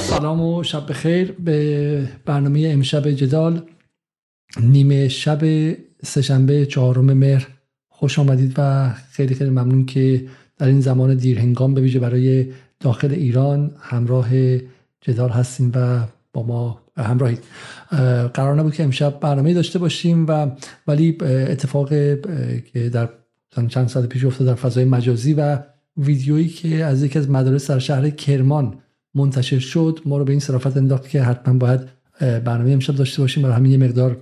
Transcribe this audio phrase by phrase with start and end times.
[0.00, 1.32] سلام و شب بخیر.
[1.32, 3.62] به برنامه امشب جدال
[4.60, 5.40] نیمه شب
[6.04, 7.48] سهشنبه چهارم مهر.
[7.88, 10.26] خوش آمدید و خیلی خیلی ممنون که
[10.58, 12.46] در این زمان دیر هنگام به ویژه برای
[12.80, 14.28] داخل ایران همراه
[15.00, 16.00] جدال هستیم و
[16.32, 17.44] با ما همراهید.
[18.34, 20.50] قرار نبود که امشب برنامه داشته باشیم و
[20.86, 21.88] ولی اتفاق
[22.72, 23.08] که در
[23.68, 25.58] چند سال پیش افتاد در فضای مجازی و
[25.98, 28.78] ویدیویی که از یکی از مدارس در شهر کرمان
[29.14, 31.80] منتشر شد ما رو به این صرافت انداخت که حتما باید
[32.20, 33.42] برنامه امشب داشته باشیم.
[33.42, 34.16] برای همین یه مقدار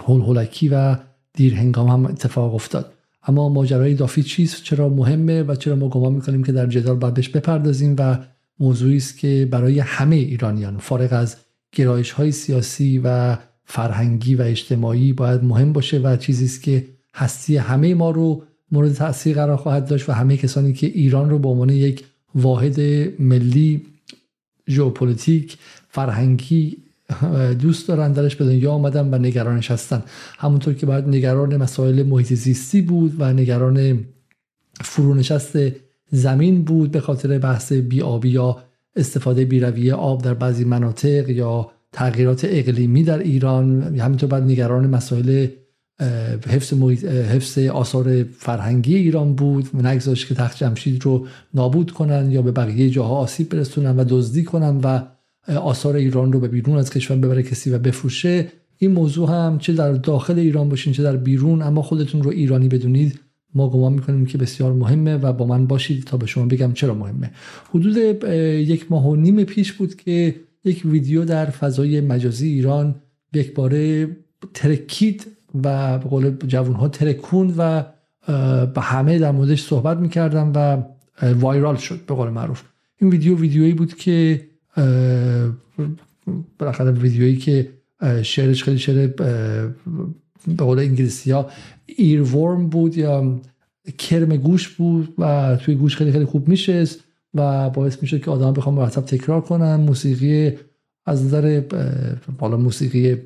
[0.00, 0.96] هول هولکی و
[1.32, 2.92] دیر هنگام هم اتفاق افتاد.
[3.26, 7.14] اما ماجرای دافی چیست؟ چرا مهمه و چرا ما گمان می‌کنیم که در جدال باید
[7.14, 8.18] بهش بپردازیم و
[8.60, 11.36] موضوعی است که برای همه ایرانیان فارغ از
[11.72, 16.84] گرایش های سیاسی و فرهنگی و اجتماعی باید مهم باشه و چیزی است که
[17.14, 21.38] هستی همه ما رو مورد تاثیر قرار خواهد داشت و همه کسانی که ایران رو
[21.38, 22.80] به عنوان یک واحد
[23.18, 23.86] ملی
[24.68, 26.76] ژئوپلیتیک فرهنگی
[27.60, 30.02] دوست دارن درش به دنیا آمدن و نگرانش هستن
[30.38, 34.04] همونطور که باید نگران مسائل محیط زیستی بود و نگران
[34.80, 35.58] فرونشست
[36.10, 38.62] زمین بود به خاطر بحث بیابی یا
[38.96, 43.82] استفاده بیرویه آب در بعضی مناطق یا تغییرات اقلیمی در ایران.
[43.98, 45.46] همینطور بعد نگران مسائل
[46.48, 46.72] حفظ,
[47.04, 49.76] حفظ آثار فرهنگی ایران بود.
[49.76, 54.44] نگذاشت که تخت جمشید رو نابود کنن یا به بقیه جاها آسیب برسونن و دزدی
[54.44, 55.00] کنن و
[55.48, 58.48] آثار ایران رو به بیرون از کشور ببره کسی و بفروشه.
[58.78, 62.68] این موضوع هم چه در داخل ایران باشین چه در بیرون اما خودتون رو ایرانی
[62.68, 63.20] بدونید.
[63.54, 66.94] ما گمان می‌کنیم که بسیار مهمه و با من باشید تا به شما بگم چرا
[66.94, 67.30] مهمه.
[67.70, 67.96] حدود
[68.66, 70.34] یک ماه و نیم پیش بود که
[70.64, 72.94] یک ویدیو در فضای مجازی ایران
[73.34, 74.08] یک باره
[74.54, 77.84] ترکید و به قول جوان ها ترکوند و
[78.74, 80.82] به همه در موردش صحبت می‌کردم و
[81.34, 82.62] وایرال شد به قول معروف.
[82.96, 84.48] این ویدیو ویدیویی بود که
[86.58, 87.70] بالاخره ویدیویی که
[88.22, 89.72] شعرش خیلی شعر به
[90.58, 91.50] قول انگلیسی ها
[91.86, 93.40] ایرورم بود یا
[93.98, 96.84] کرم گوش بود و توی گوش خیلی خیلی خوب میشه
[97.34, 100.52] و باعث میشه که آدم بخوام مرتب تکرار کنن موسیقی
[101.06, 101.62] از نظر
[102.38, 103.16] بالا موسیقی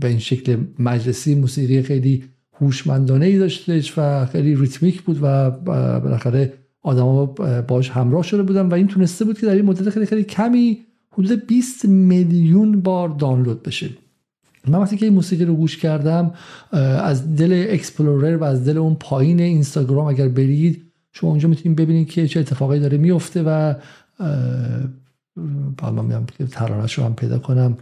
[0.00, 6.52] به این شکل مجلسی موسیقی خیلی هوشمندانه ای داشتش و خیلی ریتمیک بود و بالاخره
[6.82, 7.26] آدما
[7.68, 10.78] باش همراه شده بودن و این تونسته بود که در این مدت خیلی خیلی کمی
[11.12, 13.90] حدود 20 میلیون بار دانلود بشه.
[14.68, 16.32] من وقتی که این موسیقی رو گوش کردم
[16.72, 22.08] از دل explorer و از دل اون پایین اینستاگرام اگر برید شما اونجا می‌تونید ببینید
[22.08, 23.74] که چه اتفاقی داره میفته و
[25.80, 26.46] حالا میام که
[26.96, 27.76] رو هم پیدا کنم.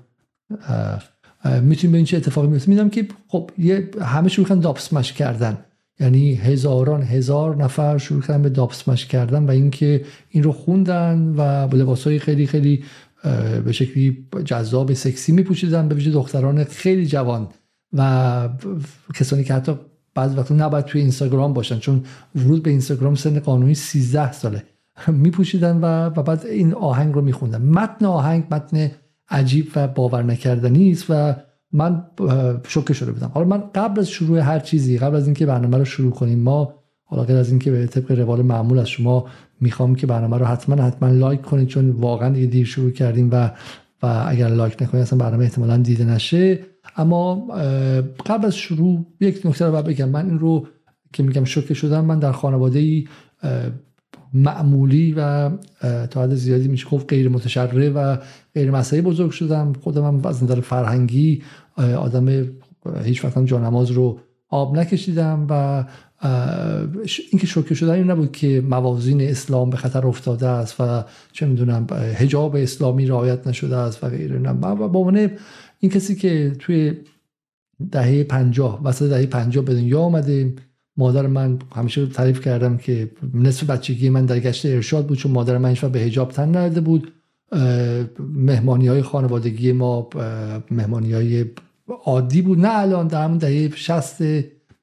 [1.45, 5.59] می‌تونیم ببینید چه اتفاقی میفته میدم که خب یه همه شروع کردن داپسمش کردن.
[6.01, 11.69] یعنی هزاران هزار نفر شروع کردن به داپسمش کردن و اینکه این رو خوندن و
[11.69, 12.85] با لباسهای خیلی خیلی
[13.65, 17.49] به شکلی جذاب سکسی میپوشیدن به ویژه دختران خیلی جوان.
[17.93, 18.49] و
[19.15, 19.73] کسانی که حتی
[20.15, 24.63] بعض وقتا نباید توی اینستاگرام باشن چون ورود به اینستاگرام سن قانونی 13 ساله.
[25.23, 27.63] میپوشیدن و, و بعد این آهنگ رو میخوندن.
[27.63, 28.91] متن آهنگ متن
[29.29, 31.35] عجیب و باور نکردنی است و
[31.73, 32.05] من
[32.69, 33.31] شوکه شده بودم.
[33.35, 36.75] حالا من قبل از شروع هر چیزی قبل از اینکه برنامه رو شروع کنیم ما
[37.05, 39.27] حالا غیر از اینکه به طبق روال معمول از شما
[39.61, 43.51] می‌خوام که برنامه رو حتما حتما لایک کنید چون واقعا یه دیر شروع کردیم و
[44.03, 46.61] و اگر لایک نکنید اصلا برنامه احتمالا دیده نشه.
[46.97, 47.47] اما
[48.27, 50.09] قبل از شروع یک نکته رو بگم.
[50.09, 50.67] من این رو
[51.13, 53.09] که میگم شوکه شدم من در خانواده ای
[54.35, 55.51] معمولی و
[56.11, 58.17] تا حد زیادی میشه گفت غیر متشرع و
[58.55, 59.73] غیر مذهبی بزرگ شدم.
[59.73, 61.43] خودم هم از نظر فرهنگی
[61.77, 62.47] آدم
[63.05, 65.85] هیچ وقت جانماز رو آب نکشیدم و
[67.31, 71.87] اینکه شوکه شدن این نبود که موازین اسلام به خطر افتاده است و چه می‌دونم
[72.19, 74.39] حجاب اسلامی رعایت نشده است و غیره.
[74.39, 75.13] نه و با
[75.81, 76.95] این کسی که توی
[77.93, 80.55] دهه پنجاه وسط دهه پنجاه به دنیا آمده
[80.97, 85.59] مادر من همیشه تعریف کردم که نصف بچگی من در گشت ارشاد بود چون مادر
[85.59, 87.13] من به حجاب تن نرده بود.
[88.19, 90.09] مهمانی های خانوادگی ما
[90.71, 91.45] مهمانی های
[92.05, 92.59] عادی بود.
[92.59, 94.23] نه الان در همون دهه شست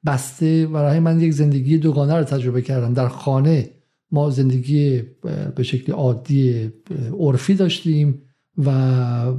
[0.06, 2.94] بسته و من یک زندگی دوگانه رو تجربه کردم.
[2.94, 3.70] در خانه
[4.10, 5.02] ما زندگی
[5.56, 6.72] به شکل عادی
[7.18, 8.22] عرفی داشتیم
[8.58, 8.70] و,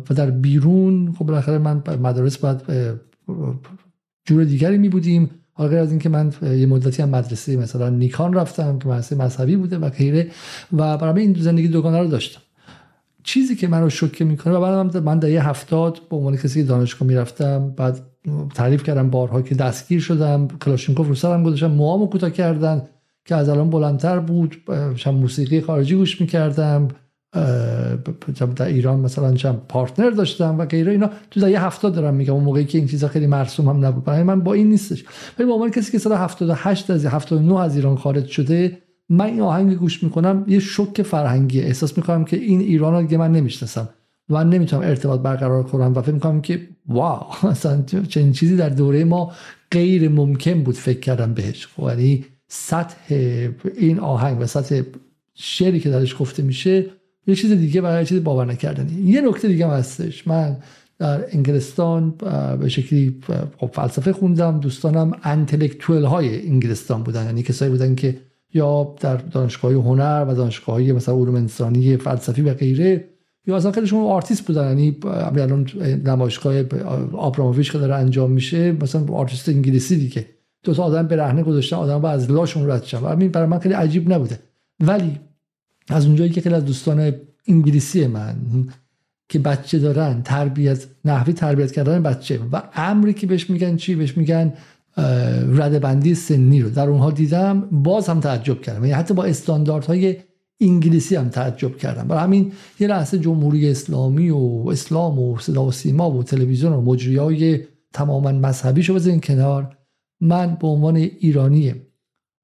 [0.10, 2.62] و در بیرون خب بالاخره من مدارس باید
[4.26, 8.34] جور دیگری می بودیم حالا غیر از اینکه من یه مدتی هم مدرسه مثلا نیکان
[8.34, 10.28] رفتم که مدرسه مذهبی بوده و غیره
[10.74, 12.42] و برای این زندگی دوگانه رو داشتم.
[13.24, 16.62] چیزی که من رو شوکه می‌کنه و بعد من در یه هفتاد به عنوان کسی
[16.62, 18.00] که دانشگاه می‌رفتم بعد
[18.56, 22.82] تعریف کردم بارها که دستگیر شدم کلاشینکوف رو سرم گذاشتم موامو کوتاه کردن
[23.26, 24.56] که از الان بلندتر بود
[24.96, 26.88] شم موسیقی خارجی گوش می‌کردم.
[28.56, 31.10] در ایران مثلا چند پارتنر داشتم و غیره اینا.
[31.32, 34.04] تو دهه 70 دارم میگم اون موقعی که این چیزا خیلی مرسوم هم نبود.
[34.04, 35.06] برای من با این نیستش.
[35.40, 38.78] ولی به عنوان کسی که سال 78 از 79 از ایران خارج شده
[39.10, 43.18] من این آهنگ گوش می‌کنم یه شوک فرهنگی احساس می‌کنم که این ایران رو دیگه
[43.18, 43.90] من نمی‌شناسم.
[44.30, 49.04] من نمی‌تونم ارتباط برقرار کنم و فکر می‌کنم که واو مثلا چنین چیزی در دوره
[49.04, 49.32] ما
[49.72, 51.68] غیر ممکن بود فکر کردم بهش.
[51.68, 52.96] خب یعنی سطح
[53.78, 54.82] این آهنگ و سطح
[55.34, 56.86] شعری که درش گفته میشه
[57.28, 59.02] یه چیز دیگه برای چیز باور نکردنی.
[59.02, 60.28] یه نکته دیگه هستش.
[60.28, 60.58] من
[61.00, 62.14] در انگلستان
[62.60, 63.16] به شکلی
[63.58, 67.26] خب فلسفه خوندم دوستانم intellectual های انگلستان بودن.
[67.26, 68.18] یعنی کسایی بودن که
[68.54, 73.10] یا در دانشگاه هنر و دانشگاه مثلا علوم انسانی فلسفی و غیره
[73.48, 74.68] یا اصلا خیلیشون آرتیست بودن.
[74.68, 75.68] یعنی الان
[76.06, 76.64] نمایشگاه
[77.14, 80.26] آبراموویچ که داره انجام میشه مثلا آرتیست انگلیسی دیگه.
[80.64, 83.12] دو تا آدم به رهنه گذاشتن آدم با از لاشون رد شدن.
[83.12, 84.40] همین برای من خیلی عجیب نبوده.
[84.80, 85.20] ولی
[85.88, 87.14] از اونجایی که خیلی از دوستان
[87.48, 88.36] انگلیسی من
[89.30, 94.18] که بچه دارن تربیت نحوی تربیت کردن بچه و امری که بهش میگن چی؟ بهش
[94.18, 94.54] میگن
[95.48, 96.70] ردبندی سنی رو.
[96.70, 98.86] در اونها دیدم باز هم تعجب کردم.
[98.86, 100.16] یعنی حتی با استانداردهای
[100.62, 102.08] انگلیسی هم تعجب کردم.
[102.08, 106.82] برای همین یه لحظه جمهوری اسلامی و اسلام و صدا و سیما و تلویزیون و
[106.82, 107.60] مجری های
[107.94, 109.78] تماما مذهبی شو بزنین کنار.
[110.22, 111.74] من به عنوان ایرانی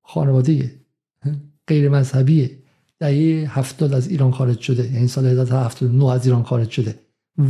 [0.04, 0.72] خانواده
[1.68, 2.61] غیر مذهبی
[3.02, 4.94] دهه هفتاد از ایران خارج شده.
[4.94, 6.96] یعنی سال 1979 از ایران خارج شده.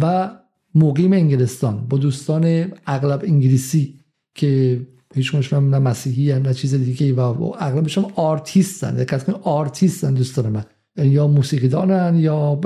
[0.01, 0.31] و
[0.75, 3.99] مقیم انگلستان با دوستان اغلب انگلیسی
[4.35, 4.81] که
[5.15, 8.95] هیچ نه مسیحی هم نه چیز دیگه و اغلبش هم آرتیستن.
[8.95, 10.63] دقت کنید آرتیستن دوستان من.
[10.97, 12.59] یعنی یا موسیقیدانن یا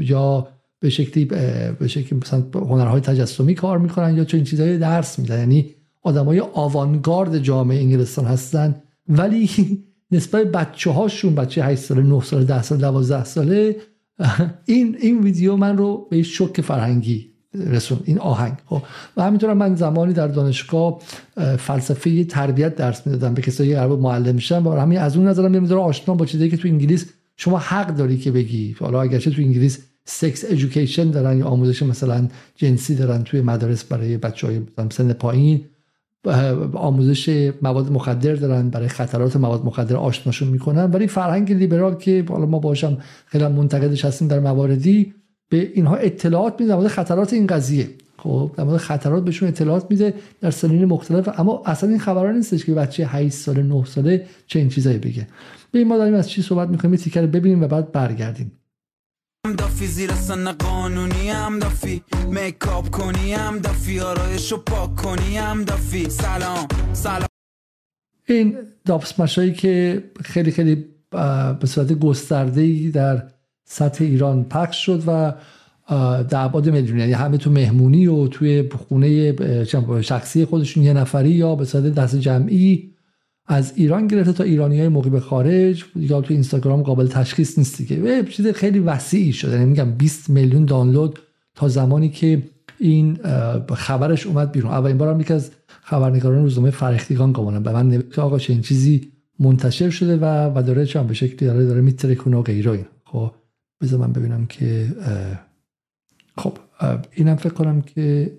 [0.00, 0.48] یا
[0.80, 5.38] به شکلی به شکلی مثلا هنرهای تجسمی کار می‌کنن یا چنین چیزهای درس میدن.
[5.38, 5.70] یعنی
[6.02, 8.82] آدمای آوانگارد جامعه انگلستان هستن.
[9.08, 9.50] ولی
[10.14, 13.76] نسبت بچه هاشون بچه 8 ساله 9 ساله 10 ساله 12 ساله
[14.64, 18.52] این این ویدیو من رو به شوک فرهنگی رسون این آهنگ.
[18.66, 18.82] خب
[19.16, 20.98] و همینطور من زمانی در دانشگاه
[21.58, 25.80] فلسفه تربیت درس می‌دادم به کسایی که معلم میشن و همین از اون نظرم می‌ذاره
[25.80, 27.06] آشنا با چیزی که تو انگلیس
[27.36, 28.76] شما حق داری که بگی.
[28.80, 34.16] حالا اگرچه تو انگلیس سکس ادویکیشن دارن یا آموزش مثلا جنسی دارن توی مدارس برای
[34.16, 34.60] بچه های
[34.90, 35.64] سن پایین
[36.72, 40.90] آموزش مواد مخدر دارن برای خطرات مواد مخدر آشناشون می‌کنن.
[40.90, 45.14] ولی فرهنگ لیبرال که حالا ما باشم خیلی منتقدش هستیم در مواردی
[45.48, 46.74] به اینها اطلاعات میده.
[46.74, 47.88] مورد خطرات این قضیه.
[48.18, 51.40] خب در مورد خطرات بهشون اطلاعات میده در سنین مختلف.
[51.40, 55.28] اما اصلا این خبرها نیستش که بچه 8 ساله 9 ساله چه این چیزایی بگه.
[55.72, 58.52] به ما داریم از چی صحبت می‌کنیم تیکر ببینیم و بعد برگردیم.
[59.52, 62.02] دافی زیر سن قانونی هم دافی.
[62.30, 64.00] میکاپ کنی هم دافی.
[64.00, 66.10] آرایشو پاک کنی هم دافی.
[66.10, 67.28] سلام سلام.
[68.28, 70.84] این داپسمشایی که خیلی خیلی
[71.60, 73.22] به صورت گسترده در
[73.64, 75.32] سطح ایران پخش شد و
[76.28, 79.34] در ابعاد میلیون یعنی همه تو مهمونی و توی خونه
[80.02, 82.93] شخصی خودشون یه نفری یا به صورت دست جمعی
[83.46, 88.24] از ایران گرفته تا ایرانی های مقیم خارج یا تو اینستاگرام قابل تشخیص نیست دیگه.
[88.24, 89.52] چیز خیلی وسیعی شده.
[89.52, 91.18] یعنی میگم 20 میلیون دانلود
[91.54, 92.42] تا زمانی که
[92.78, 93.18] این
[93.74, 94.70] خبرش اومد بیرون.
[94.70, 97.62] اولین بارم یکی از خبرنگاران روزنامه فرهیختگان گمانم.
[97.62, 100.24] به من نوشت آقا این چیزی منتشر شده و
[100.58, 103.32] و داره چون به شکلی داره داره میترکونه و غیره خب
[103.80, 104.86] بذار من ببینم که
[106.38, 106.58] خب
[107.12, 108.32] اینم فکر کنم که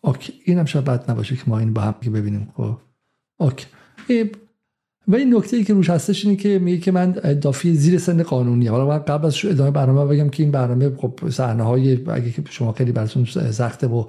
[0.00, 2.48] OK اینم شاید بد نباشه که ما این با هم که ببینیم.
[2.56, 2.76] خب
[3.38, 3.66] OK.
[5.08, 7.10] و این نکته ای که روش هستش اینه که میگه که من
[7.40, 11.20] دافی زیر سن قانونی حالا من قبل از ادامه برنامه بگم که این برنامه خب
[11.30, 14.04] صحنه های اگه که شما خیلی براتون سخته و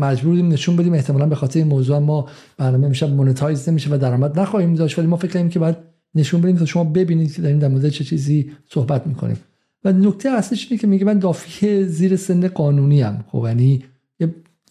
[0.00, 3.98] مجبور بودیم نشون بدیم احتمالا به خاطر این موضوع ما برنامه میشه monetize نمیشه و
[3.98, 4.98] درآمد نخواهیم داشت.
[4.98, 7.88] ولی ما فکر کنیم که باید نشون بدیم تا شما ببینید که داریم در مورد
[7.88, 9.36] چه چیزی صحبت می‌کنیم.
[9.84, 13.84] و نکته اصلیش اینه که میگه من دافی زیر سن قانونی ام خب یعنی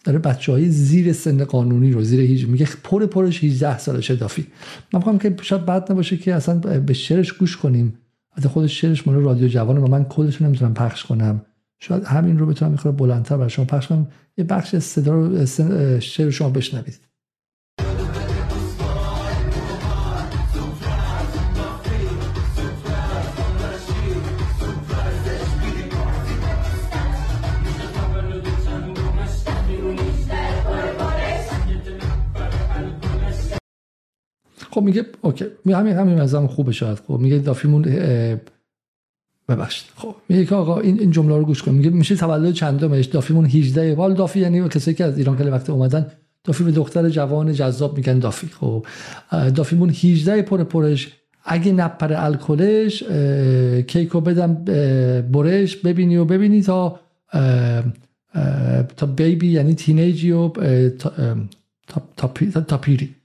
[0.07, 4.47] داره بچه های زیر سن قانونی رو زیر هیچ میگه پر پرش 18 سالشه دافی
[4.93, 7.93] من میگم که شاید بد نباشه که اصلا به شعرش گوش کنیم.
[8.37, 11.41] حتی خودش شعرش مال رادیو جوان و من کلش نمی‌تونم پخش کنم.
[11.79, 14.07] شاید همین رو بتونم می‌خوره بلندتر برای شما پخش کنم.
[14.37, 15.45] یه بخش صدا رو
[15.99, 16.99] شعر شما بشنوید.
[34.77, 35.45] خب میگه اوکی.
[35.65, 36.97] همین همین مثلا خوبه شاید.
[37.07, 37.81] خب میگه دافیمون
[39.49, 39.85] ببخشید.
[39.95, 41.71] خب میگه که آقا این این جمله رو گوش کن.
[41.71, 45.69] میگه میشه تولد چندمش؟ دافیمون 18 وال دافی یعنی کسایی که از ایران خیلی وقت
[45.69, 46.11] اومدن
[46.43, 48.47] دافی به دختر جوان جذاب میگن دافی.
[48.47, 48.85] خب
[49.55, 51.13] دافیمون 18 پر پرش.
[51.45, 53.03] اگه نپر الکلش
[53.87, 54.53] کیکو بدم
[55.31, 56.99] برش ببینی و ببینی تا
[58.97, 60.49] تا بیبی یعنی تینیجی و
[60.89, 61.11] تا,
[62.17, 63.15] تا, تا پیری.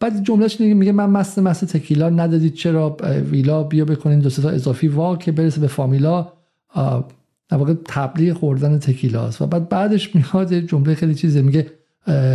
[0.00, 2.96] بعد جملهش میگه من مست مست تکیلا ندادید چرا
[3.30, 6.32] ویلا بیا بکنین دو تا اضافی وا که برسه به فامیلا.
[7.48, 9.42] در واقع تبلیغ خوردن تکیلاست.
[9.42, 11.42] و بعد بعدش میاد جمله خیلی چیزه.
[11.42, 11.66] میگه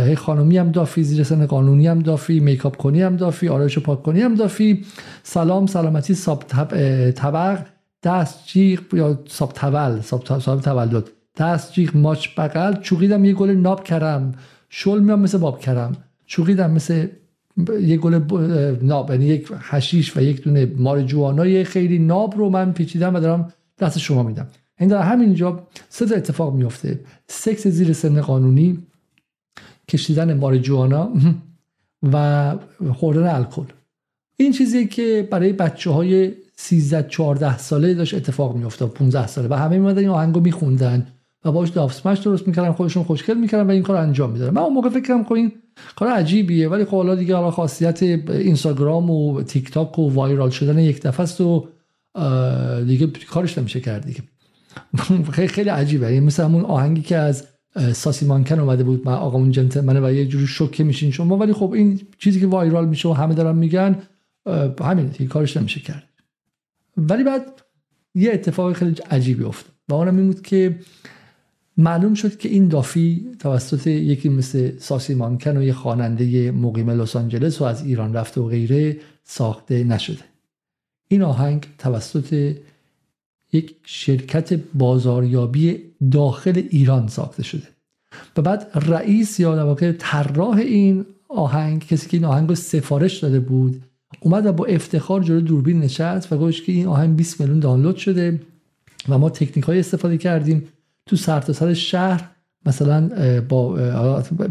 [0.06, 4.02] هی خانومی هم دافی زیر سن قانونی هم دافی میکاپ کنی هم دافی آرایش پاک
[4.02, 4.84] کنی هم دافی.
[5.22, 6.44] سلام سلامتی ساب
[7.12, 7.58] طبق
[8.02, 11.10] دست جیغ یا ساب تول ساب تولد.
[11.36, 12.74] دست جیغ ماچ بغل.
[12.80, 14.32] چوقیدم یه گل ناب کرم
[14.68, 15.96] شل میام مثل باب کرم
[16.28, 17.06] چوقیدم مثل
[17.80, 18.14] یه گل
[18.82, 23.52] ناب یعنی یک حشیش و یک دونه مار خیلی ناب رو من پیچیدم و دارم
[23.78, 24.46] دست شما میدم.
[24.80, 28.78] این در همینجا سه اتفاق میفته سکس زیر سن قانونی
[29.88, 31.12] کشیدن ماریجوانا
[32.12, 32.54] و
[32.94, 33.66] خوردن الکل.
[34.36, 39.48] این چیزی که برای بچه های 13 14 ساله داشت اتفاق میفته 15 ساله.
[39.48, 41.06] و همه میمدن این آهنگو میخوندن.
[41.44, 44.54] و باش دافسمش درست می‌کردن خودشون خوشگل می‌کردن و این کار انجام می‌دادن.
[44.54, 45.52] من اون موقع فکرم که این
[45.96, 50.78] کار عجیبیه ولی خب حالا دیگه حالا خاصیت اینستاگرام و تیک تاک و وایرال شدن
[50.78, 51.68] یک دفعه است و
[52.86, 54.22] دیگه کارش نمیشه کرد دیگه.
[55.32, 56.06] خیلی خیلی عجیبه.
[56.06, 57.46] یعنی مثل همون آهنگی که از
[57.92, 61.52] ساسی مانکن اومده بود من آقا اون جنتلمنه و یه جوری شوکه میشین شما ولی
[61.52, 64.02] خب این چیزی که وایرال میشه و همه دارن میگن
[64.80, 66.08] همین دیگه کارش نمیشه کرد.
[66.96, 67.62] ولی بعد
[68.14, 70.78] یه اتفاق خیلی عجیبی افتاد و اونم این بود که
[71.78, 77.16] معلوم شد که این دافی توسط یکی مثل ساسی مانکن و یه خواننده مقیم لس
[77.16, 80.24] آنجلس و از ایران رفته و غیره ساخته نشده.
[81.08, 82.56] این آهنگ توسط
[83.52, 87.68] یک شرکت بازاریابی داخل ایران ساخته شده.
[88.36, 93.18] و بعد رئیس یا در واقع طراح این آهنگ کسی که این آهنگ رو سفارش
[93.18, 93.82] داده بود
[94.20, 97.96] اومد و با افتخار جلو دوربین نشست و گفت که این آهنگ 20 میلیون دانلود
[97.96, 98.40] شده
[99.08, 100.68] و ما تکنیک های استفاده کردیم
[101.08, 102.30] تو سرتاسر سر شهر
[102.66, 103.10] مثلا
[103.48, 103.72] با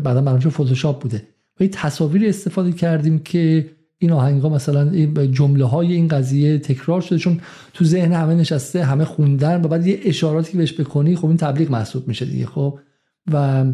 [0.04, 1.18] بعدا معلوم فتوشاپ بوده.
[1.60, 7.20] و این تصاویری استفاده کردیم که این آهنگا مثلا جمله های این قضیه تکرار شده
[7.20, 7.40] چون
[7.74, 11.38] تو ذهن همه نشسته همه خوندن و بعد یه اشاراتی که بهش بکنی خب این
[11.38, 12.80] تبلیغ محسوب میشه دیگه خب.
[13.32, 13.66] و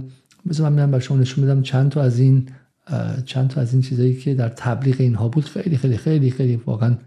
[0.50, 2.50] بذار من برای شما نشون بدم چند تا از این
[3.26, 5.46] چند تا از این چیزایی که در تبلیغ اینها بود.
[5.46, 6.98] خیلی خیلی خیلی خیلی واقعا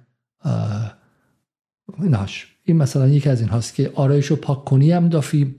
[2.02, 5.54] ایناش این مثلا یکی از این هاست که آرایش رو پاک کنی هم دافی.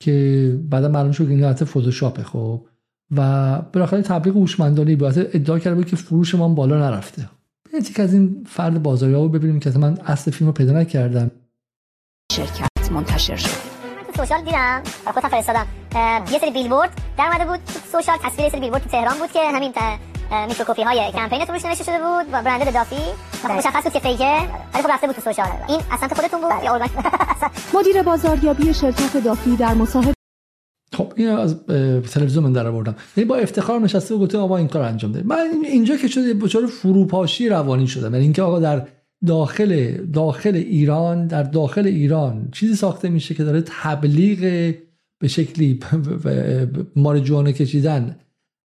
[0.00, 2.66] که بعدا معلوم شد که این فتوشاپه خب.
[3.16, 7.28] و بالاخره تبلیغ هوشمندانه بود ادعا کرده بود که فروش ما بالا نرفته.
[7.74, 11.30] یکی از این فرد بازاری ها رو ببینیم که من اصل فیلم رو پیدا نکردم.
[12.32, 13.76] شرکت منتشر شد.
[14.16, 14.82] سوشال دیدم.
[15.06, 15.66] و خودم فرستادم.
[16.32, 17.60] یه سری بیلبورد در اومده بود.
[17.92, 19.72] سوشال تصویر یه سری بیلبورد تو تهران بود که همین
[20.48, 22.96] میکروکوپی های کمپین تو روش نوشته شده بود برنده به دافی
[23.44, 23.56] بله.
[23.56, 24.36] مشخص بود که فیکه
[24.74, 25.48] ولی خب رفته بود تو سوشال.
[25.68, 26.80] این اصلا خودتون بود؟ یا
[27.78, 30.12] مدیر بازاریابی شرکت دافی در مصاحبه
[30.92, 31.66] خب این از
[32.12, 32.96] تلویزیون من در آوردم.
[33.16, 36.34] یعنی با افتخار نشسته و گفته آقا این کار انجام ده من اینجا که شده
[36.34, 38.12] بچار فروپاشی روانی شدم.
[38.12, 38.86] یعنی اینکه آقا در
[39.26, 44.40] داخل داخل ایران در داخل ایران چیزی ساخته میشه که داره تبلیغ
[45.18, 45.80] به شکلی
[46.96, 48.16] مارجوانه کشیدن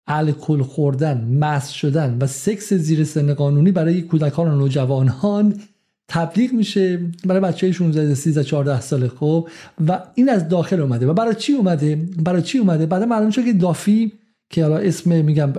[0.07, 5.61] الکل خوردن مست شدن و سکس زیر سن قانونی برای کودکان و نوجوانان
[6.09, 9.49] تبلیغ میشه برای بچه های 16 13 14 ساله خب
[9.89, 11.07] و این از داخل اومده.
[11.07, 14.13] و برای چی اومده؟ برای چی اومده؟ بعد معلوم شد که دافی
[14.51, 15.53] که حالا اسم میگم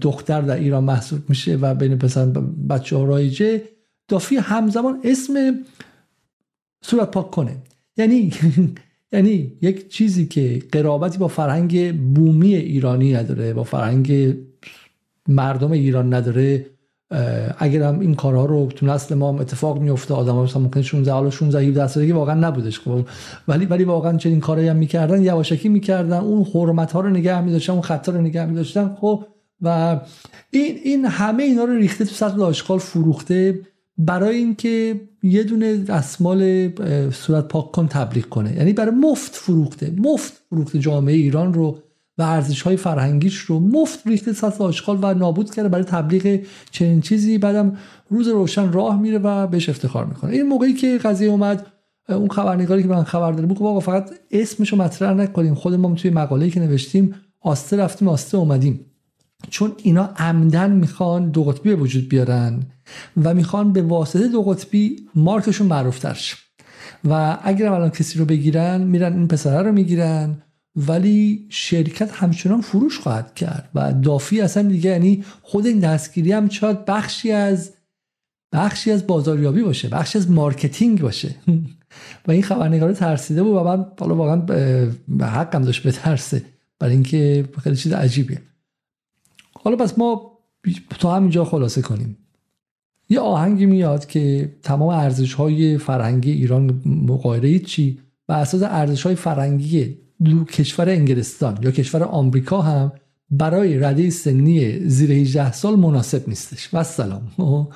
[0.00, 2.26] دختر در ایران محسوب میشه و بین پسر
[2.70, 3.62] بچه ها رایجه.
[4.08, 5.54] دافی همزمان اسم
[6.84, 7.56] صورت پاک کنه.
[7.96, 8.32] یعنی
[9.12, 14.36] یعنی یک چیزی که قرابتی با فرهنگ بومی ایرانی نداره با فرهنگ
[15.28, 16.66] مردم ایران نداره.
[17.58, 21.30] اگر هم این کارها رو تو نسل ما اتفاق میفته آدم مثلا ممکن 16 حالا
[21.30, 22.80] 16 17 سالگی واقعا نبودش.
[22.80, 23.06] خب
[23.48, 27.72] ولی ولی واقعا چنین کارایی هم می‌کردن یواشکی می‌کردن اون حرمت ها رو نگه میداشتن
[27.72, 28.96] اون خطا رو نگه میداشتن.
[29.00, 29.24] خب
[29.60, 30.00] و
[30.50, 33.60] این این همه اینا رو ریخته تو سطح آشغال فروخته.
[33.98, 36.70] برای اینکه یه دونه دستمال
[37.10, 38.56] صورت پاک کن تبلیغ کنه.
[38.56, 39.92] یعنی برای مفت فروخته.
[39.98, 41.78] مفت فروخته جامعه ایران رو
[42.18, 43.60] و ارزش های فرهنگیش رو.
[43.60, 47.38] مفت ریخته سطح آشغال و نابود کرده برای تبلیغ چنین چیزی.
[47.38, 47.76] بعدم
[48.10, 50.32] روز روشن راه میره و بهش افتخار می‌کنه.
[50.32, 51.66] این موقعی که قضیه اومد
[52.08, 55.54] اون خبرنگاری که من خبر داده بود آقا فقط اسمشو مطرح نکنیم.
[55.54, 58.80] خود ما توی مقاله‌ای که نوشتیم آسته رفتیم آسته اومدیم.
[59.50, 62.62] چون اینا عمدن می‌خوان دو قطبی به وجود بیارن
[63.24, 66.36] و می‌خوان به واسطه دو قطبی مارکشون معروف تر شه
[67.04, 70.42] و اگر الان کسی رو بگیرن میرن این پسره رو می‌گیرن
[70.76, 76.48] ولی شرکت همچنان فروش خواهد کرد و دافی اصلا دیگه یعنی خود این دستگیری هم
[76.48, 77.72] شاید بخشی از
[78.52, 81.34] بخشی از بازاریابی باشه بخشی از marketing باشه.
[82.28, 84.40] و این خبرنگار ترسیده بود و من حالا واقعا
[85.20, 86.42] حقم داشت به ترسه
[86.78, 88.42] برای اینکه خیلی چیز عجیبیه.
[89.66, 90.38] حالا پس ما
[90.98, 92.16] تا همینجا خلاصه کنیم.
[93.08, 99.14] یه آهنگی میاد که تمام ارزش های فرهنگی ایران مقایره چی؟ و اساس ارزش های
[99.14, 99.98] فرهنگی
[100.52, 102.92] کشور انگلستان یا کشور آمریکا هم
[103.30, 106.68] برای رده سنی زیر 18 سال مناسب نیستش.
[106.72, 107.30] و سلام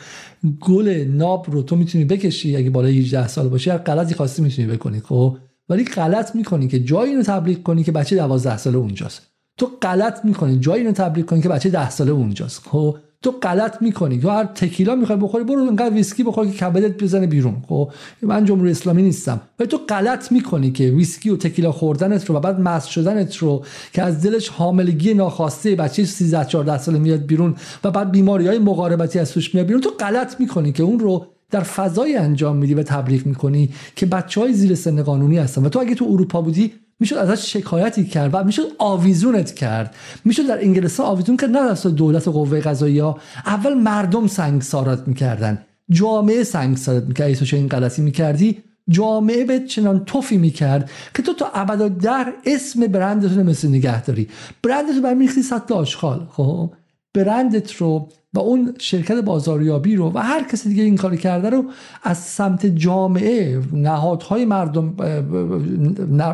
[0.68, 4.68] گل ناب رو تو می‌تونی بکشی اگه بالای 18 سال باشی هر غلطی خواستی می‌تونی
[4.68, 5.36] بکنی خب؟
[5.68, 9.29] ولی غلط می‌کنی که جایی رو تبلیغ کنی که بچه 12 ساله اونجاست.
[9.60, 12.62] تو غلط می‌کنی جایی رو تبلیغ کنی که بچه 10 ساله اونجاست.
[12.66, 17.02] خب تو غلط می‌کنی تو هر تکیلا می‌خوای بخوری برو انقدر ویسکی بخور که کبدت
[17.02, 17.56] بزنه بیرون.
[17.68, 17.90] خب
[18.22, 19.40] من جمهوری اسلامی نیستم.
[19.58, 23.64] ولی تو غلط می‌کنی که ویسکی و تکیلا خوردنت رو و بعد مست شدنت رو
[23.92, 28.58] که از دلش حاملگی ناخواسته بچه 13 14 ساله میاد بیرون و بعد بیماری های
[28.58, 32.74] مقاربتی از توش میاد بیرون تو غلط می‌کنی که اون رو در فضای انجام میدی
[32.74, 35.64] و تبلیغ می‌کنی که بچه های زیر سن قانونی هستن.
[35.64, 39.94] و تو اگه تو اروپا بودی می‌شد ازش شکایتی کرد و می‌شد آویزونت کرد.
[40.24, 45.58] می‌شد در انگلستان آویزون کرد نه از دولت قوه قضایی ها اول مردم سنگسارت می‌کردن.
[45.90, 47.34] جامعه سنگسارت می‌کرد.
[47.34, 52.86] تو این غلطی می‌کردی؟ جامعه به چنان توفی می‌کرد که تو تا ابدا در اسم
[52.86, 54.28] برندتون مثل نگه داری
[54.62, 56.26] برندت رو برمیختی سطل آشغال.
[56.30, 56.70] خب؟
[57.14, 61.64] برندت رو و اون شرکت بازاریابی رو و هر کسی دیگه این کار کرده رو
[62.02, 64.94] از سمت جامعه نهادهای مردم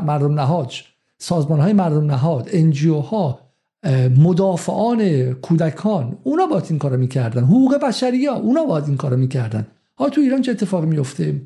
[0.07, 0.73] مردم نهاد
[1.19, 3.41] سازمان های مردم نهاد انجیو ها
[4.17, 7.45] مدافعان کودکان اونا باید این کارو می‌کردن.
[7.45, 9.67] حقوق بشری ها اونا باید این کارو می‌کردن.
[9.99, 11.43] ها تو ایران چه اتفاقی میفته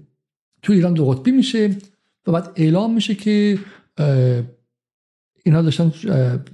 [0.63, 1.77] تو ایران دو قطبی میشه
[2.27, 3.59] و بعد اعلام میشه که
[5.45, 5.93] اینا داشتن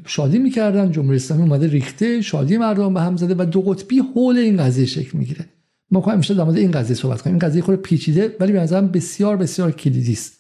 [0.07, 4.37] شادی می‌کردن جمهوری اسلامی اومده ریخته شادی مردم به هم زده و دو قطبی حول
[4.39, 5.45] این قضیه شکل می‌گیره.
[5.91, 7.35] ما خواهیم در مورد این قضیه صحبت کنیم.
[7.35, 10.33] این قضیه خود پیچیده ولی به نظرم بسیار بسیار کلیدی است.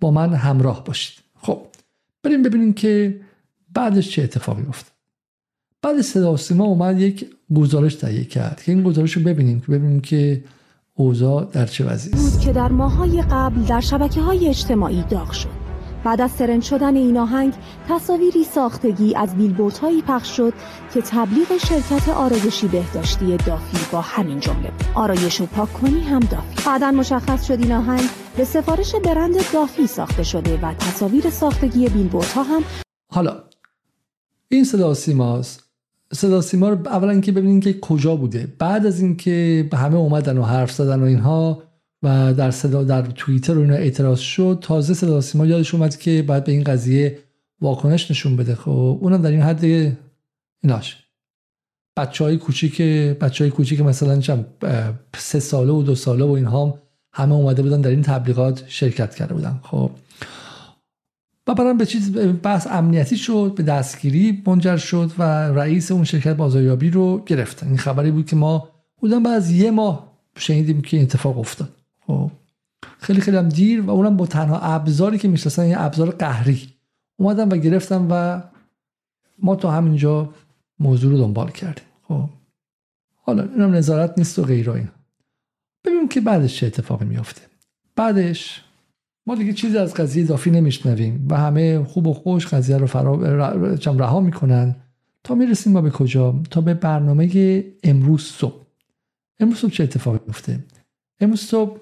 [0.00, 1.18] با من همراه باشید.
[1.40, 1.66] خب
[2.22, 3.20] بریم ببینیم که
[3.74, 4.92] بعدش چه اتفاقی افتاد.
[5.82, 10.00] بعد صدا سیما اومد یک گزارش تهیه کرد که این گزارش رو ببینیم که ببینیم
[10.00, 10.44] که
[10.94, 12.40] اوضاع در چه وضعی است.
[12.40, 15.59] که در ماهای قبل در شبکه های اجتماعی داغ شد.
[16.04, 17.52] بعد از ترند شدن این آهنگ
[17.88, 20.52] تصاویری ساختگی از بیلبوردهایی پخش شد
[20.94, 26.62] که تبلیغ شرکت آرایشی بهداشتی دافی با همین جمله آرایش و پاک کنی هم دافی.
[26.66, 32.42] بعدا مشخص شد این آهنگ به سفارش برند دافی ساخته شده و تصاویر ساختگی بیلبوردها
[32.42, 32.62] هم
[33.12, 33.36] حالا
[34.48, 35.64] این صدا سیماست
[36.12, 38.48] صدا سیما رو اولا که ببینید که کجا بوده.
[38.58, 41.62] بعد از اینکه همه اومدن و حرف زدن و اینها
[42.02, 44.58] و در صدا در توییتر رو اینا اعتراض شد.
[44.62, 47.18] تازه صدا سیما یادش اومد که بعد به این قضیه
[47.60, 48.54] واکنش نشون بده.
[48.54, 49.64] خب اونم در این حد
[50.62, 50.96] ایناش
[51.96, 52.82] بچه های کوچیک
[53.20, 54.44] بچه های کوچیک مثلا چم
[55.16, 56.78] سه ساله و دو ساله و اینها
[57.12, 59.60] همه اومده بودن در این تبلیغات شرکت کرده بودن.
[59.62, 59.90] خب.
[61.46, 66.36] و بعدم به چیز بحث امنیتی شد به دستگیری منجر شد و رئیس اون شرکت
[66.36, 71.02] بازاریابی رو گرفتن این خبری بود که ما بودن بعد از یه ماه شنیدیم که
[71.02, 71.79] اتفاق افتاد.
[72.10, 72.30] خب.
[72.98, 76.74] خیلی خیلی هم دیر و اونم با تنها ابزاری که می‌شناسن یه ابزار قهری.
[77.16, 78.42] اومدم و گرفتم و
[79.38, 80.34] ما تا همینجا
[80.78, 81.84] موضوع رو دنبال کردیم.
[82.08, 82.28] خب.
[83.22, 84.88] حالا اینم نظارت نیست و غیره این
[85.84, 87.40] ببینیم که بعدش چه اتفاقی میافته.
[87.96, 88.64] بعدش
[89.26, 93.14] ما دیگه چیزی از قضیه اضافی نمیشنویم و همه خوب و خوش قضیه رو فرا
[93.84, 94.76] رها می‌کنن.
[95.24, 98.60] تا می‌رسیم ما به کجا؟ تا به برنامه امروز صبح.
[99.40, 100.64] امروز صبح چه اتفاقی میفته
[101.20, 101.78] امروز صبح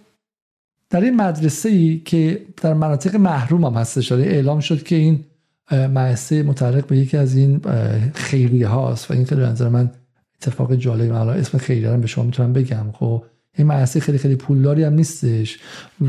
[0.90, 5.24] در این مدرسه ای که در مناطق محروم هم هستش اعلام شد که این
[5.72, 7.60] مدرسه متعلق به یکی از این
[8.14, 9.90] خیریه هاست و این خیلی نظر من
[10.42, 12.92] اتفاق جالبی حالا اسم خیریه رو به شما می‌تونم بگم.
[12.92, 13.24] خب
[13.56, 15.58] این مدرسه خیلی خیلی پولداری هم نیستش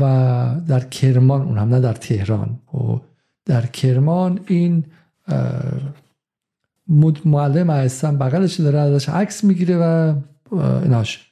[0.68, 2.58] در کرمان اون هم نه در تهران.
[2.74, 3.00] و خب،
[3.46, 4.84] در کرمان این
[7.24, 10.14] معلم مدرسه بغلش داره ازش عکس می‌گیره و
[10.82, 11.29] ایناش.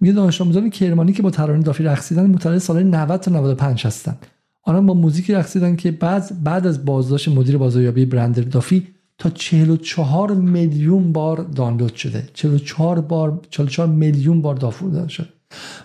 [0.00, 4.16] میگه دانش آموزان کرمانی که با ترانه دافی رقصیدن متولد سال 90 تا 95 هستن.
[4.62, 8.86] آنها با موزیکی رقصیدن که بعد بعد از بازداشت مدیر بازاریابی برند دافی
[9.18, 12.28] تا 44 میلیون بار دانلود شده.
[12.34, 15.28] 44 بار 44 میلیون بار دافور شد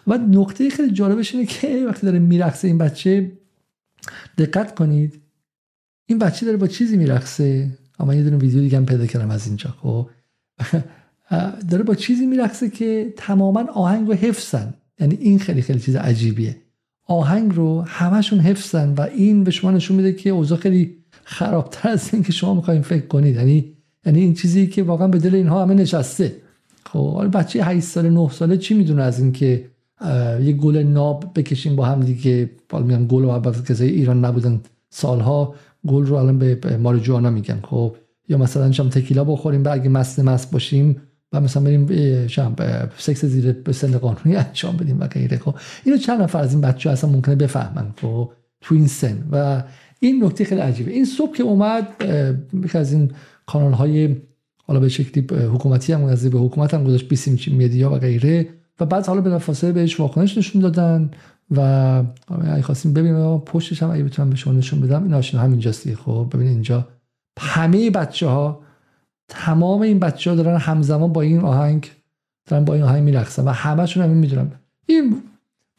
[0.08, 3.32] و نقطه خیلی جالبش اینه که وقتی داره میرقصه این بچه
[4.38, 5.22] دقت کنید
[6.06, 9.48] این بچه داره با چیزی میرقصه؟ اما یه دونه ویدیو دیگه هم پیدا کردم از
[9.48, 10.10] اینجا خب؟
[11.70, 14.74] داره با چیزی میرقصه که تماما آهنگ رو حفظن.
[15.00, 16.56] یعنی این خیلی خیلی چیز عجیبیه.
[17.08, 22.10] آهنگ رو همشون حفظن و این به شما نشون میده که اوضاع خیلی خرابتر از
[22.14, 23.36] این که شما می‌خواین فکر کنید.
[23.36, 23.72] یعنی
[24.06, 26.36] یعنی این چیزی که واقعا به دل اینها همه نشسته.
[26.86, 29.66] خب حالا بچه 8 ساله 9 ساله چی می‌دونه از اینکه
[30.42, 35.56] یه گل ناب بکشیم با هم دیگه؟ حالا میگن گل و کسای ایران نبودن سالها.
[35.88, 37.60] گل رو الان به ماریجوانا میگن.
[37.64, 37.96] خب
[38.30, 41.02] یا مثلا شما تکیلا بخوریم و اگه مست مست باشیم
[41.40, 41.88] مثلا بریم
[42.98, 45.38] سکس زیر به سن قانونی انجام بدیم و غیره.
[45.38, 47.94] خب اینو چند نفر از این بچه اصلا ممکنه بفهمن.
[48.02, 49.24] خب تو این سن.
[49.32, 49.64] و
[50.00, 50.92] این نکته خیلی عجیبه.
[50.92, 51.88] این صبح که اومد
[52.64, 53.12] یکی از این
[53.46, 54.16] کانال های
[54.68, 58.48] حالا به شکلی حکومتی هم از به حکومت هم گذاشت بیسیم مدیا و غیره.
[58.80, 61.12] و بعد حالا به فاصله بهش واکنش نشون دادن
[61.52, 61.62] و
[62.42, 66.28] اگه خواستیم ببینیم پشتش هم اگه بتونم به شما نشون بدم این آشنا همینجاست خب
[66.34, 66.88] ببینید اینجا
[67.40, 68.65] همه بچه ها
[69.28, 71.92] تمام این بچه ها دارن همزمان با این آهنگ
[72.46, 74.52] دارن با این آهنگ میرقصن و همشون هم می‌دونم.
[74.86, 75.22] این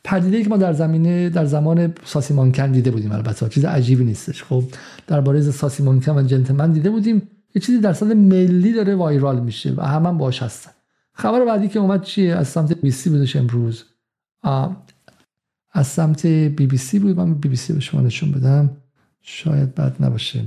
[0.04, 4.44] پدیده که ما در زمینه در زمان ساسی مانکن دیده بودیم البته چیز عجیبی نیستش.
[4.44, 4.64] خب
[5.06, 7.22] درباره ساسی مانکن و جنتلمن دیده بودیم.
[7.54, 10.70] یه چیزی در سطح ملی داره وایرال میشه و همه هم باش هستن.
[11.12, 13.84] خبر بعدی که اومد چیه؟ از سمت بی سی بودش امروز.
[15.72, 17.16] از سمت بی بی سی بود.
[17.16, 18.70] من بی بی سی به شما نشون بدم.
[19.22, 20.44] شاید بد نباشه.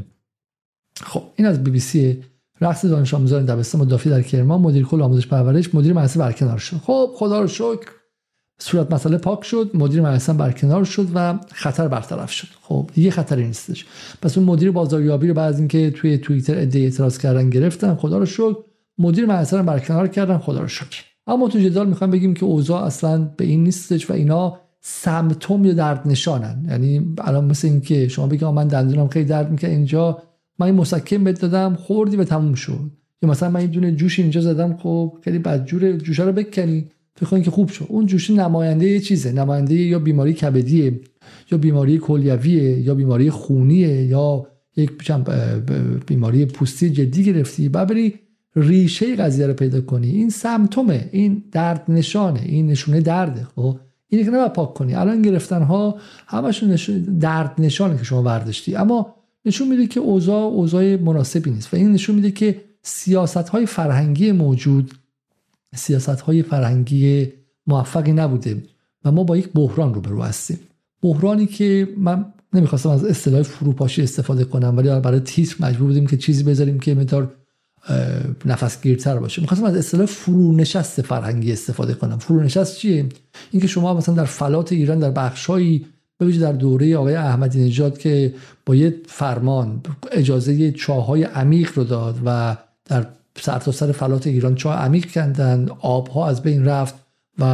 [1.02, 2.24] خب این از بی بی سی
[2.62, 6.78] رقص دانش آموزان دبستان مدافع در کرمان مدیر کل آموزش پرورش مدیر مدرسه برکنار شد.
[6.78, 7.90] خب خدا رو شکر
[8.62, 12.48] صورت مسئله پاک شد مدیر مدرسه برکنار شد و خطر برطرف شد.
[12.62, 13.86] خب دیگه خطری نیستش.
[14.22, 18.26] پس اون مدیر بازاریابی رو بعد اینکه توی توییتر ایده اعتراض کردن گرفتن خدا رو
[18.26, 18.56] شکر
[18.98, 21.04] مدیر مدرسه رو برکنار کردن خدا رو شکر.
[21.28, 25.74] اما تو جدال می‌خوام بگیم که اوضاع اصلا به این نیستش و اینا سمتوم یا
[25.74, 30.22] درد نشانن یعنی الان مثل اینکه شما بگید من دندونم خیلی درد می‌کنه اینجا
[30.60, 32.92] من این مسکن بهت دادم خوردی و تموم شد.
[33.22, 36.86] یا مثلا من یه دونه جوش اینجا زدم خب خیلی بدجوره جوشه رو بکنی.
[37.16, 37.86] فکر که خوب شد.
[37.90, 39.32] اون جوش نماینده یه چیزه.
[39.32, 41.00] نماینده یا بیماری کبدیه
[41.52, 44.92] یا بیماری کلیویه یا بیماری خونیه یا یک
[46.08, 47.70] بیماری پوستی جدی گرفتی.
[47.70, 48.14] بعد بری
[48.56, 50.10] ریشه قضیه رو پیدا کنی.
[50.10, 51.10] این سمتومه.
[51.12, 52.42] این درد نشانه.
[52.46, 53.80] این نشونه درده خب.
[54.08, 54.96] اینه که نباید پاک کنی.
[54.96, 56.76] الان گرفتن ها همشون
[57.20, 58.76] درد نشانه که شما برداشتی.
[58.76, 61.74] اما نشون میده که اوضاع اوضاع مناسبی نیست.
[61.74, 64.94] و این نشون میده که سیاست های فرهنگی موجود
[65.76, 67.28] سیاست های فرهنگی
[67.68, 68.64] موفقی نبوده
[69.06, 70.60] و ما با یک بحران روبرو هستیم.
[71.02, 76.18] بحرانی که من نمی‌خواستم از اصطلاح فروپاشی استفاده کنم ولی برای تیتر مجبور بودیم که
[76.18, 77.36] چیزی بذاریم که مدار
[78.46, 79.42] نفسگیرتر باشه.
[79.42, 82.18] می‌خواستم از اصطلاح فرونشست فرهنگی استفاده کنم.
[82.18, 83.06] فرونشست چیه؟
[83.52, 85.86] اینکه شما مثلا در فلات ایران در بخشهایی
[86.20, 88.34] به در دوره آقای احمدی نژاد که
[88.66, 93.06] با یه فرمان اجازه چاهای عمیق رو داد و در
[93.42, 96.96] سرتاسر سر فلات ایران چاه عمیق کندن آبها از بین رفت
[97.40, 97.46] و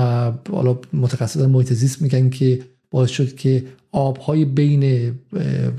[0.51, 2.59] حالا متخصصان محیط زیست میگن که
[2.91, 5.13] باعث شد که آبهای بین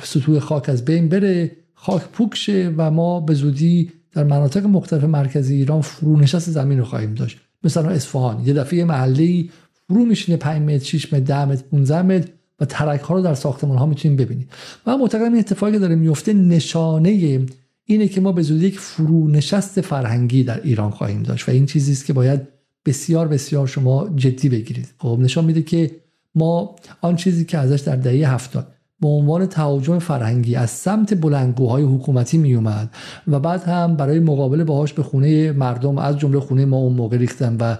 [0.02, 5.04] سطوح خاک از بین بره خاک پوک شه و ما به زودی در مناطق مختلف
[5.04, 7.38] مرکزی ایران فرونشست زمین رو خواهیم داشت.
[7.64, 9.44] مثلا اصفهان یه دفعه محله
[9.88, 12.28] فرو میشینه 5 متر 6 متر 10 متر 15 متر.
[12.60, 14.48] و ترک ها رو در ساختمان ها می‌تونیم ببینید
[14.86, 17.40] و معتقدم این اتفاقی که داره میفته نشانه
[17.84, 21.92] اینه که ما به زودی یک فرونشست فرهنگی در ایران خواهیم داشت و این چیزی
[21.92, 22.40] است که باید
[22.86, 24.88] بسیار بسیار شما جدی بگیرید.
[24.98, 25.90] خب نشان میده که
[26.34, 28.66] ما آن چیزی که ازش در دهه هفتاد
[29.00, 32.90] به عنوان تهاجم فرهنگی از سمت بلندگوهای حکومتی می اومد
[33.28, 37.16] و بعد هم برای مقابله باهاش به خونه مردم از جمله خونه ما اون موقع
[37.16, 37.76] ریختن و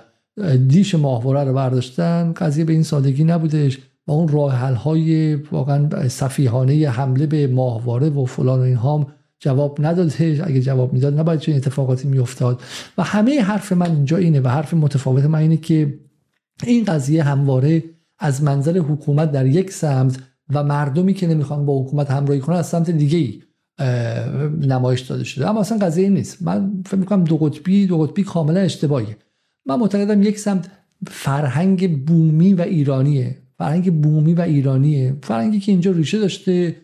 [0.56, 3.78] دیش ماهواره رو برداشتن قضیه به این سادگی نبودش.
[4.06, 9.06] و اون راه های واقعا صفیحانه حمله به ماهواره و فلان و اینها
[9.38, 12.60] جواب نداده اگه جواب می‌داد نباید چه اتفاقاتی میافتاد.
[12.98, 15.98] و همه حرف من اینجا اینه و حرف متفاوت من اینه که
[16.64, 17.84] این قضیه همواره
[18.18, 20.18] از منظر حکومت در یک سمت
[20.54, 23.42] و مردمی که نمی‌خوان با حکومت همراهی کنن از سمت دیگه ای
[24.60, 25.48] نمایش داده شده.
[25.48, 26.42] اما اصلا قضیه نیست.
[26.42, 29.16] من فکر می‌کنم دو قطبی دو قطبی کاملا اشتباهیه.
[29.66, 30.68] من معتقدم یک سمت
[31.06, 33.38] فرهنگ بومی و ایرانیه.
[33.58, 35.16] فرهنگ بومی و ایرانیه.
[35.22, 36.76] فرهنگی که اینجا ریشه داشته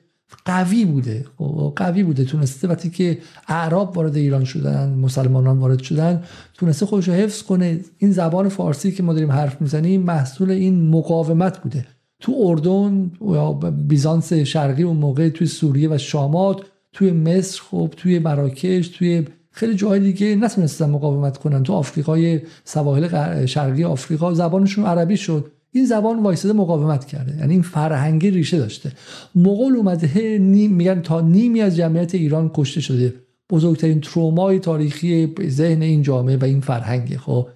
[0.44, 1.24] قوی بوده.
[1.38, 2.24] خب، قوی بوده.
[2.24, 6.22] تونسته وقتی که اعراب وارد ایران شدن مسلمانان وارد شدن
[6.54, 7.80] تونسته خودش رو حفظ کنه.
[7.98, 11.86] این زبان فارسی که ما داریم حرف می‌زنیم محصول این مقاومت بوده.
[12.20, 13.52] تو اردن یا
[13.88, 16.60] بیزانس شرقی اون موقع توی سوریه و شامات
[16.92, 21.62] توی مصر خب توی مراکش توی خیلی جاهای دیگه نتونستن مقاومت کنن.
[21.62, 25.52] تو آفریقای سواحل شرقی آفریقا زبانشون عربی شد.
[25.72, 27.36] این زبان وایساده مقاومت کرده.
[27.36, 28.92] یعنی این فرهنگی ریشه داشته.
[29.34, 33.14] مغول اومده نیم میگن تا نیمی از جمعیت ایران کشته شده.
[33.50, 37.18] بزرگترین ترومای تاریخی ذهن این جامعه و این فرهنگه.
[37.18, 37.48] خب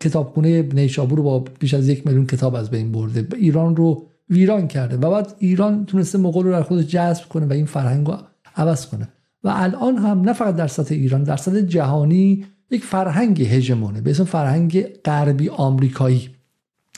[0.00, 3.36] کتابخونه نیشابور رو با بیش از یک میلیون کتاب از بین برده.
[3.36, 7.52] ایران رو ویران کرده و بعد ایران تونسته مغول رو در خودش جذب کنه و
[7.52, 8.16] این فرهنگ رو
[8.56, 9.08] عوض کنه.
[9.44, 14.10] و الان هم نه فقط در سطح ایران در سطح جهانی یک فرهنگ هژمونه به
[14.10, 16.30] اسم فرهنگ غربی آمریکایی.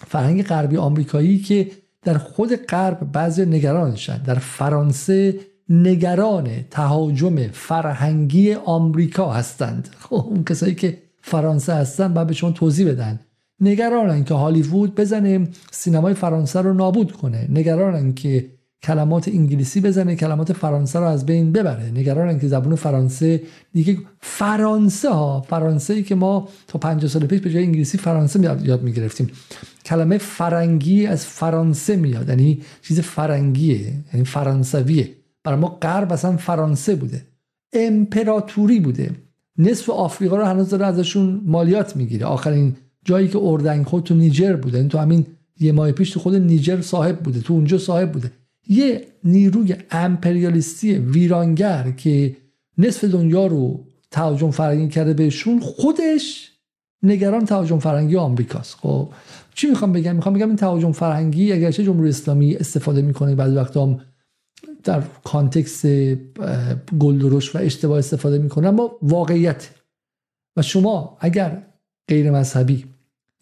[0.07, 1.71] فرهنگ غربی آمریکایی که
[2.03, 4.23] در خود غرب بعضی نگرانشن.
[4.23, 9.89] در فرانسه نگران تهاجم فرهنگی آمریکا هستند.
[10.09, 13.21] خب اون کسایی که فرانسه هستن باید به شما توضیح بدن.
[13.61, 17.47] نگرانن که هالیوود بزنه سینمای فرانسه رو نابود کنه.
[17.51, 18.51] نگرانن که
[18.83, 21.91] کلمات انگلیسی بزنه کلمات فرانسه رو از بین ببره.
[21.91, 23.43] نگرانن که زبون فرانسه
[23.73, 28.41] دیگه فرانسه ها فرانسه ای که ما تا 50 سال پیش به جای انگلیسی فرانسه
[28.65, 29.31] یاد می‌گرفتیم.
[29.85, 35.11] کلمه فرنگی از فرانسه میاد یعنی چیز فرنگیه یعنی فرانسویه.
[35.45, 37.23] برای ما غرب اصلا فرانسه بوده.
[37.73, 39.11] امپراتوری بوده.
[39.59, 42.27] نصف آفریقا رو هنوز داره ازشون مالیات می‌گیره.
[42.27, 45.27] آخرین جایی که اردنگ خود تو نیجر بوده تو همین
[45.61, 48.31] یه ماه پیش تو خود نیجر صاحب بوده تو اونجا صاحب بوده.
[48.69, 52.37] یه نیروی امپریالیستی ویرانگر که
[52.79, 56.53] نصف دنیا رو تهاجم فرنگی کرده بهشون خودش
[57.03, 58.75] نگران تهاجم فرهنگی آمریکاست.
[58.75, 59.09] خب
[59.55, 64.01] چی می‌خوام بگم؟ می‌خوام بگم این تهاجم فرهنگی اگرچه جمهوری اسلامی استفاده می‌کنه بعضی وقتا
[64.85, 65.87] در context
[66.99, 69.71] غلطش و اشتباه استفاده می‌کنه اما واقعیته.
[70.57, 71.67] و شما اگر
[72.09, 72.85] غیر مذهبی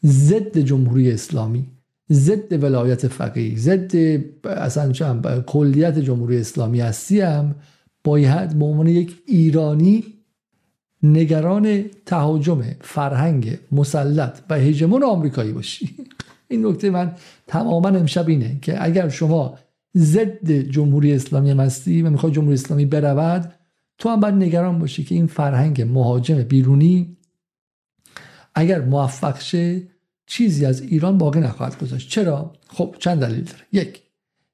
[0.04, 1.66] ضد جمهوری اسلامی
[2.12, 3.96] ضد ولایت فقیه ضد
[4.44, 7.54] اصلا کلیت جمهوری اسلامی هستی هم
[8.04, 10.04] باید به عنوان یک ایرانی
[11.02, 15.96] نگران تهاجم فرهنگ مسلط و هژمون آمریکایی باشی.
[16.48, 17.12] این نکته من
[17.46, 19.58] تماما امشب اینه که اگر شما
[19.96, 23.52] ضد جمهوری اسلامی هستی و می‌خوای جمهوری اسلامی برود
[23.98, 27.16] تو هم باید نگران باشی که این فرهنگ مهاجم بیرونی
[28.54, 29.82] اگر موفق شه
[30.30, 32.08] چیزی از ایران باقی نخواهد گذاشت.
[32.08, 33.64] چرا؟ خب چند دلیل داره.
[33.72, 34.02] یک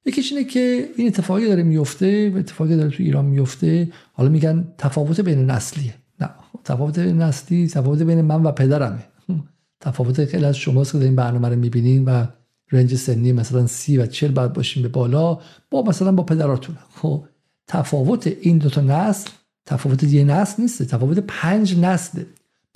[0.06, 3.92] یکیش اینه که این اتفاقی داره میفته و اتفاقی داره تو ایران میفته.
[4.12, 5.94] حالا میگن تفاوت بین نسلیه.
[6.20, 6.30] نه
[6.64, 9.04] تفاوت بین نسلی تفاوت بین من و پدرمه.
[9.84, 12.26] تفاوت خیلی از شماست که این برنامه رو می‌بینین و
[12.72, 15.38] رنج سنی مثلا سی و چل بعد باشیم به بالا
[15.70, 17.24] با مثلا با پدراتون خب
[17.66, 19.30] تفاوت این دو تا نسل
[19.66, 22.26] تفاوت یه نسل نیست تفاوت پنج نسله.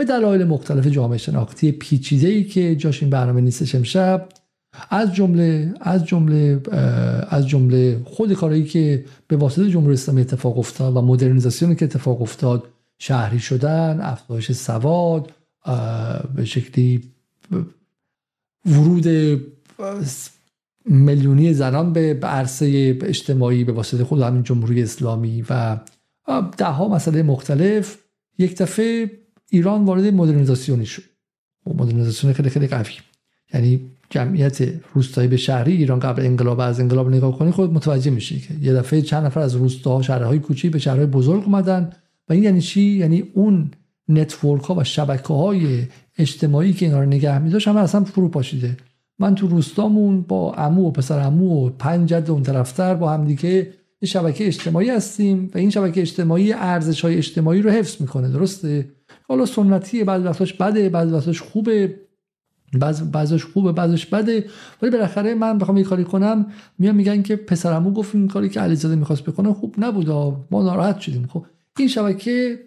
[0.00, 4.28] به دلایل مختلف جامعه شناختی پیچیده ای که جاش این برنامه نیستش امشب
[4.90, 6.60] از جمله از جمله
[7.28, 12.22] از جمله خود کاری که به واسطه جمهوری اسلامی اتفاق افتاد و مدرنیزاسیونی که اتفاق
[12.22, 15.32] افتاد شهری شدن افزایش سواد
[16.34, 17.02] به شکلی
[18.66, 19.06] ورود
[20.84, 25.78] میلیونی زنان به عرصه اجتماعی به واسطه خود همین جمهوری اسلامی و
[26.56, 27.98] ده ها مسئله مختلف.
[28.38, 29.19] یک دفعه
[29.50, 31.02] ایران وارد مدرنیزاسیونی شد.
[31.66, 32.92] و مدرنیزاسیون خیلی خیلی قوی.
[33.54, 34.58] یعنی جمعیت
[34.94, 38.72] روستایی به شهری ایران قبل انقلاب از انقلاب نگاه کنی خود متوجه میشه که یه
[38.72, 41.90] دفعه چند نفر از روستاها شهرهای کوچیک به شهرهای بزرگ اومدن
[42.28, 43.70] و این یعنی چی؟ یعنی اون
[44.08, 45.82] نتورک ها و شبکه های
[46.18, 48.76] اجتماعی که اینا رو نگه میداشت همه اصلا فرو پاشیده.
[49.18, 53.24] من تو روستامون با عمو و پسر عمو و پنج جد اون طرفتر با هم
[53.24, 53.72] دیگه
[54.04, 58.88] شبکه اجتماعی هستیم و این شبکه اجتماعی ارزش های اجتماعی رو حفظ می‌کنه درسته؟
[59.30, 61.94] حالا سنتیه بعضی وقتاش بده بعضی وقتاش خوبه
[62.72, 64.44] بعض بعضش خوبه بعضش بده.
[64.82, 66.46] ولی بالاخره من بخوام یه کاری کنم.
[66.78, 70.10] میان میگن که پسرمو گفت این کاری که علیزاده می‌خواست بکنه خوب نبود
[70.50, 71.26] ما ناراحت شدیم.
[71.26, 71.44] خب
[71.78, 72.58] این شبکه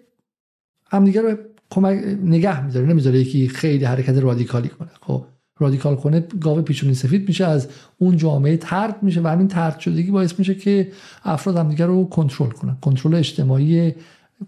[0.90, 1.36] همدیگه رو
[1.70, 4.90] کمک نگه می‌ذاره نمی‌ذاره یکی خیلی حرکت رادیکالی کنه.
[5.00, 5.24] خب
[5.58, 10.10] رادیکال کنه گاو پیچونی سفید میشه از اون جامعه ترد میشه و همین ترد شدگی
[10.10, 10.92] باعث میشه که
[11.24, 12.76] افراد همدیگه رو کنترل کنن.
[12.80, 13.94] کنترل اجتماعی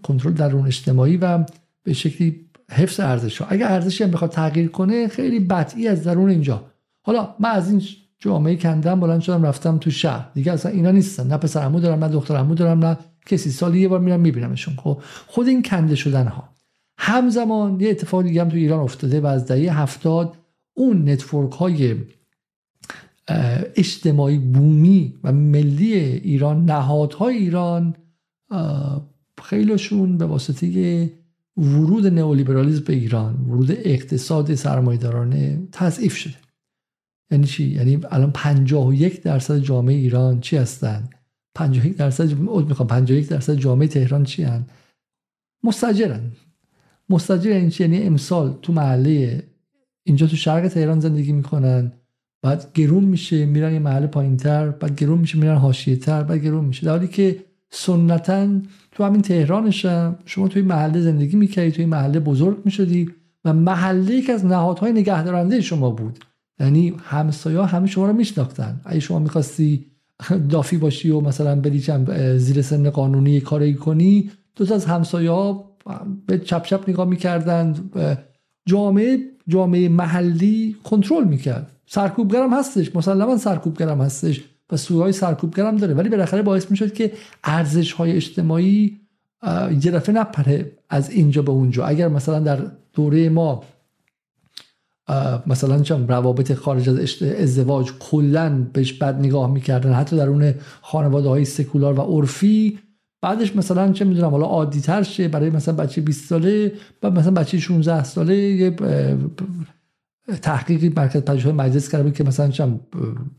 [0.03, 1.45] کنترل درون اجتماعی و
[1.87, 6.29] به شکلی حفظ ارزش ها اگر ارزشی هم بخواد تغییر کنه خیلی بطعی از درون
[6.29, 6.65] اینجا.
[7.01, 7.81] حالا من از این
[8.19, 10.29] جامعه کندم بلند شدم رفتم تو شهر.
[10.33, 11.27] دیگه اصلا اینا نیستن.
[11.27, 13.51] نه پسر عمو دارم نه دختر عمو دارم نه کسی.
[13.51, 14.75] سالی یه بار میرم میبینمشون.
[14.75, 16.49] خب خود این کنده شدن ها
[16.97, 20.37] همزمان یه اتفاق دیگه هم تو ایران افتاده و از دهه هفتاد
[20.73, 21.95] اون نتورک های
[23.75, 27.95] اجتماعی بومی و ملی ایران نهادهای ایران
[29.43, 30.67] خیلیشون به واسطه
[31.57, 36.35] ورود نئولیبرالیسم به ایران ورود اقتصاد سرمایه‌دارانه تضعیف شده.
[37.31, 41.09] یعنی چی؟ یعنی الان 51 درصد جامعه ایران چی هستن؟
[41.55, 42.87] 51 درصد می‌خوام.
[42.87, 44.67] 51 درصد جامعه تهران چی هستن
[45.63, 46.31] مستاجرن
[47.09, 49.43] مستاجر یعنی چی؟ یعنی امسال تو محله
[50.03, 51.91] اینجا تو شرق تهران زندگی می‌کنن
[52.41, 56.65] بعد گرون میشه میرن یه محل پایینتر بعد گرون میشه میرن حاشیه تر بعد گرون
[56.65, 56.85] میشه.
[56.85, 58.47] در حالی که سنتا
[58.91, 59.85] تو همین تهرانش
[60.25, 63.09] شما توی محله زندگی می‌کردی توی محله بزرگ می‌شدی
[63.45, 66.19] و محله یک از نهادهای نگهدارنده شما بود.
[66.59, 68.81] یعنی همسایا همه شما رو میشناختن.
[68.85, 69.85] اگه شما می‌خواستی
[70.49, 71.83] دافی باشی و مثلا بری
[72.37, 75.55] زیر سن قانونی کاری کنی دو تا از همسایه
[76.27, 77.75] به چپ چپ نگاه می‌کردن
[78.65, 81.71] جامعه جامعه محلی کنترل می‌کرد.
[81.85, 82.95] سرکوبگرم هستش.
[82.95, 84.43] مسلما سرکوبگرم هستش.
[84.71, 85.93] و سوهای سرکوبگرم داره.
[85.93, 87.11] ولی بالاخره باعث می‌شد که
[87.43, 88.99] ارزش های اجتماعی
[89.83, 91.85] یه دفعه نپره از اینجا به اونجا.
[91.85, 92.59] اگر مثلا در
[92.93, 93.63] دوره ما
[95.47, 101.29] مثلا چم روابط خارج از ازدواج کلا بهش بد نگاه می‌کردن حتی در اون خانواده
[101.29, 102.79] های سکولار و عرفی
[103.21, 106.71] بعدش مثلا چه می‌دونم حالا عادی تر شه برای مثلا بچه 20 ساله
[107.03, 108.75] و مثلا بچه 16 ساله یه
[110.35, 112.79] تحقیقی مرکز پژوهش مجلس کرده بود که مثلا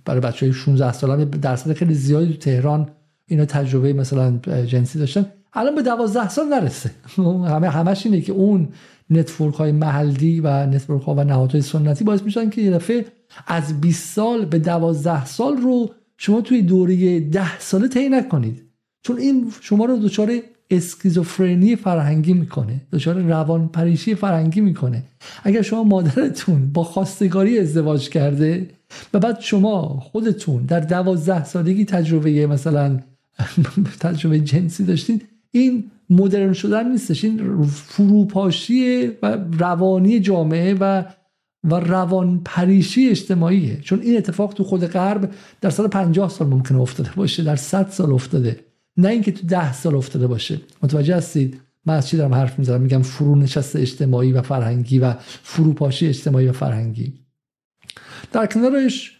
[0.05, 2.90] برای بچه های 16 ساله درصد خیلی زیادی تو تهران
[3.27, 5.27] اینا تجربه مثلا جنسی داشتن.
[5.53, 6.90] الان به 12 سال نرسه.
[7.55, 8.68] همه همش اینه که اون
[9.11, 13.05] network های محلی و network ها و نهادهای سنتی باعث میشن که یه دفعه
[13.46, 18.64] از 20 سال به 12 سال رو شما توی دوره 10 ساله طی نکنید.
[19.03, 20.31] چون این شما رو دچار
[20.70, 22.81] اسکیزوفرنی فرهنگی می‌کنه.
[22.92, 25.02] دچار روان پریشی فرهنگی می‌کنه.
[25.44, 28.70] اگر شما مادرتون با خواستگاری ازدواج کرده
[29.14, 33.00] و بعد شما خودتون در دوازده سالگی تجربه مثلا
[34.00, 37.24] تجربه جنسی داشتین این مدرن شدن نیستش.
[37.24, 41.04] این فروپاشی و روانی جامعه و
[41.64, 43.81] و روان پریشی اجتماعیه.
[43.81, 47.88] چون این اتفاق تو خود غرب در سال 50 سال ممکنه افتاده باشه در 100
[47.90, 48.67] سال افتاده.
[48.98, 50.61] نه اینکه تو 10 سال افتاده باشه.
[50.82, 56.06] متوجه هستید؟ من از چی دارم حرف می‌زنم؟ میگم فرونشست اجتماعی و فرهنگی و فروپاشی
[56.06, 57.12] اجتماعی و فرهنگی.
[58.32, 59.12] در کنارش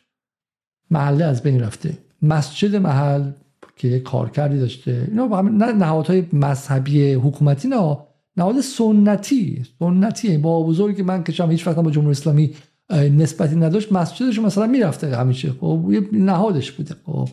[0.91, 1.99] محله از بین رفته.
[2.23, 3.31] مسجد محل
[3.77, 5.07] که یک کارکردی داشته.
[5.09, 7.99] اینا نه نهادهای مذهبی حکومتی نه.
[8.37, 9.67] نهاد سنتی.
[9.79, 10.39] سنتی.
[10.39, 12.55] با بزرگی من که هیچ وقت با جمهوری اسلامی
[12.91, 15.53] نسبتی نداشت مسجدش مثلا می‌رفته همیشه.
[15.61, 16.95] خب یه نهادش بوده.
[17.07, 17.29] خب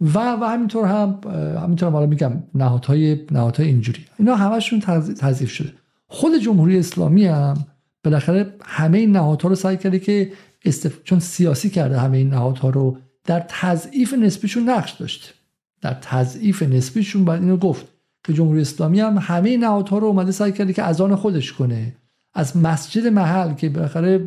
[0.00, 1.20] و و همینطور هم
[1.62, 4.04] همینطور هم حالا میگم نهادهای نهادهای اینجوری.
[4.18, 4.80] اینا همشون
[5.20, 5.72] تضعیف شده.
[6.06, 7.66] خود جمهوری اسلامی هم
[8.04, 10.32] بالاخره همه این نهادها رو سعی کرده که
[10.64, 11.02] استف...
[11.04, 15.34] چون سیاسی کرده همه این نهادها رو در تضعیف نسبیشون نقش داشت
[15.80, 17.86] در تضعیف نسبیشون باید اینو گفت
[18.24, 21.96] که جمهوری اسلامی هم همه نهادها رو اومده سعی کرده که از آن خودش کنه.
[22.34, 24.18] از مسجد محل که بالاخره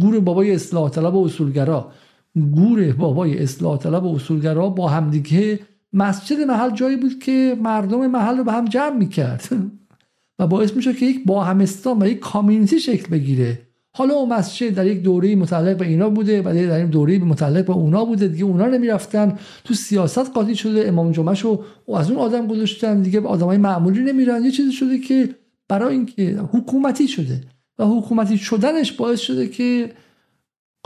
[0.00, 1.92] گور بابای اصلاح طلب و اصولگرا
[2.40, 5.60] گور بابای اصلاح طلب و اصولگرا با همدیگه
[5.92, 9.48] مسجد محل جایی بود که مردم محل رو به هم جمع می‌کرد.
[10.38, 13.60] و باعث میشه که یک با همستان و یک کامیونیتی شکل بگیره.
[13.92, 17.66] حالا اون مسجد در یک دوره متعلق به اینا بوده و در این دوره متعلق
[17.66, 18.28] به اونا بوده.
[18.28, 19.38] دیگه اونا نمی‌رفتن.
[19.64, 20.88] تو سیاست قاطی شده.
[20.88, 21.62] امام جمعه شو
[21.96, 23.02] از اون آدم گذاشتن.
[23.02, 24.44] دیگه آدمای معمولی نمیرن.
[24.44, 25.28] یه چیزی شده که
[25.68, 27.40] برای اینکه حکومتی شده.
[27.78, 29.90] و حکومتی شدنش باعث شده که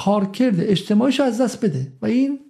[0.05, 1.93] کارکرد اجتماعیش از دست بده.
[2.03, 2.41] و این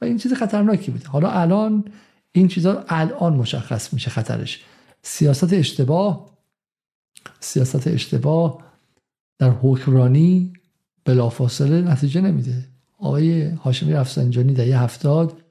[0.00, 1.08] و این چیز خطرناکی بوده.
[1.08, 1.84] حالا الان
[2.32, 4.64] این چیزا الان مشخص میشه خطرش.
[5.02, 6.30] سیاست اشتباه
[7.40, 8.58] سیاست اشتباه
[9.38, 10.52] در حکمرانی
[11.04, 12.64] بلافاصله نتیجه نمیده.
[12.98, 15.42] آقای هاشمی رفسنجانی در یه هفتاد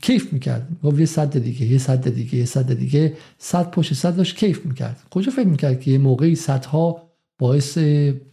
[0.00, 0.68] کیف می‌کرد.
[0.84, 3.16] گفت یه صد دیگه یه صد دیگه یه صد دیگه.
[3.38, 5.02] صد پشت صد داشت کیف می‌کرد.
[5.10, 7.78] کجا فکر می‌کرد که یه موقعی صدها باعث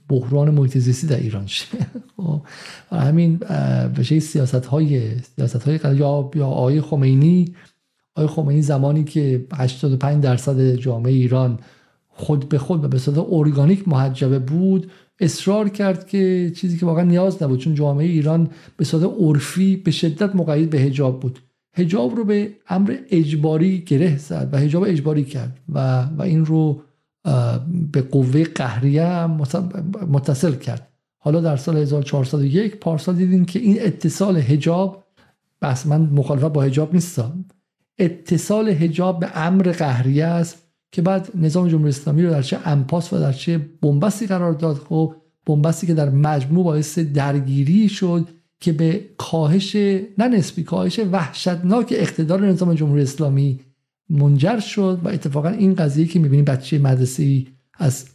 [0.09, 1.65] بحران محیط در ایران شه.
[2.17, 2.41] خب،
[2.91, 3.37] و همین
[3.97, 7.53] بشه سیاست های سیاست های یا یا آقای خمینی
[8.15, 11.59] آقای خمینی زمانی که 85 درصد جامعه ایران
[12.07, 17.03] خود به خود و به صورت ارگانیک محجبه بود اصرار کرد که چیزی که واقعا
[17.03, 21.39] نیاز نبود چون جامعه ایران به صورت عرفی به شدت مقید به حجاب بود.
[21.73, 26.81] حجاب رو به امر اجباری گره زد و حجاب اجباری کرد و, و این رو
[27.91, 29.25] به قوه قهریه
[30.07, 30.87] متصل کرد.
[31.17, 35.03] حالا در سال 1401 پارسال دیدیم که این اتصال حجاب
[35.61, 37.45] بس من مخالفت با حجاب نیستم.
[37.97, 40.57] اتصال حجاب به امر قهریه است
[40.91, 44.75] که بعد نظام جمهوری اسلامی رو در چه انپاس و در چه بنبستی قرار داد.
[44.75, 45.15] خب
[45.45, 49.75] بنبستی که در مجموع باعث درگیری شد که به کاهش
[50.17, 53.59] نه نسبی کاهش وحشتناک اقتدار نظام جمهوری اسلامی
[54.09, 58.05] منجر شد و اتفاقا این قضیه که می‌بینیم بچه مدرسه از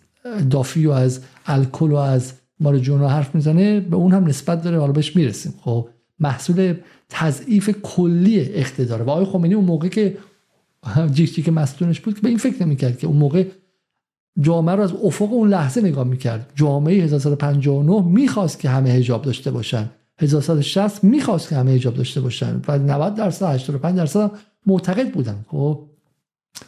[0.51, 4.93] دافی و از الکل و از مارجونا حرف می‌زنه به اون هم نسبت داره حالا
[4.93, 5.55] بهش می‌رسیم.
[5.61, 5.89] خب
[6.21, 6.75] محصول
[7.09, 10.17] تضعیف کلی اقتداره و آقای خمینی اون موقع که
[11.15, 13.45] جیشتی که مستونش بود که به این فکر نمی‌کرد که اون موقع
[14.41, 16.53] جامعه رو از افق اون لحظه نگاه می‌کرد.
[16.55, 19.91] جامعه 1359 می‌خواست که همه هجاب داشته باشن.
[20.19, 22.63] 1160 می‌خواست که همه هجاب داشته باشن.
[22.69, 24.31] و 90 درصد 85 درصد
[24.67, 25.45] معتقد بودن.
[25.49, 25.81] خب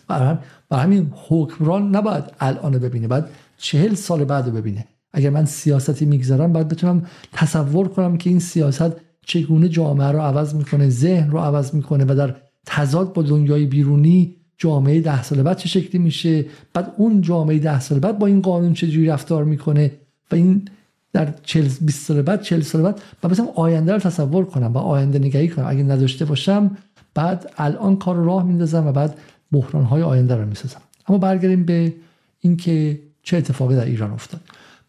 [0.09, 0.36] برای
[0.72, 4.86] همین حکمران نباید الان ببینه بعد چهل سال بعد ببینه.
[5.12, 8.92] اگر من سیاستی می‌گذارم باید بتونم تصور کنم که این سیاست
[9.26, 12.34] چگونه جامعه رو عوض می‌کنه ذهن رو عوض می‌کنه و در
[12.66, 17.80] تضاد با دنیای بیرونی جامعه ده سال بعد چه شکلی میشه؟ بعد اون جامعه ده
[17.80, 19.92] سال بعد با این قانون چجوری رفتار می‌کنه؟
[20.32, 20.68] و این
[21.12, 21.34] در
[21.80, 25.49] 20 سال بعد 40 سال بعد و مثلا آینده رو تصور کنم و آینده نگری
[25.49, 25.66] کنم.
[25.68, 26.76] اگه نداشته باشم
[27.17, 29.19] بعد الان کار راه میندازم و بعد
[29.53, 30.81] بحران های آینده رو می‌سازم.
[31.09, 31.95] اما برگردیم به
[32.41, 34.41] اینکه چه اتفاقی در ایران افتاد.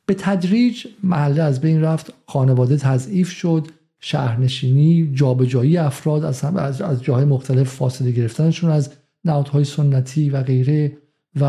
[0.05, 3.67] به تدریج محله از بین رفت خانواده تضعیف شد
[3.99, 8.89] شهرنشینی جابجایی افراد از, از, از جاهای مختلف فاصله گرفتنشون از
[9.25, 10.97] نهادهای سنتی و غیره
[11.35, 11.45] و,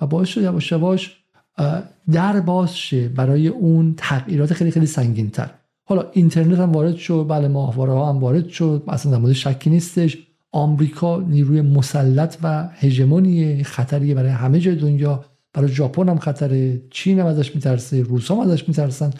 [0.00, 1.16] و باعث شد یواش یواش
[2.12, 5.50] در باز شه برای اون تغییرات خیلی خیلی سنگین تر
[5.90, 9.70] حالا اینترنت هم وارد شد بله ماهواره ها هم وارد شد اصلا در مورد شکی
[9.70, 10.18] نیستش.
[10.52, 15.24] آمریکا نیروی مسلط و هژمونی خطریه برای همه جای دنیا.
[15.52, 19.10] برای ژاپن هم خطره چین هم ازش میترسه روس هم ازش میترسن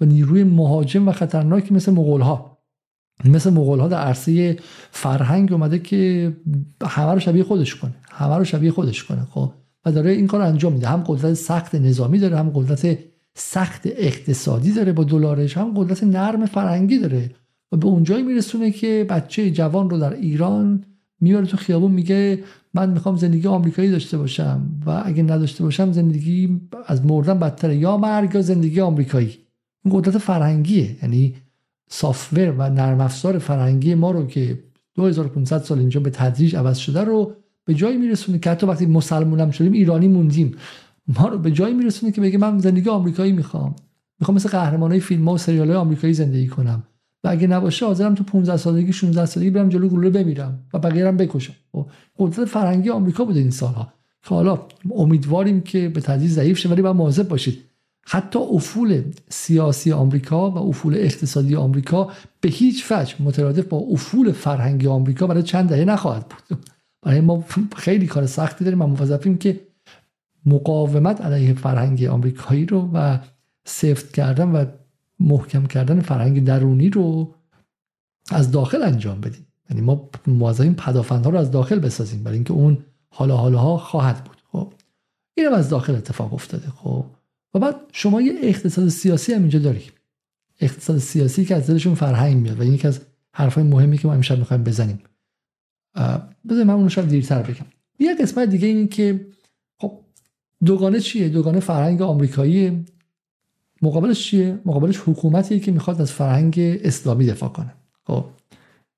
[0.00, 2.58] و نیروی مهاجم و خطرناکی مثل مغول ها
[3.24, 4.56] مثل مغول ها در عرصه
[4.90, 6.32] فرهنگ اومده که
[6.86, 9.52] همه رو شبیه خودش کنه همه رو شبیه خودش کنه خب؟
[9.84, 10.88] و داره این کار انجام میده.
[10.88, 12.98] هم قدرت سخت نظامی داره هم قدرت
[13.34, 17.30] سخت اقتصادی داره با دلارش هم قدرت نرم فرهنگی داره
[17.72, 20.84] و به اونجایی میرسونه که بچه جوان رو در ایران
[21.20, 26.60] می‌بره تو خیابون میگه من می‌خوام زندگی آمریکایی داشته باشم و اگه نداشته باشم زندگی
[26.86, 27.76] از مردن بدتره.
[27.76, 29.38] یا مرگ یا زندگی آمریکایی.
[29.84, 31.34] این قدرت فرهنگیه یعنی
[31.90, 34.58] سافتور و نرم افزار فرهنگی ما رو که
[34.94, 37.32] 2500 سال اینجا به تدریج عوض شده رو
[37.64, 40.54] به جایی میرسونه که حتی وقتی مسلمونم شدیم ایرانی موندیم.
[41.08, 43.76] ما رو به جایی میرسونه که بگه من زندگی آمریکایی می‌خوام.
[44.20, 46.82] می‌خوام مثل قهرمانای فیلم ها و سریال های آمریکایی زندگی کنم.
[47.24, 51.08] و اگه نباشه حاضرم تو 15 سالگی 16 سالگی برم جلو گلوله بمیرم و بقیه
[51.08, 51.54] هم بکشم.
[51.72, 51.86] خب،
[52.18, 53.92] قدرت فرهنگی آمریکا بوده این سالها.
[54.22, 54.58] که حالا
[54.90, 57.58] امیدواریم که به تدریج ضعیف شه ولی باید مواظب باشید.
[58.06, 64.86] حتی افول سیاسی آمریکا و افول اقتصادی آمریکا به هیچ وجه مترادف با افول فرهنگی
[64.86, 66.58] آمریکا برای چند دهه نخواهد بود.
[67.02, 67.44] برای ما
[67.76, 69.60] خیلی کار سختی داریم و که
[70.46, 73.18] مقاومت علیه فرهنگ آمریکایی رو و
[73.64, 74.64] سفت کردن و
[75.20, 77.34] محکم کردن فرهنگ درونی رو
[78.30, 79.46] از داخل انجام بدیم.
[79.70, 82.78] یعنی ما موظفیم پدافندها رو از داخل بسازیم برای اینکه اون
[83.08, 84.36] حالا حالا خواهد بود.
[84.52, 84.72] خب
[85.36, 86.68] اینم از داخل اتفاق افتاده.
[86.68, 87.04] خب
[87.54, 89.84] و بعد شما یه اقتصاد سیاسی هم اینجا داری
[90.60, 93.00] اقتصاد سیاسی که از دلشون فرهنگ میاد و این یکی از
[93.32, 94.98] حرفای مهمی که ما امشب می‌خوایم بزنیم.
[96.48, 97.66] بذارید من اونو شاید دیرتر بگم.
[97.98, 99.26] یه قسمت دیگه این که
[100.64, 102.84] دوگانه چیه؟ دوگانه فرهنگ آمریکایی
[103.82, 107.74] مقابلش چیه؟ مقابلش حکومتیه که می‌خواد از فرهنگ اسلامی دفاع کنه.
[108.06, 108.24] خب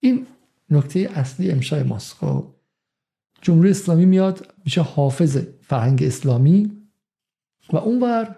[0.01, 0.27] این
[0.71, 2.13] نکته اصلی امشای ماست.
[2.15, 2.45] خب
[3.43, 6.73] جمهوری اسلامی میاد میشه حافظ فرهنگ اسلامی
[7.73, 8.37] و اونور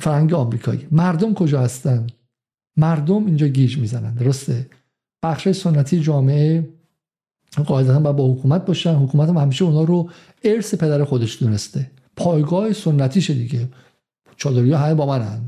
[0.00, 0.88] فرهنگ آمریکایی.
[0.90, 2.06] مردم کجا هستن؟
[2.76, 4.14] مردم اینجا گیج می‌زنن.
[4.14, 4.70] درسته؟
[5.22, 6.68] بخش سنتی جامعه
[7.66, 8.94] قاعدتا با حکومت باشن.
[8.94, 10.10] حکومت هم همیشه اونا رو
[10.44, 11.90] ارث پدر خودش دونسته.
[12.16, 13.68] پایگاه سنتیشه دیگه.
[14.36, 15.40] چادری ها همه با منن.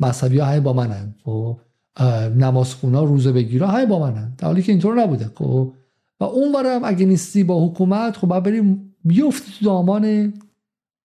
[0.00, 1.14] مذهبی ها همه با منن.
[1.26, 1.56] و
[2.82, 4.34] ها روزه بگیرا همه با منن.
[4.38, 5.30] در حالی که اینطور نبوده.
[5.34, 5.72] خب
[6.20, 10.32] و اون برم اگه نیستی با حکومت خب باید بریم بیفتی تو دامان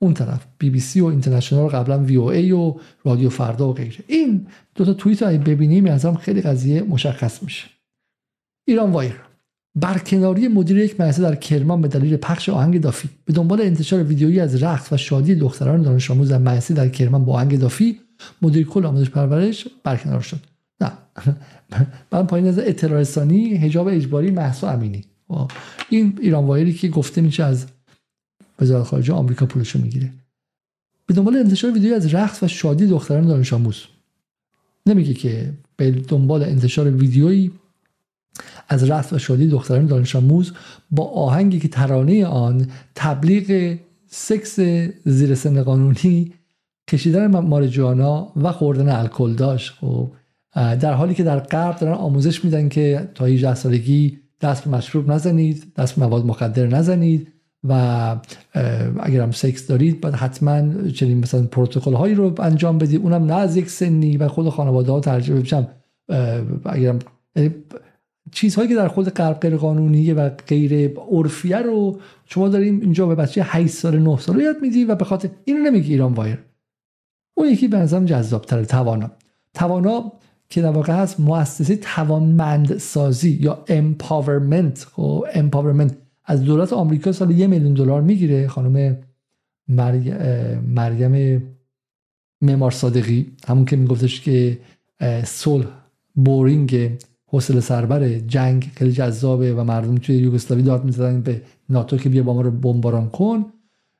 [0.02, 3.74] اون طرف بی بی سی و اینترنشنال قبلا وی او ای و رادیو فردا و
[3.74, 3.98] غیره.
[4.08, 7.68] این دو تا توییت رو ببینیم ازم خیلی قضیه مشخص میشه.
[8.68, 9.25] ایران وایر.
[9.76, 13.10] برکناری مدیر یک مدرسه در کرمان به دلیل پخش آهنگ دافی.
[13.26, 17.26] به دنبال انتشار ویدیویی از رقص و شادی دختران دانش آموز در مدرسه در کرمان
[17.26, 18.00] با آهنگ دافی
[18.42, 20.40] مدیر کل آموزش پرورش برکنار شد.
[20.82, 20.92] نه.
[22.12, 23.04] من پایین از اطلاع
[23.58, 25.04] حجاب اجباری محسا امینی.
[25.90, 27.66] این ایران وایری که گفته میشه از
[28.62, 30.12] وزارت خارجه آمریکا پولشو می‌گیره.
[31.06, 33.84] به دنبال انتشار ویدیویی از رقص و شادی دختران دانش آموز.
[34.86, 37.52] نمیگه که به دنبال انتشار ویدیویی
[38.70, 40.54] از رفت و شادی دختران دانش آموز
[40.92, 44.60] با آهنگی که ترانه آن تبلیغ سکس
[45.06, 46.34] زیر سن قانونی
[46.90, 49.74] کشیدن مارجوانا و خوردن الکل داشت.
[49.80, 50.12] خب
[50.56, 55.12] در حالی که در غرب دارن آموزش میدن که تا 18 سالگی دست به مشروب
[55.12, 57.28] نزنید دست به مواد مخدر نزنید
[57.64, 58.16] و
[59.00, 63.02] اگر هم سکس دارید باید حتما چنین مثلا پروتکل هایی رو انجام بدید.
[63.02, 65.68] اونم نه از یک سنی و خود خانواده ها توجیه بشن
[66.66, 67.00] اگرم
[68.36, 73.16] چیزهایی که در خود غرب غیر قانونیه و غیر عرفیه رو شما داریم اینجا به
[73.16, 76.40] بچه 8 سال 9 سال یاد میدی و به خاطر اینو نمیگی ایران وایر.
[77.34, 79.12] اون یکی به نظرم جذابتره توانا.
[79.54, 80.12] توانا
[80.50, 87.32] که در واقع هست مؤسسه توانمند سازی یا empowerment خب empowerment از دولت آمریکا سال
[87.32, 88.98] یه میلیون دلار می‌گیره خانم
[90.68, 91.44] مریم
[92.42, 93.32] معمار صادقی.
[93.48, 94.60] همون که میگفتش که
[95.24, 95.68] صلح
[96.16, 96.92] بورینگ
[97.28, 102.24] حوصله سربر جنگ خیلی جذابه و مردم توی یوگسلاوی داد می‌زدن به ناتو که بیا
[102.24, 103.46] با ما رو بمباران کن.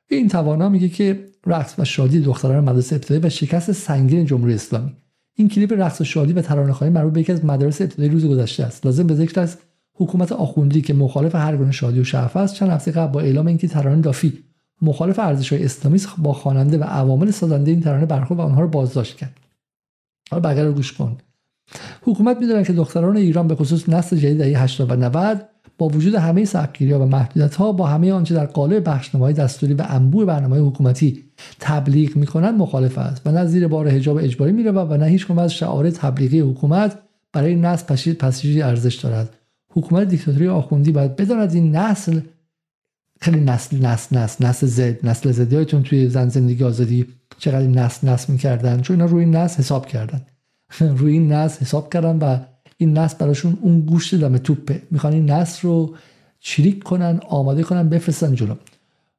[0.08, 4.92] این توانا میگه که رقص و شادی دختران مدرسه ابتدایی و شکست سنگین جمهوری اسلامی.
[5.34, 8.64] این کلیپ رقص و شادی و ترانه‌خوانی مربوط به یکی از مدارس ابتدایی روز گذشته
[8.64, 8.86] است.
[8.86, 9.58] لازم به ذکر است
[9.94, 13.46] حکومت آخوندی که مخالف هر گونه شادی و شعف است چند هفته قبل با اعلام
[13.46, 14.38] اینکه ترانه دافی
[14.82, 19.16] مخالف ارزش‌های اسلامی با خواننده و عوامل سازنده این ترانه برخورد و آنها رو بازداشت
[19.16, 19.36] کرد.
[20.30, 21.16] حالا بقیه رو گوش کن.
[22.02, 25.44] حکومت می‌دونن که دختران ایران به خصوص نسل جدید دهه 80 و 90
[25.78, 30.24] با وجود همه سختگیری‌ها و محدودیت‌ها با همه آنچه در قالب بخشنامه‌های دستوری و انبوه
[30.24, 31.24] برنامه حکومتی
[31.60, 35.54] تبلیغ می‌کنند مخالف است و نه زیر بار حجاب اجباری میره و نه هیچ از
[35.54, 36.98] شعار تبلیغی حکومت
[37.32, 39.36] برای نسل پشید پسیجی ارزش دارد.
[39.70, 42.20] حکومت دیکتاتوری آخوندی باید بداند این نسل
[43.20, 47.06] خیلی نسل نسل نسل نسل زد نسل زدیاتون توی زن زندگی آزادی
[47.38, 50.20] چقدر نسل نسل می‌کردن؟ چون اینا روی نسل حساب کردن.
[50.98, 52.38] روی این نسل حساب کردن و
[52.76, 54.82] این نسل براشون اون گوشت دم توپه.
[54.90, 55.94] می‌خوان این نسل رو
[56.40, 58.54] چریک کنن آماده کنن بفرستن جلو.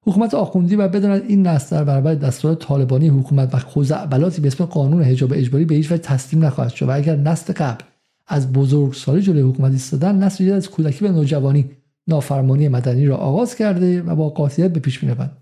[0.01, 4.65] حکومت آخوندی و بداند این نسل در برابر دستور طالبانی حکومت و خزعبلاتی به اسم
[4.65, 7.83] قانون حجاب اجباری به هیچ وجه تسلیم نخواهد شد و اگر نسل قبل
[8.27, 11.69] از بزرگسالی جلوی حکومت ایستادن نسل از کودکی و نوجوانی
[12.07, 15.37] نافرمانی مدنی را آغاز کرده و با قاطعیت به پیش می‌روند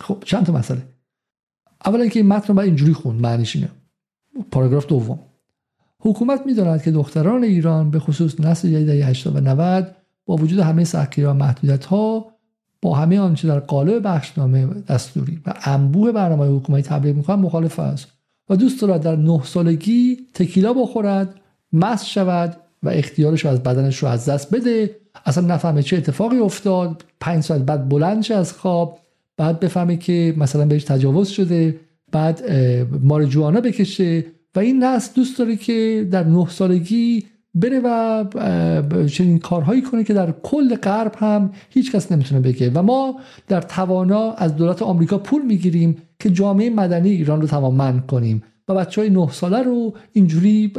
[0.00, 0.82] خب چند تا مسئله.
[1.84, 3.68] اولا که این متن رو اینجوری خوند معنیش اینه.
[4.50, 5.18] پاراگراف دوم.
[5.98, 9.94] حکومت می‌داند که دختران ایران به خصوص نسل جدید 80 و 90
[10.26, 12.26] با وجود همه سختگیری و محدودیت ها
[12.82, 18.06] با همه آنچه در قالب بخشنامه دستوری و انبوه برنامه حکومتی تبلیغ می‌کنند مخالف است
[18.48, 21.34] و دوست دارد در نه سالگی تکیلا بخورد
[21.72, 24.96] مست شود و اختیارش رو از بدنش رو از دست بده.
[25.26, 27.04] اصلا نفهمه چه اتفاقی افتاد.
[27.20, 28.98] پنج ساعت بعد بلند از خواب
[29.36, 31.80] بعد بفهمه که مثلا بهش تجاوز شده.
[32.12, 32.42] بعد
[33.02, 34.24] مارجوانا بکشه
[34.56, 38.24] و این نسل دوست داره که در نه سالگی بره و
[39.06, 42.70] چنین کارهایی کنه که در کل غرب هم هیچ کس نمی‌تونه بگه.
[42.74, 48.06] و ما در توانا از دولت آمریکا پول می‌گیریم که جامعه مدنی ایران رو توانمند
[48.06, 50.72] کنیم و بچه های نه ساله رو اینجوری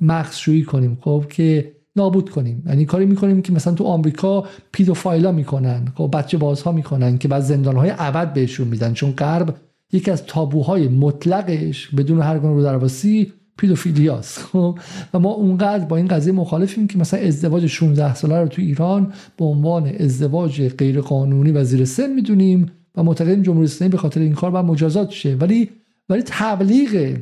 [0.00, 2.62] مغزشویی کنیم خب که نابود کنیم.
[2.66, 7.42] یعنی کاری می‌کنیم که مثلا تو آمریکا پیدوفایلا می‌کنن خب بچه بازها می‌کنن که بعد
[7.42, 8.92] زندان های ابد بهشون میدن.
[8.92, 9.54] چون غرب
[9.92, 14.78] یکی از تابوهای مطلقش بدون هر گونه رو درواسی پیدوفیلیاست خب؟
[15.14, 19.12] و ما اونقدر با این قضیه مخالفیم که مثلا ازدواج 16 ساله رو تو ایران
[19.36, 24.20] به عنوان ازدواج غیر قانونی و زیر سن می‌دونیم و معتقدیم جمهوری اسلامی به خاطر
[24.20, 25.34] این کار باید مجازات شه.
[25.34, 25.70] ولی
[26.08, 27.16] ولی تبلیغ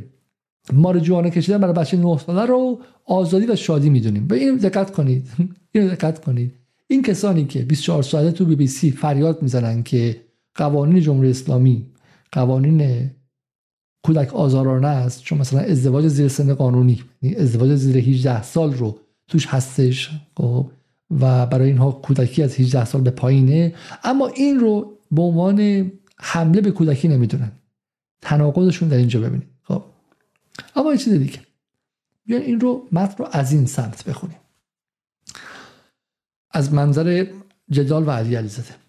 [0.73, 4.27] مارجوانا کشیدن برای بچه 9 ساله رو آزادی و شادی می‌دونیم.
[4.27, 5.27] به این دقت کنید.
[5.75, 6.53] این دقت کنید.
[6.87, 10.21] این کسانی که 24 ساعته تو بی بی سی فریاد می‌زنن که
[10.55, 11.87] قوانین جمهوری اسلامی
[12.33, 13.11] قوانین
[14.03, 15.23] کودک آزارانه است.
[15.23, 18.99] چون مثلا ازدواج زیر سن قانونی یعنی ازدواج زیر 18 سال رو
[19.29, 20.71] توش هستش خب
[21.21, 23.75] و برای اینها کودکی از 18 سال به پایینه.
[24.05, 27.53] اما این رو به عنوان حمله به کودکی نمی‌دونن.
[28.21, 29.83] تناقضشون در اینجا ببینید خب.
[30.77, 31.41] اما یه چیز دیگه.
[32.27, 34.37] بیان این رو متن رو از این سمت بخونیم.
[36.51, 37.27] از منظر
[37.71, 38.88] جدال و علی علیزاده.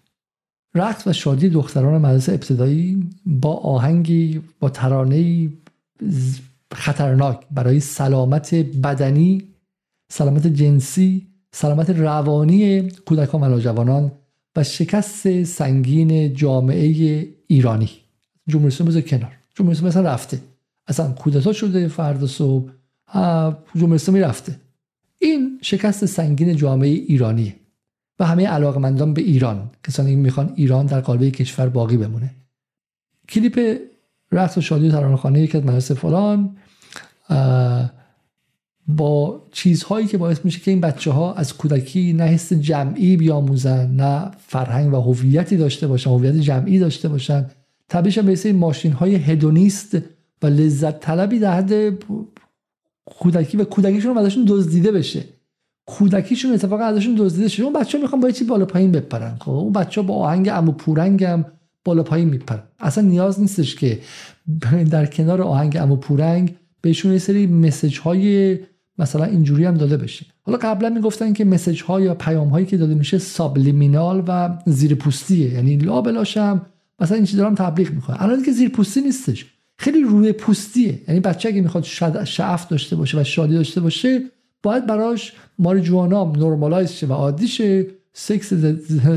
[0.74, 5.48] رقص و شادی دختران مدرسه ابتدایی با آهنگی با ترانه
[6.72, 9.42] خطرناک برای سلامت بدنی
[10.08, 14.12] سلامت جنسی سلامت روانی کودکان و نوجوانان
[14.56, 17.90] و شکست سنگین جامعه ایرانی.
[18.48, 19.32] جمهوری اسلامی کنار.
[19.54, 20.40] جمهوری اسلامی مثلا رفته.
[20.86, 22.70] اصلا کودتا شده فردا صبح.
[23.74, 24.56] جمهوری اسلامی رفته.
[25.18, 27.54] این شکست سنگین جامعه ایرانی
[28.20, 29.70] و همه علاقمندان به ایران.
[29.84, 32.30] کسانی که می‌خوان ایران در قالب کشور باقی بمونه.
[33.28, 33.80] کلیپ
[34.32, 36.56] رقص و شادی و ترانه‌خوانی یکی از مدرسه فلان
[38.86, 43.90] با چیزهایی که باعث میشه که این بچه ها از کودکی نه حس جمعی بیاموزن
[43.90, 47.46] نه فرهنگ و هویتی داشته باشن هویت جمعی داشته باشن.
[47.88, 49.98] تبدیل به این ماشین های هدونیست
[50.42, 52.04] و لذت طلبی در حد
[53.04, 55.24] کودکی و کودکیشون ازشون دزدیده بشه.
[55.98, 57.64] کودکیشون اتفاقا ازشون دزدیده شده.
[57.64, 59.36] اون بچه می‌خوان با چی بالا پایین بپرن.
[59.40, 61.44] خب اون بچه با آهنگ امو پورنگ هم
[61.84, 62.62] بالا پایین میپرن.
[62.80, 63.98] اصلا نیاز نیستش که
[64.90, 68.58] در کنار آهنگ امو پورنگ بهشون یه سری مسج های
[68.98, 70.26] مثلا اینجوری هم داده بشه.
[70.42, 74.94] حالا قبلا می‌گفتن که مسج ها یا پیام هایی که داده میشه سابلیمینال و زیر
[74.94, 76.66] پوستیه یعنی لا بلاشم
[77.00, 79.46] مثلا این چیزا هم تبلیغ می‌کنه الان که زیر پوستی نیستش.
[79.78, 81.00] خیلی روی پوستیه.
[81.08, 81.84] یعنی بچه اگه می‌خواد
[82.24, 84.22] شعف داشته باشه و شادی داشته باشه
[84.62, 88.54] باید براش ماریجوانا نرمالایز شه و عادی شه سکس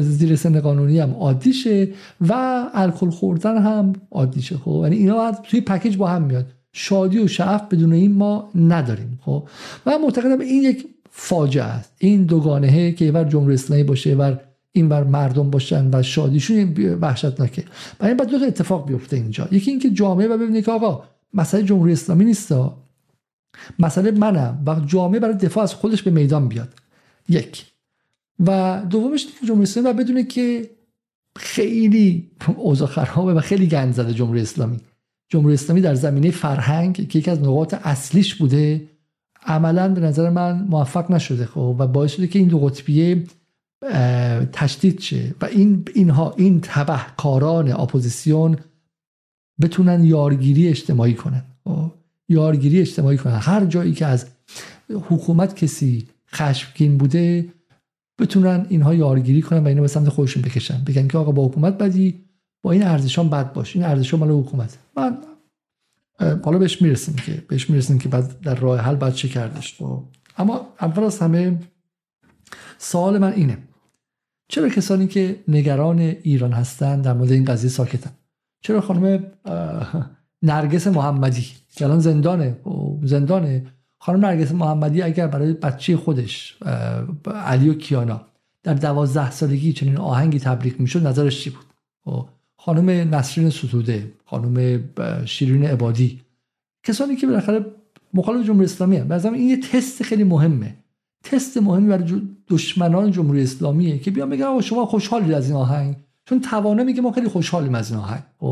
[0.01, 1.87] زیر سن قانونی هم عادیشه
[2.21, 2.33] و
[2.73, 6.45] الکل خوردن هم عادیشه خب؟ یعنی اینا توی پکیج با هم میاد.
[6.73, 9.43] شادی و شعف بدون این ما نداریم خب؟
[9.85, 11.91] من معتقدم این یک فاجعه است.
[11.97, 14.35] این دوگانهه که یه جمهوری اسلامی باشه و
[14.71, 17.63] این بر مردم باشن و شادیشون وحشتناکه.
[17.99, 19.47] برای این باید دو تا اتفاق بیفته اینجا.
[19.51, 22.53] یکی اینکه جامعه و ببینید که آقا مسئله جمهوری اسلامی نیست
[23.79, 26.73] مسئله منم و جامعه برای دفاع از خودش به میدان بیاد.
[27.29, 27.65] یک.
[28.39, 30.69] و دومش جمهوری اسلامی و بدونه که
[31.35, 34.79] خیلی اوضاع خرابه و خیلی گند زده جمهوری اسلامی.
[35.29, 38.89] جمهوری اسلامی در زمینه فرهنگ که یکی از نقاط اصلیش بوده
[39.45, 43.23] عملا به نظر من موفق نشده خب و باعث شده که این دو قطبیه
[44.53, 48.57] تشدید شه و این اینها این تبهکاران اپوزیسیون
[49.61, 51.43] بتونن یارگیری اجتماعی کنن.
[51.63, 51.91] خب؟
[52.29, 53.35] یارگیری اجتماعی کنن.
[53.35, 54.27] هر جایی که از
[54.89, 57.53] حکومت کسی خشمگین بوده
[58.19, 60.83] بتونن اینها یارگیری کنن و اینو به سمت خودشون بکشن.
[60.83, 62.23] بگن که آقا با حکومت بدی
[62.61, 63.75] با این ارزشان بد باش.
[63.75, 64.77] این ارزشان مال حکومت.
[64.97, 65.17] من
[66.43, 69.75] حالا بهش می‌رسیم که بهش می‌رسیم که بعد در راه حل بعد چه کردش.
[69.77, 70.03] خب؟
[70.37, 71.59] اما اول از همه
[72.77, 73.57] سوال من اینه.
[74.47, 78.11] چرا کسانی که نگران ایران هستند در مورد این قضیه ساکتن؟
[78.61, 79.23] چرا خانم
[80.41, 81.45] نرگس محمدی
[81.75, 82.57] که الان زندانه.
[83.03, 83.65] زندانه.
[83.99, 86.57] خانم نرگس محمدی اگر برای بچه خودش
[87.35, 88.21] علی و کیانا
[88.63, 91.65] در دوازده سالگی چنین آهنگی تبریک می‌شد نظرش چی بود؟
[92.05, 94.83] خب، خانم نسرین ستوده خانم
[95.25, 96.21] شیرین عبادی
[96.83, 97.65] کسانی که بالاخره
[98.13, 100.75] مخالف جمهوری اسلامی هم این یه تست خیلی مهمه.
[101.23, 105.95] تست مهمی برای دشمنان جمهوری اسلامیه که بیان بگن شما خوشحالید از این آهنگ؟
[106.25, 108.23] چون توانه میگه ما خیلی خوشحالیم از این آهنگ.
[108.41, 108.45] و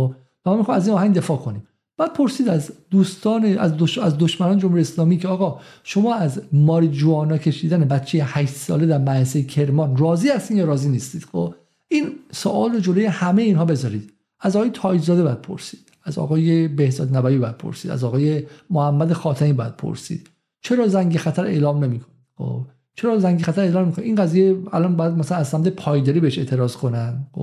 [0.45, 1.63] ما می‌خوام از این آهنگ دفاع کنیم.
[2.01, 3.97] بعد پرسید از دوستان از, دش...
[3.97, 9.43] از دشمنان جمهوری اسلامی که آقا شما از ماریجوانا کشیدن بچه 8 ساله در مدرسه
[9.43, 11.53] کرمان راضی هستین یا راضی نیستید؟ خب
[11.87, 14.13] این سوال جلوی همه اینها بذارید.
[14.39, 15.79] از آقای تایزاده باید پرسید.
[16.03, 17.91] از آقای بهزاد نبوی باید پرسید.
[17.91, 20.29] از آقای محمد خاتمی باید پرسید.
[20.61, 22.61] چرا زنگ خطر اعلام نمی‌کنید خب
[22.95, 26.75] چرا زنگ خطر اعلام می‌کنه؟ این قضیه الان باید مثلا از سمت پایداری بهش اعتراض
[26.75, 27.27] کنن.
[27.37, 27.39] و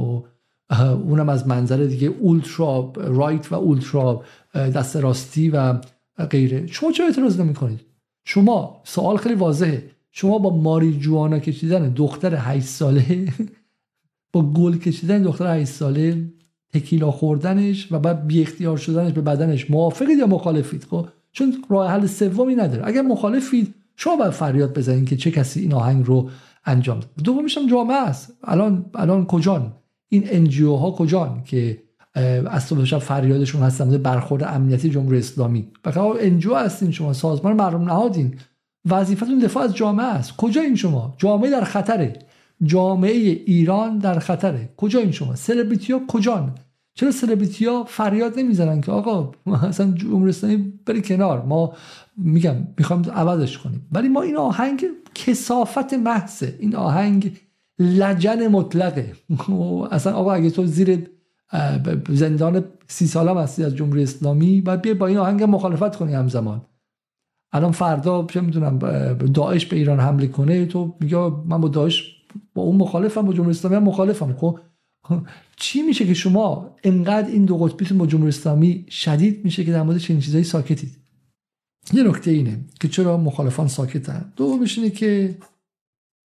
[0.71, 4.23] خب، اونم از منظر دیگه اولترا رایت و اولترا
[4.59, 5.75] دست راستی و
[6.31, 6.67] غیره.
[6.67, 7.81] شما چرا اعتراض نمی کنید
[8.25, 9.91] شما سوال خیلی واضحه.
[10.11, 13.33] شما با ماری جوانا کشیدن دختر 8 ساله
[14.33, 16.25] با گل کشیدن دختر 8 ساله
[16.73, 21.91] تکیلا خوردنش و بعد بی اختیار شدنش به بدنش موافقید یا مخالفید؟ خب چون راه
[21.91, 22.87] حل سومی نداره.
[22.87, 26.31] اگر مخالفید شما باید فریاد بزنید که چه کسی این آهنگ رو
[26.65, 27.11] انجام داد.
[27.25, 28.33] دومیش هم جامعه است.
[28.45, 29.73] الان الان کجان؟
[30.09, 31.83] این NGO ها کجان که
[32.51, 33.99] از صبح شب فریادشون هستن.
[33.99, 35.69] برخورد امنیتی جمهوری اسلامی.
[35.85, 38.35] بخاطر NGO هستین شما سازمان مردم نهادین.
[38.91, 40.37] وظیفتون دفاع از جامعه است.
[40.37, 42.13] کجا این شما؟ جامعه در خطره.
[42.63, 43.13] جامعه
[43.47, 44.69] ایران در خطره.
[44.77, 46.55] کجا این شما؟ سلبریتی ها کجان؟
[46.95, 49.33] چرا سلبریتی ها فریاد نمی‌زنن که آقا
[49.63, 51.43] اصلا جمهوری اسلامی بری کنار.
[51.43, 51.73] ما
[52.17, 53.89] میگم می‌خوایم عوضش کنیم.
[53.93, 54.85] ولی ما این آهنگ
[55.15, 56.55] کسافت محضه.
[56.59, 57.37] این آهنگ
[57.79, 59.13] لجن مطلقه.
[59.91, 61.11] اصلا آقا اگه تو زیر
[62.09, 64.61] زندان سی ساله هستی از جمهوری اسلامی.
[64.61, 66.63] باید بیا با این آهنگ مخالفت کنی همزمان.
[67.53, 68.79] الان فردا چه می‌دونم
[69.35, 70.67] داعش به ایران حمله کنه.
[70.67, 72.17] تو میگه من با داعش
[72.55, 74.33] با اون مخالفم با جمهوری اسلامی هم مخالفم.
[74.33, 74.59] خب
[75.57, 79.83] چی میشه که شما انقدر این دو قطبیتون با جمهوری اسلامی شدید میشه که در
[79.83, 80.97] مورد چنین چیزایی ساکتید؟
[81.93, 85.39] یه نکته اینه که چرا مخالفان ساکتن؟ دومش اینه که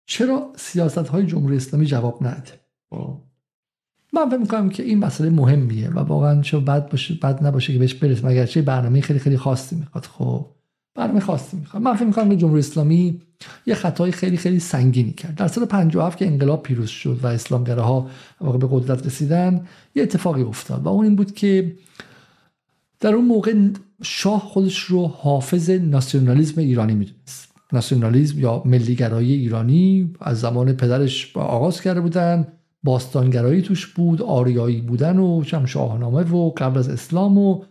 [0.07, 2.19] چرا سیاست های جمهوری اسلامی جواب
[2.89, 3.17] خب.
[4.13, 7.79] من فکر می‌کنم که این مسئله مهمیه و واقعا چه بد باشه بد نباشه که
[7.79, 8.25] بهش برسیم.
[8.25, 10.05] اگر چه برنامه خیلی خیلی خاصی می‌خواد.
[10.05, 10.45] خب
[10.95, 11.83] برنامه خاصی می‌خواد.
[11.83, 13.21] من فکر می‌کنم که جمهوری اسلامی
[13.65, 15.35] یه خطای خیلی خیلی سنگینی کرد.
[15.35, 18.09] در سال 57 که انقلاب پیروز شد و اسلامگراها
[18.41, 21.75] واقع به قدرت رسیدن یه اتفاقی افتاد و اون این بود که
[22.99, 23.53] در اون موقع
[24.03, 27.53] شاه خودش رو حافظ ناسیونالیسم ایرانی می‌دونست.
[27.73, 32.47] ناسیونالیسم یا ملیگرایی ایرانی از زمان پدرش آغاز کرده بودن.
[32.83, 37.63] باستانگرایی توش بود آریایی بودن و شاهنامه و قبل از اسلام و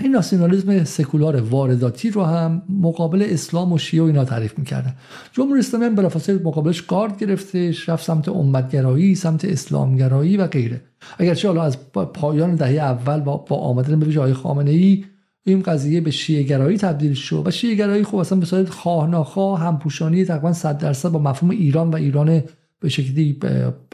[0.00, 4.94] این ناسیونالیسم سکولار وارداتی رو هم مقابل اسلام و شیعه و اینا تعریف می‌کردن.
[5.32, 10.82] جمهوری اسلامی هم بلافاصله مقابلش گارد گرفته رفت سمت امتگرایی سمت اسلامگرایی و غیره.
[11.18, 15.04] اگرچه حالا از پایان دهه اول با, با آمدن به جای خامنه ای
[15.46, 19.10] این قضیه به شیعه گرایی تبدیل شد و شیعه گرایی خب اصلا به صورت خواه
[19.10, 22.42] ناخواه همپوشانی تقریبا 100 درصد با مفهوم ایران و ایران
[22.84, 23.36] به شکلی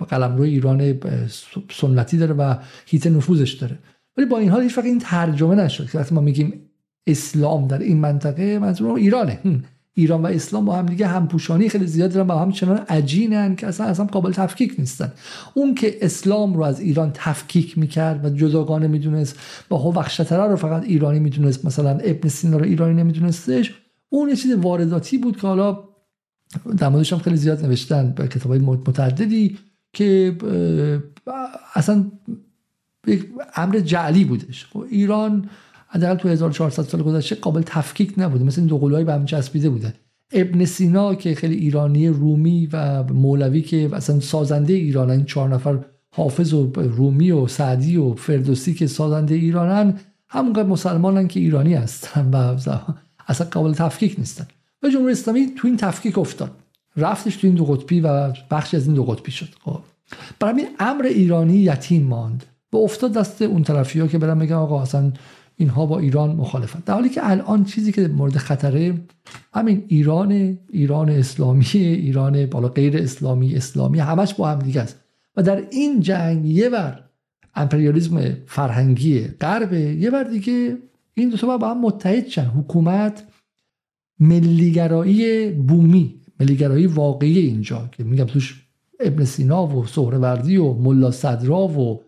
[0.09, 1.01] قلمرو ایران
[1.70, 2.55] سنتی داره و
[2.86, 3.78] هیت نفوذش داره.
[4.16, 6.53] ولی با این حال هیچ این ترجمه نشد که وقتی ما میگیم
[7.07, 9.38] اسلام در این منطقه منظور ایرانه.
[9.95, 13.66] ایران و اسلام با هم دیگه همپوشانی خیلی زیاد دارن با هم چنان عجینن که
[13.66, 15.12] اصلا اصلا قابل تفکیک نیستن.
[15.55, 19.38] اون که اسلام رو از ایران تفکیک می‌کرد و جداگانه می‌دونست
[19.68, 23.72] با هوخشتره رو فقط ایرانی می‌دونست مثلا ابن سینا رو ایرانی نمیدونستش
[24.09, 25.78] اون یه چیز وارداتی بود که حالا
[26.78, 29.59] در موردش هم خیلی زیاد نوشتن به کتاب متعددی
[29.92, 30.36] که
[31.74, 32.05] اصلا
[33.07, 34.66] یک امر جعلی بودش.
[34.66, 35.51] خب ایران
[35.88, 39.70] حداقل تو 1400 سال گذشته قابل تفکیک نبوده مثل این دو قلوهای به هم چسبیده
[39.70, 39.94] بوده.
[40.32, 45.78] ابن سینا که خیلی ایرانی رومی و مولوی که اصلا سازنده ایران این چهار نفر
[46.12, 52.30] حافظ و رومی و سعدی و فردوسی که سازنده ایرانن همونقدر مسلمانن که ایرانی هستن
[52.30, 52.57] و
[53.28, 54.46] اصلا قابل تفکیک نیستن.
[54.83, 56.51] و جمهوری اسلامی تو این تفکیک افتاد.
[56.97, 59.49] رفتش تو این دو قطبی و بخشی از این دو قطبی شد.
[59.64, 59.81] خب.
[60.41, 62.45] برای امر ایرانی یتیم ماند.
[62.72, 65.12] و افتاد دست اون طرفی ها که برن میگن آقا اصلا
[65.57, 66.83] اینها با ایران مخالفن.
[66.87, 68.95] در حالی که الان چیزی که مورد خطره
[69.55, 74.97] همین ایران ایران اسلامی ایران بالا غیر اسلامی اسلامی همش با هم دیگه است.
[75.37, 77.01] و در این جنگ یه بر
[77.55, 80.78] امپریالیسم فرهنگی غرب یه بر دیگه
[81.14, 82.47] این دو تا با هم متحد شن.
[82.47, 83.22] حکومت
[84.21, 88.66] ملیگرایی بومی ملیگرایی واقعی اینجا که میگم توش
[89.01, 92.01] ابن سینا و سهروردی و ملا صدرا و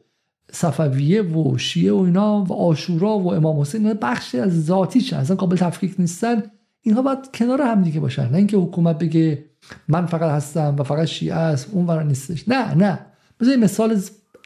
[0.53, 5.57] صفویه و شیعه و اینا و آشورا و امام حسین بخشی از ذاتیشن اصلا قابل
[5.57, 6.43] تفکیک نیستن.
[6.83, 8.29] اینها باید کنار هم دیگه باشن.
[8.29, 9.45] نه اینکه حکومت بگه
[9.89, 12.49] من فقط هستم و فقط شیعه است اون ور نیستش.
[12.49, 12.99] نه نه.
[13.41, 14.01] بذار مثال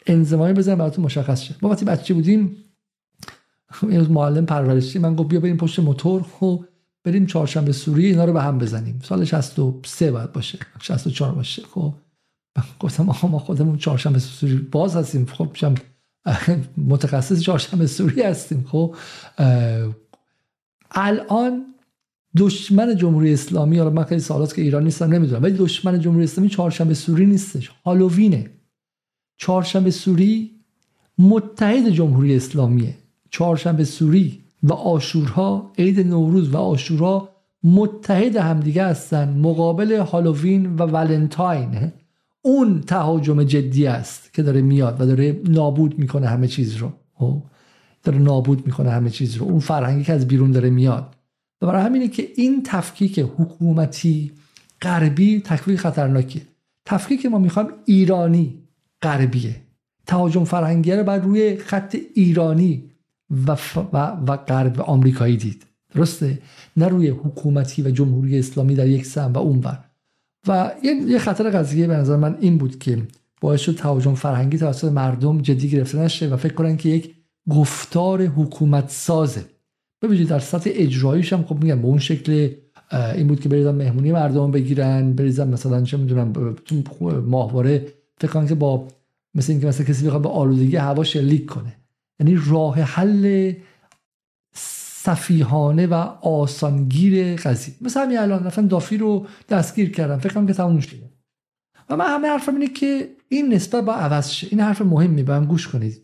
[0.07, 1.55] انزمامی بزنم براتون مشخص شه.
[1.63, 2.57] ما وقتی بچه بودیم
[3.83, 6.23] این معلم پرورشی من گفت بیا بریم پشت موتور.
[6.23, 6.65] خب
[7.07, 9.01] بریم چهارشنبه سوری اینا رو به هم بزنیم.
[9.03, 10.59] سال 63 باید باشه.
[10.81, 11.63] 64 باشه.
[11.63, 11.93] خب.
[12.81, 15.27] گفتم آقا ما خودمون چهارشنبه سوری باز هستیم.
[15.27, 15.57] خب
[16.77, 18.65] متخصص چهارشنبه سوری هستیم.
[18.69, 18.95] خب.
[20.91, 21.75] الان
[22.37, 26.49] دشمن جمهوری اسلامی حالا من خیلی سالات که ایران نیستم نمی‌دونم ولی دشمن جمهوری اسلامی
[26.49, 27.71] چهارشنبه سوری نیستش.
[27.85, 28.51] هالووینه.
[29.39, 30.51] چهارشنبه سوری
[31.19, 32.95] متحد جمهوری اسلامیه.
[33.31, 37.29] چهارشنبه سوری و آشورها عید نوروز و آشورا
[37.65, 41.93] متحد همدیگه هستن مقابل هالووین و ولنتاین
[42.43, 46.93] اون تهاجم جدی است که داره میاد و داره نابود می‌کنه همه چیز رو.
[47.15, 47.43] خب؟
[48.03, 49.47] داره نابود می‌کنه همه چیز رو.
[49.47, 51.17] اون فرهنگی که از بیرون داره میاد.
[51.63, 54.33] و برای همینه که این تفکیک حکومتی
[54.83, 56.43] غربی تفکیک خطرناکیه.
[56.85, 58.55] تفکیک ما می‌خوایم ایرانی
[59.03, 59.57] غربیه.
[60.07, 62.85] تهاجم فرهنگی رو بر روی خط ایرانی
[63.31, 63.57] و,
[63.93, 65.67] و, و غرب آمریکایی دید.
[65.95, 66.39] درسته؟
[66.77, 69.85] نه روی حکومتی و جمهوری اسلامی در یک سم و اونور
[70.49, 73.03] و یه خطر قضیه به نظر من این بود که
[73.41, 77.15] باعث شد تهاجم فرهنگی توسط مردم جدی گرفته نشه و فکر کنن که یک
[77.51, 79.45] گفتار حکومت سازه.
[80.03, 82.51] ببینید در سطح اجراییش هم خب میگم به اون شکل
[82.93, 86.33] این بود که بریزن مهمونی مردم بگیرن بریزن مثلا چه می‌دونم
[87.27, 87.87] ماهواره
[88.21, 88.89] فکر کنن که با
[89.35, 91.77] مثل اینکه مثلا کسی بخواد به آلودگی هوا شلیک کنه.
[92.21, 93.53] یعنی راه حل
[94.53, 97.75] سفیهانه و آسانگیر قضیه.
[97.81, 100.19] مثل همین الان رفتن دافی رو دستگیر کردم.
[100.19, 101.11] فکر کنم که تموم شده.
[101.91, 104.47] و من همه حرفم اینه که این نسبت با عوض شه.
[104.51, 106.03] این حرف مهمی به گوش کنید.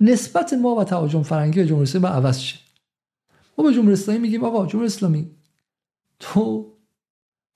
[0.00, 2.58] نسبت ما و تهاجم فرنگی و جمهوری اسلامی با عوض شه.
[3.58, 5.30] ما به جمهوری اسلامی میگیم آقا جمهوری اسلامی
[6.18, 6.72] تو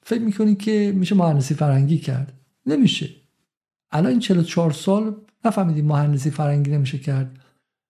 [0.03, 2.33] فکر می‌کنی که میشه مهندسی فرنگی کرد؟
[2.66, 3.11] نمیشه.
[3.91, 5.16] الان این 44 سال
[5.47, 7.38] نفهمیدیم مهندسی فرنگی نمیشه کرد.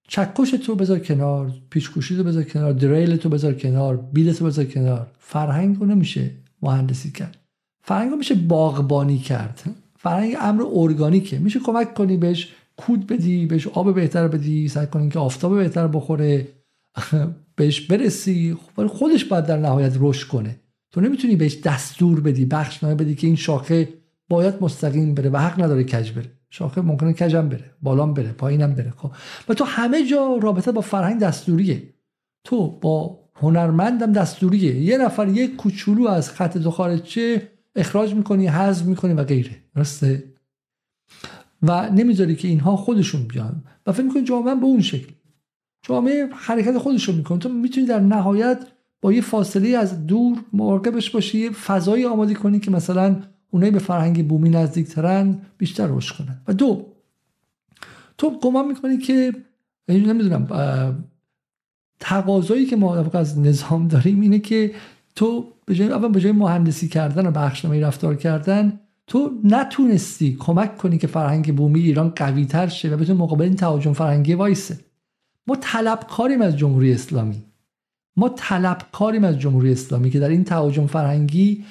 [0.08, 4.64] چکش تو بذار کنار پیشکوشی تو بذار کنار دریل تو بذار کنار بیل تو بذار
[4.64, 5.06] کنار.
[5.18, 6.30] فرهنگ رو نمیشه
[6.62, 7.36] مهندسی کرد.
[7.82, 9.62] فرهنگ رو میشه باغبانی کرد.
[9.96, 11.38] فرهنگ امر ارگانیکه.
[11.38, 15.86] میشه کمک کنی بهش کود بدی بهش آب بهتر بدی سعی کنی که آفتاب بهتر
[15.86, 16.48] بخوره
[17.56, 18.56] بهش برسی.
[18.88, 20.56] خودش باید در نهایت رشد کنه.
[20.90, 23.88] تو نمی‌تونی بهش دستور بدی بخشنامه بدی که این شاخه
[24.28, 26.30] باید مستقیم بره و حق نداره کج بره.
[26.56, 28.90] شاخه ممکنه کجم بره بالام بره پایینم بره.
[28.96, 29.12] خب
[29.48, 31.82] و تو همه جا رابطه با فرهنگ دستوریه.
[32.44, 34.80] تو با هنرمندم دستوریه.
[34.80, 37.42] یه نفر یک کوچولو از خط دو خارجه
[37.76, 39.50] اخراج می‌کنی حذف می‌کنی و غیره.
[39.76, 40.24] درسته؟
[41.62, 43.64] و نمی‌ذاری که اینها خودشون بیان.
[43.86, 45.12] و فکر می‌کنی جامعه به اون شکل.
[45.82, 47.38] جامعه حرکت خودشون می‌کنه.
[47.38, 48.66] تو می‌تونی در نهایت
[49.00, 53.22] با یه فاصله از دور مراقبش باشی یه فضایی آماده کنی که مثلا
[53.54, 56.40] اونایی به فرهنگ بومی نزدیکترن بیشتر رشد کنن.
[56.48, 56.86] و دو
[58.18, 59.32] تو گمان می‌کنی که
[59.88, 60.46] نمی‌دونم
[62.00, 64.74] تقاضایی که ما از نظام داریم اینه که
[65.16, 70.76] تو به جای اول به جای مهندسی کردن و بخشنامه رفتار کردن تو نتونستی کمک
[70.76, 74.78] کنی که فرهنگ بومی ایران قوی تر شه و بتونی مقابل این تهاجم فرهنگی وایسه.
[75.46, 77.42] ما طلبکاریم از جمهوری اسلامی.
[78.16, 81.64] ما طلبکاریم از جمهوری اسلامی که در این تهاجم فرهنگی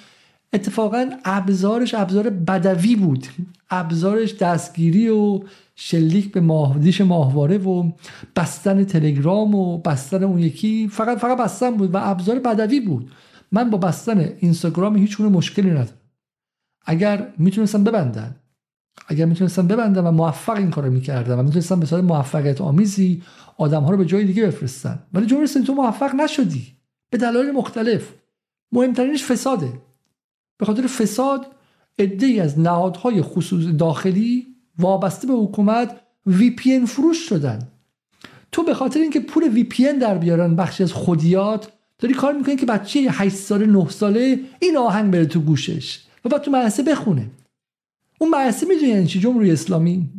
[0.53, 3.27] اتفاقا ابزارش ابزار بدوی بود.
[3.69, 5.39] ابزارش دستگیری و
[5.75, 7.91] شلیک به ماهدیش ماهواره و
[8.35, 10.87] بستن تلگرام و بستن اون یکی.
[10.87, 13.11] فقط فقط بستن بود و ابزار بدوی بود.
[13.51, 15.97] من با بستن اینستاگرام هیچ مشکلی ندارم.
[16.85, 18.35] اگر می‌تونستم ببندن
[19.07, 23.23] اگر می‌تونستم ببندن و موفق این کارو می‌کردن و می‌تونستم به صورت موفقیت آمیزی
[23.57, 26.67] آدم ها رو به جای دیگه بفرستن ولی اسلامی تو موفق نشدی.
[27.09, 28.13] به دلایل مختلف.
[28.71, 29.73] مهمترینش فساده.
[30.57, 31.45] به خاطر فساد
[31.99, 34.47] عده از نهادهای خصوص داخلی
[34.79, 37.67] وابسته به حکومت وی پی فروش شدن.
[38.51, 42.55] تو به خاطر اینکه پول وی پی در بیارن بخشی از خودیات داری کار می‌کنی
[42.55, 46.83] که بچه 8 ساله 9 ساله این آهنگ بره تو گوشش و بعد تو مدرسه
[46.83, 47.29] بخونه.
[48.19, 50.09] اون مدرسه می‌دونی یعنی چی؟ جمهوری اسلامی.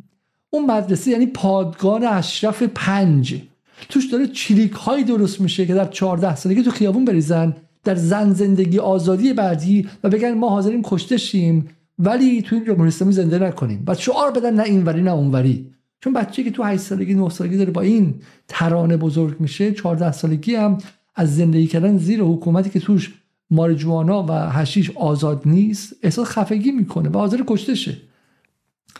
[0.50, 3.40] اون مدرسه یعنی پادگان اشرف پنج.
[3.88, 7.56] توش داره چریک هایی درست میشه که در 14 سالگی تو خیابون بریزن.
[7.84, 11.68] در زن زندگی آزادی بعدی و بگن ما حاضریم کشته شیم
[11.98, 13.84] ولی تو این جمهوری اسلامی زنده نکنیم.
[13.86, 15.70] و شعار بدن نه اینوری نه اونوری
[16.00, 18.14] چون بچه که تو 8 سالگی 9 سالگی داره با این
[18.48, 20.78] ترانه بزرگ میشه 14 سالگی هم
[21.14, 23.14] از زندگی کردن زیر حکومتی که توش
[23.50, 27.96] مارجوانا و هشیش آزاد نیست احساس خفگی می‌کنه و حاضر کشته شه.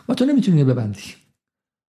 [0.09, 1.14] و تو نمی‌تونی ببندی.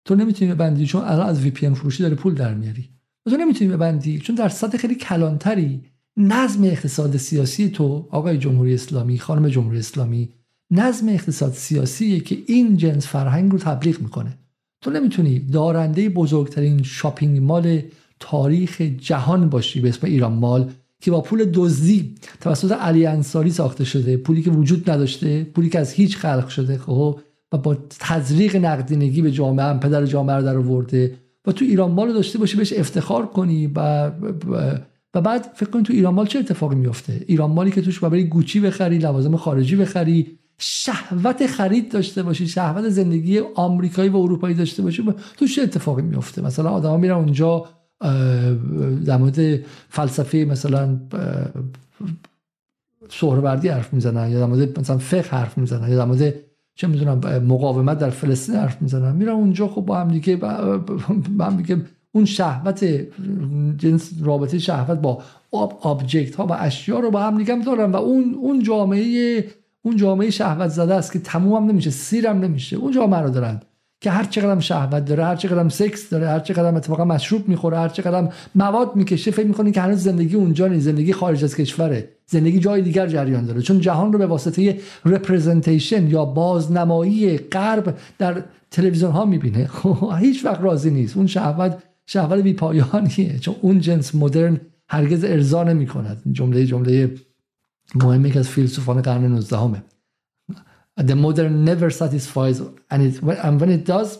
[0.05, 2.89] تو نمی‌تونی ببندی چون الان از وی پی فروشی داره پول در میاری.
[3.25, 5.81] و تو نمی‌تونی ببندی چون در سطح خیلی کلانتری
[6.17, 10.29] نظم اقتصاد سیاسی تو آقای جمهوری اسلامی خانم جمهوری اسلامی
[10.71, 14.37] نظم اقتصاد سیاسیه که این جنس فرهنگ رو تبلیغ می‌کنه.
[14.81, 17.81] تو نمی‌تونی دارنده بزرگترین شاپینگ مال
[18.19, 23.83] تاریخ جهان باشی به اسم ایران مال که با پول دزدی توسط علی انصاری ساخته
[23.85, 27.19] شده پولی که وجود نداشته پولی که از هیچ خلق شده خب
[27.51, 31.15] و با تزریق نقدینگی به جامعه هم پدر جامعه رو در آورده
[31.47, 34.11] و تو ایران مال داشته باشی بهش افتخار کنی و
[35.13, 38.23] و بعد فکر کنید تو ایران مال چه اتفاقی میفته؟ ایران مالی که توش برای
[38.23, 44.83] گوچی بخری لوازم خارجی بخری شهوت خرید داشته باشی شهوت زندگی آمریکایی و اروپایی داشته
[44.83, 45.03] باشی
[45.37, 47.65] تو چه اتفاقی میفته؟ مثلا آدما میرن اونجا
[49.05, 49.59] در مورد
[49.89, 50.99] فلسفه مثلا
[53.09, 56.33] سهروردی حرف می‌زنن یا در مورد مثلا فقه حرف می‌زنن یا در مورد
[56.75, 59.15] چه می‌دونم مقاومت در فلسطین حرف می‌زنن.
[59.15, 61.81] میرن اونجا خب با هم دیگه با هم دیگه
[62.15, 62.85] اون شهوت
[63.77, 65.21] جنس رابطه شهوت با
[65.81, 69.45] object ها و اشیا رو با هم دیگه دارن و اون اون جامعه
[69.81, 72.75] اون جامعه شهوت زده است که تموم نمیشه سیرم نمیشه.
[72.75, 73.61] اون جامعه رو دارن
[74.01, 77.89] که هر چقدر شهوت داره هر چقدر سکس داره هر چقدر اتفاقا مشروب می‌خوره هر
[77.89, 82.59] چقدر مواد می‌کشه فکر می‌کنه که هنوز زندگی اونجا نیست زندگی خارج از کشوره زندگی
[82.59, 83.61] جای دیگر جریان داره.
[83.61, 89.67] چون جهان رو به واسطه representation یا بازنمایی غرب در تلویزیون ها می‌بینه.
[89.75, 91.17] خب، هیچ وقت راضی نیست.
[91.17, 93.39] اون شهوت شهوت بی پایانیه.
[93.39, 97.15] چون اون جنس مدرن هرگز ارضا نمی کند جمله جمله
[97.95, 99.83] مهمی که از فیلسوفان قرن 19 همه
[101.01, 104.19] The modern never satisfies and, it, and when it does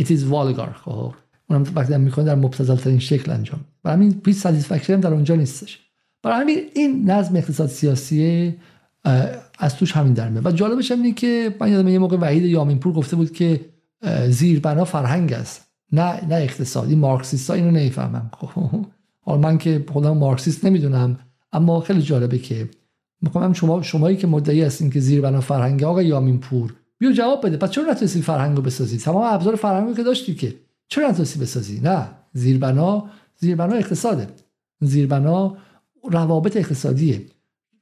[0.00, 0.72] it is vulgar.
[0.84, 1.14] خب
[1.48, 3.60] اونم وقتی هم در مبتذل ترین شکل انجام.
[3.82, 5.78] برای همین پیش satisfaction در اونجا نیستش.
[6.22, 8.54] برای همین این نظم اقتصاد سیاسی
[9.58, 12.92] از توش همین در میاد و جالبش اینه که من یادم یه موقع وحید یامینپور
[12.92, 13.60] گفته بود که
[14.28, 15.69] زیربنا فرهنگ است.
[15.92, 18.30] نه نه اقتصادی مارکسیست اینو نمی‌فهمم.
[18.36, 18.60] خب
[19.20, 21.18] حالا من که خودم مارکسیست نمی‌دونم
[21.52, 22.68] اما خیلی جالبه که
[23.22, 27.46] می‌خوام شما شمایی که مدعی هستین که زیر بنا فرهنگ آقا یامین پور بیا جواب
[27.46, 27.56] بده.
[27.56, 30.54] پس چرا نتونستی فرهنگ رو بسازی تمام ابزار فرهنگ که داشتی که.
[30.88, 33.04] چرا نتونستی بسازی نه زیربنا
[33.36, 34.26] زیربنا اقتصاده.
[34.80, 35.56] زیربنا
[36.10, 37.22] روابط اقتصادیه.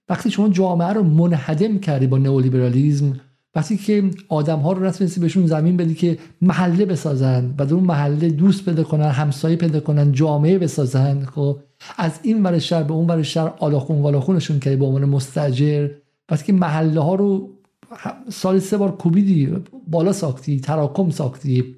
[0.08, 3.20] وقتی شما جامعه رو منهدم کردی با نئولیبرالیسم
[3.54, 7.84] وقتی که آدم ها رو نتونستی بهشون زمین بدی که محله بسازن و در اون
[7.84, 11.58] محله دوست پیدا کنن همسایه پیدا کنن جامعه بسازن خب
[11.96, 15.90] از این ور شهر به اون ور شهر آلاخون والاخونشون که به عنوان مستجر
[16.30, 17.58] وقتی که محله ها رو
[18.28, 19.54] سال سه بار کوبیدی
[19.88, 21.76] بالا ساختی تراکم ساختی.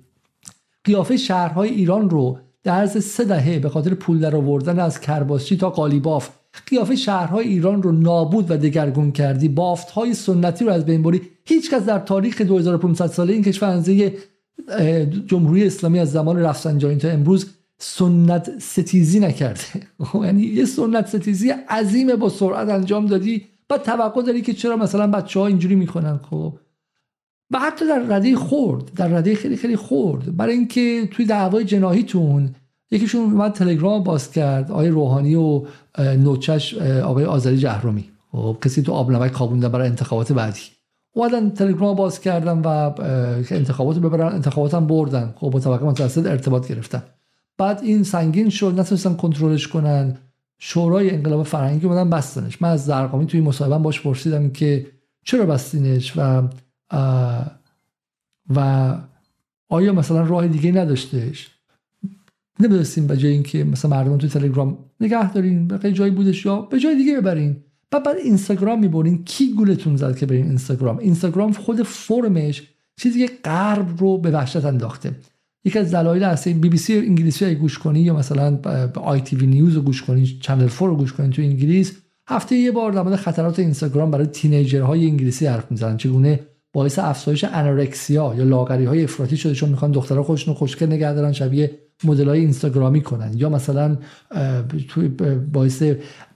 [0.85, 5.57] قیافه شهرهای ایران رو در عرض سه دهه به خاطر پول در آوردن از کرباسچی
[5.57, 6.31] تا قالیباف
[6.67, 9.49] قیافه شهرهای ایران رو نابود و دگرگون کردی.
[9.49, 13.83] بافت های سنتی رو از بین بری هیچ کس در تاریخ 2500 ساله این کشور
[15.27, 17.47] جمهوری اسلامی از زمان رفسنجانی تا امروز
[17.79, 19.61] سنت ستیزی نکرده.
[20.25, 25.07] یعنی یه سنت ستیزی عظیم با سرعت انجام دادی و توقع داری که چرا مثلا
[25.07, 26.55] بچه ها اینجوری می‌کنن خب
[27.51, 32.55] و حتی در رده خورد در رده خیلی خیلی خورد برای اینکه توی دعوای جناهیتون
[32.91, 35.63] یکیشون اومد تلگرام باز کرد آقای روحانی و
[35.99, 38.05] نوچش آقای آذری جهرومی.
[38.33, 40.61] خب کسی تو آب نمک برای انتخابات بعدی.
[41.13, 42.93] اومدن تلگرام باز کردن و
[43.51, 45.35] انتخابات ببرن انتخابات هم بردن.
[45.37, 47.03] خب با طبقه متوسط ارتباط گرفتن.
[47.59, 50.17] بعد این سنگین شد نتونستن کنترلش کنن.
[50.59, 52.63] شورای انقلاب فرهنگی اومدن بستنش.
[52.63, 54.87] من از زرقامی توی مصاحبه باش پرسیدم که
[55.25, 56.49] چرا بستینش و
[58.57, 58.95] و
[59.69, 61.49] آیا مثلا راه دیگه نداشتهش
[62.61, 66.79] نمی‌دونستیم به جای اینکه مثلا مردم تو تلگرام نگه دارین به جایی بودش یا به
[66.79, 67.57] جای دیگه ببرین.
[67.91, 72.63] بعد بعد اینستاگرام می‌برین کی گولتون زد که برین اینستاگرام؟ اینستاگرام خود فرمش
[72.97, 75.17] چیزی که غرب رو به وحشت انداخته.
[75.65, 78.59] یکی از دلایل اصلی بی بی سی انگلیسی گوش کنی یا مثلا
[78.95, 81.93] ITV News رو گوش کنی Channel 4 رو گوش کنی تو انگلیس
[82.29, 85.97] هفته یه بار در خطرات اینستاگرام برای تینیجرهای انگلیسی حرف می‌زنن.
[85.97, 86.41] چگونه
[86.73, 91.33] باعث افزایش انورکسیا یا لاغری های افراطی شده چون می‌خوان دخترها خودشون خوشگل نگه دارن
[91.33, 93.33] شبیه مدل های اینستاگرامی کنن.
[93.35, 93.99] یا مثلا
[95.53, 95.83] باعث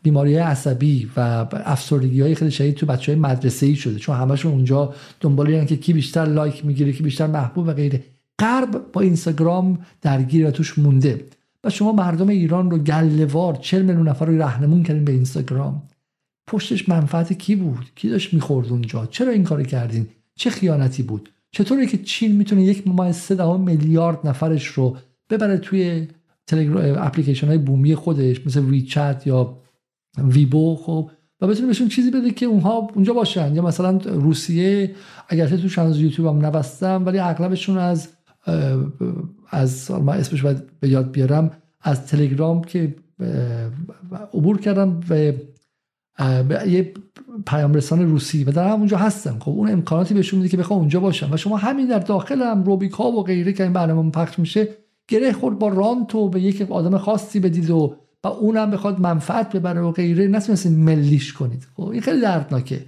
[0.02, 3.98] بیماری عصبی و افسردگی های خیلی شدید تو بچه های مدرسه ای شده.
[3.98, 8.04] چون همشون اونجا دنبال که کی بیشتر لایک می‌گیره کی بیشتر محبوب و غیره.
[8.38, 11.24] غرب با اینستاگرام درگیر و توش مونده.
[11.64, 15.82] و شما مردم ایران رو گلهوار 40 میلیون نفر رو رهنمون کردین به اینستاگرام.
[16.46, 20.06] پشتش منفعت کی بود؟ کی داشت می‌خورد اونجا؟ چرا این کار کردین؟
[20.36, 24.96] چه خیانتی بود؟ چطوره که چین می‌تونه یک ممیز سه میلیارد نفرش رو
[25.30, 26.08] ببره توی
[26.46, 29.58] تلگرام اپلیکیشن های بومی خودش مثل ویچت یا
[30.18, 31.10] ویبو خب
[31.40, 33.54] و بتونه بهشون چیزی بده که اونها اونجا باشن.
[33.54, 34.94] یا مثلا روسیه
[35.28, 38.08] اگر تو چند یوتیوب هم نبستم ولی اغلبشون از
[39.50, 42.94] از من اسمش باید به یاد بیارم از تلگرام که
[44.34, 45.14] عبور کردم و
[46.66, 46.94] یه
[47.46, 51.00] پیام رسان روسی و در اونجا هستم خب اون امکاناتی بهشون میده که بخوام اونجا
[51.00, 51.32] باشم.
[51.32, 54.68] و شما همین در داخل هم روبیکا و غیره که این برنامه پخش میشه
[55.08, 59.80] گره خورد با رانتو به یک آدم خاصی بدید و و اونم بخواد منفعت ببره
[59.80, 60.26] و غیره.
[60.26, 61.66] نتونستین ملیش کنید.
[61.76, 62.86] خب این خیلی دردناکه.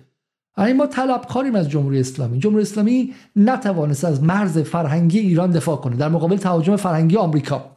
[0.59, 2.39] یعنی ما طلبکاریم از جمهوری اسلامی.
[2.39, 5.97] جمهوری اسلامی نتوانست از مرز فرهنگی ایران دفاع کنه.
[5.97, 7.71] در مقابل تهاجم فرهنگی آمریکا.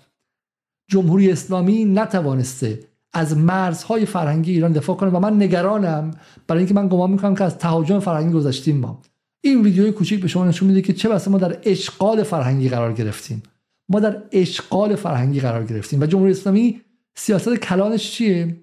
[0.89, 2.79] جمهوری اسلامی نتوانسته
[3.13, 6.11] از مرزهای فرهنگی ایران دفاع کنه و من نگرانم
[6.47, 9.01] برای اینکه من گمان می‌کنم که از تهاجم فرهنگی گذشتیم ما.
[9.41, 12.93] این ویدیوی کوچیک به شما نشون میده که چه بسا ما در اشغال فرهنگی قرار
[12.93, 13.43] گرفتیم.
[13.89, 16.81] ما در اشغال فرهنگی قرار گرفتیم و جمهوری اسلامی
[17.15, 18.57] سیاست کلانش چیه؟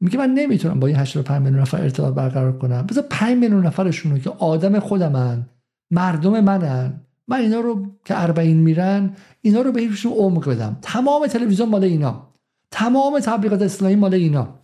[0.00, 2.86] میگه من نمی‌تونم با این 85 میلیون نفر ارتباط برقرار کنم.
[2.86, 5.46] بذار 5 میلیون نفرشون رو که آدم خودمن
[5.90, 10.78] مردم منن من اینا رو که 40 میرن اینا رو بهشون عمق بدم.
[10.82, 12.28] تمام تلویزیون مال اینا.
[12.70, 14.54] تمام تبلیغات اسلامی مال اینا.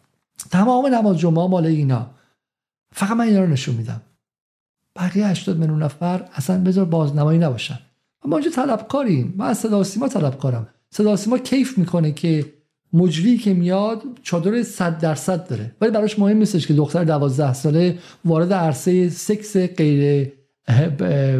[0.51, 2.11] تمام نماز جمعه مال اینا.
[2.93, 4.03] فقط من اینا رو نشون میدم.
[4.97, 7.79] بقیه 80 میلیون نفر اصلا بذار بازنمایی نباشن.
[8.25, 9.35] ما اینجا طلبکاریم.
[9.37, 10.69] من از صدا سیما طلبکارم.
[10.91, 12.53] صدا سیما کیف می‌کنه که
[12.93, 15.75] مجری که میاد چادر 100 درصد داره.
[15.81, 20.33] ولی براش مهم نیستش که دختر 12 ساله وارد عرصه سکس غیر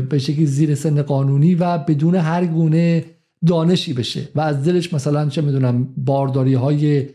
[0.09, 3.05] به شکلی زیر سن قانونی و بدون هر گونه
[3.47, 7.09] دانشی بشه و از دلش مثلا چه می‌دونم بارداری های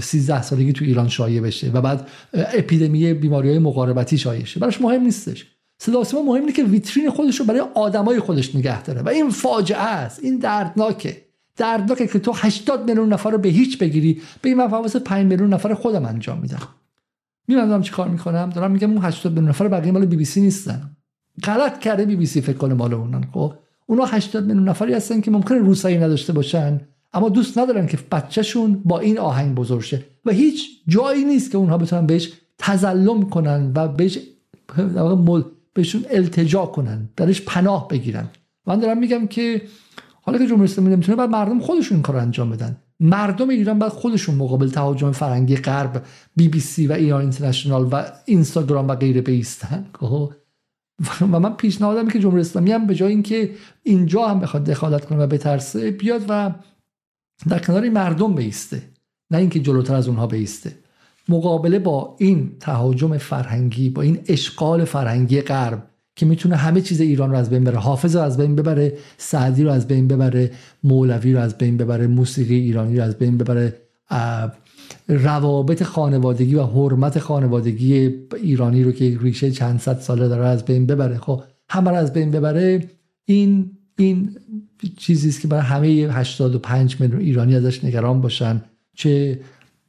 [0.00, 4.60] 13 سالگی تو ایران شایع بشه و بعد اپیدمی بیماری های مقاربتی شایع شه.
[4.60, 5.46] براش مهم نیستش.
[5.78, 9.30] صدا سیما مهم اینه که ویترین خودش رو برای آدمای خودش نگه داره و این
[9.30, 10.24] فاجعه است.
[10.24, 11.16] این دردناکه.
[11.56, 14.20] دردناکه که تو 80 میلیون نفر رو به هیچ بگیری.
[14.42, 16.68] به این من واسه 5 میلیون نفر خودم انجام میدم.
[17.48, 20.40] می‌دونم چی کار می‌کنم؟ دارم میگم اون 80 میلیون نفر بقیه مال بی بی سی
[20.40, 20.96] نیستن.
[21.44, 23.24] غلط کرده بی بی سی فکر کنه مال اونن.
[23.32, 23.54] خب؟
[23.90, 26.80] اونا 80 میلیون نفری هستن که ممکنه روسایی نداشته باشن
[27.12, 30.04] اما دوست ندارن که بچهشون با این آهنگ بزرگ شه.
[30.24, 34.18] و هیچ جایی نیست که اونها بتونن بهش تظلم کنن و بهش
[35.74, 38.28] بهشون التجا کنن درش پناه بگیرن.
[38.66, 39.62] من دارم میگم که
[40.22, 42.76] حالا که جمهوری اسلامی نمی‌تونه بعد مردم خودشون این کار انجام بدن.
[43.00, 46.02] مردم ایران بعد خودشون مقابل تهاجم فرنگی غرب
[46.36, 49.86] بی بی سی و ایران اینترنشنال و اینستاگرام و غیره بیستن.
[50.00, 50.32] خب؟
[51.20, 53.50] و من پیشنهادم که جمهوری اسلامی هم به جای اینکه
[53.82, 56.54] اینجا هم بخواد دخالت کنه و بترسه بیاد و
[57.48, 58.82] در کنار مردم بیسته.
[59.30, 60.74] نه اینکه جلوتر از اونها بیسته.
[61.28, 65.86] مقابله با این تهاجم فرهنگی با این اشغال فرهنگی غرب
[66.16, 69.62] که می‌تونه همه چیز ایران رو از بین ببره حافظ رو از بین ببره سعدی
[69.64, 70.50] رو از بین ببره
[70.84, 73.80] مولوی رو از بین ببره موسیقی ایرانی رو از بین ببره
[75.10, 80.86] روابط خانوادگی و حرمت خانوادگی ایرانی رو که ریشه چند صد ساله داره از بین
[80.86, 81.18] ببره.
[81.18, 82.88] خب همه از بین ببره.
[83.24, 84.36] این این
[84.96, 88.62] چیزی است که برای همه 85 میلیون ایرانی ازش نگران باشن
[88.94, 89.40] چه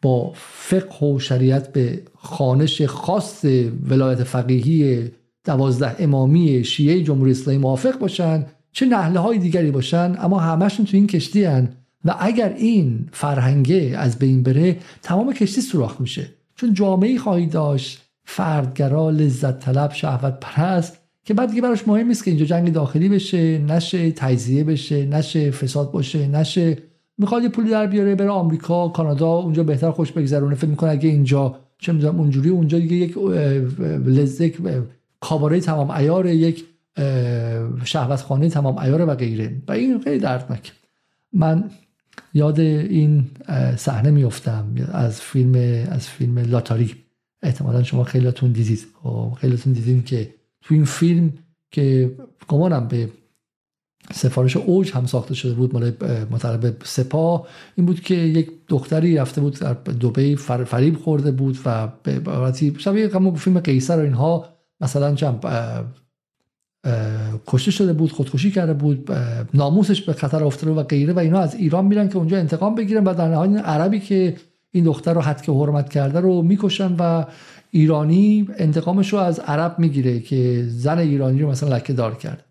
[0.01, 3.45] با فقه و شریعت به خانش خاص
[3.89, 5.11] ولایت فقیهی
[5.45, 8.45] دوازده امامی شیعه جمهوری اسلامی موافق باشن.
[8.71, 11.69] چه نحله های دیگری باشن اما همشون تو این کشتی هن.
[12.05, 16.27] و اگر این فرهنگه از بین بره تمام کشتی سوراخ میشه.
[16.55, 22.23] چون جامعه خواهی داشت فردگرا لذت طلب شهوت پرست که بعد دیگه براش مهم نیست
[22.23, 26.77] که اینجا جنگ داخلی بشه نشه تجزیه بشه نشه فساد باشه نشه
[27.17, 30.55] می‌خواد یه پولی در بیاره بره آمریکا کانادا اونجا بهتر خوش بگذرونه.
[30.55, 33.17] فکر می‌کنه اگه اینجا چه می‌دونم اونجوری اونجا دیگه یک
[34.05, 34.51] لذت
[35.19, 36.65] کاباره تمام ایار یک
[37.83, 39.61] شهوت خانه تمام ایار و غیره.
[39.67, 40.71] و این خیلی دردناک
[41.33, 41.69] من
[42.33, 43.31] یاد این
[43.77, 46.95] صحنه میفتم از فیلم از فیلم لاتاری.
[47.43, 48.87] احتمالا شما خیلیتون دیدید.
[49.03, 51.33] خب، خیلیتون دیدید که تو این فیلم
[51.71, 52.11] که
[52.47, 53.09] گمانم به
[54.13, 55.91] سفارش اوج هم ساخته شده بود مال
[56.31, 61.87] مطلب سپاه این بود که یک دختری رفته بود در دوبی فریب خورده بود و
[62.03, 62.21] به
[62.77, 64.49] شبیه فیلم قیصر و اینها
[64.81, 65.45] مثلا چند
[67.47, 69.09] کشته شده بود خودکشی کرده بود
[69.53, 73.03] ناموسش به خطر افتاده و غیره و اینا از ایران میرن که اونجا انتقام بگیرن
[73.03, 74.35] و در نهایت عربی که
[74.71, 77.25] این دختر رو حد حرمت کرده رو می‌کشن و
[77.71, 82.45] ایرانی انتقامش رو از عرب می‌گیره که زن ایرانی رو مثلا لکه دار کرد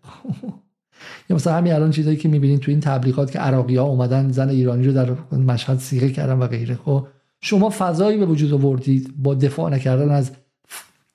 [1.29, 4.49] یا مثلا همین الان چیزایی که می‌بینید تو این تبلیغات که عراقی ها اومدن زن
[4.49, 6.75] ایرانی رو در مشهد سیغه کردن و غیره.
[6.85, 7.07] خب
[7.41, 10.31] شما فضایی به وجود آوردید با دفاع نکردن از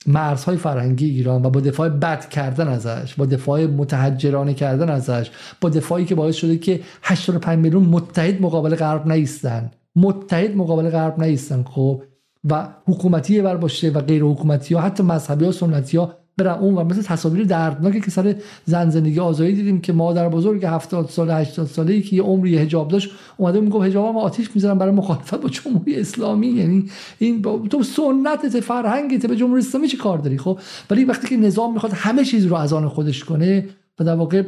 [0.07, 5.31] مرزهای فرهنگی ایران و با دفاع بد کردن ازش با دفاع متحجرانه کردن ازش
[5.61, 9.71] با دفاعی که باعث شده که 85 میلیون متحد مقابل غرب نیستن.
[9.97, 12.03] متحد مقابل غرب نیستن خب؟
[12.51, 16.75] و حکومتی بر باشه و غیر حکومتی ها حتی مذهبی ها سنتی ها برن اون
[16.75, 18.35] و مثل تصاویر دردناکی که سر
[18.65, 22.89] زن زندگی آزادی دیدیم که مادر بزرگ 70 سال 80 ساله که یه عمری حجاب
[22.89, 26.47] داشت اومده میگه حجابم آتیش می‌ذارم برای مخالفت با جمهوری اسلامی.
[26.47, 27.63] یعنی این با...
[27.71, 30.59] تو سنتت فرهنگت به جمهوری اسلامی چی کار داری؟ خب؟
[30.91, 33.69] ولی وقتی که نظام می‌خواد همه چیز رو از آن خودش کنه
[33.99, 34.43] و در واقع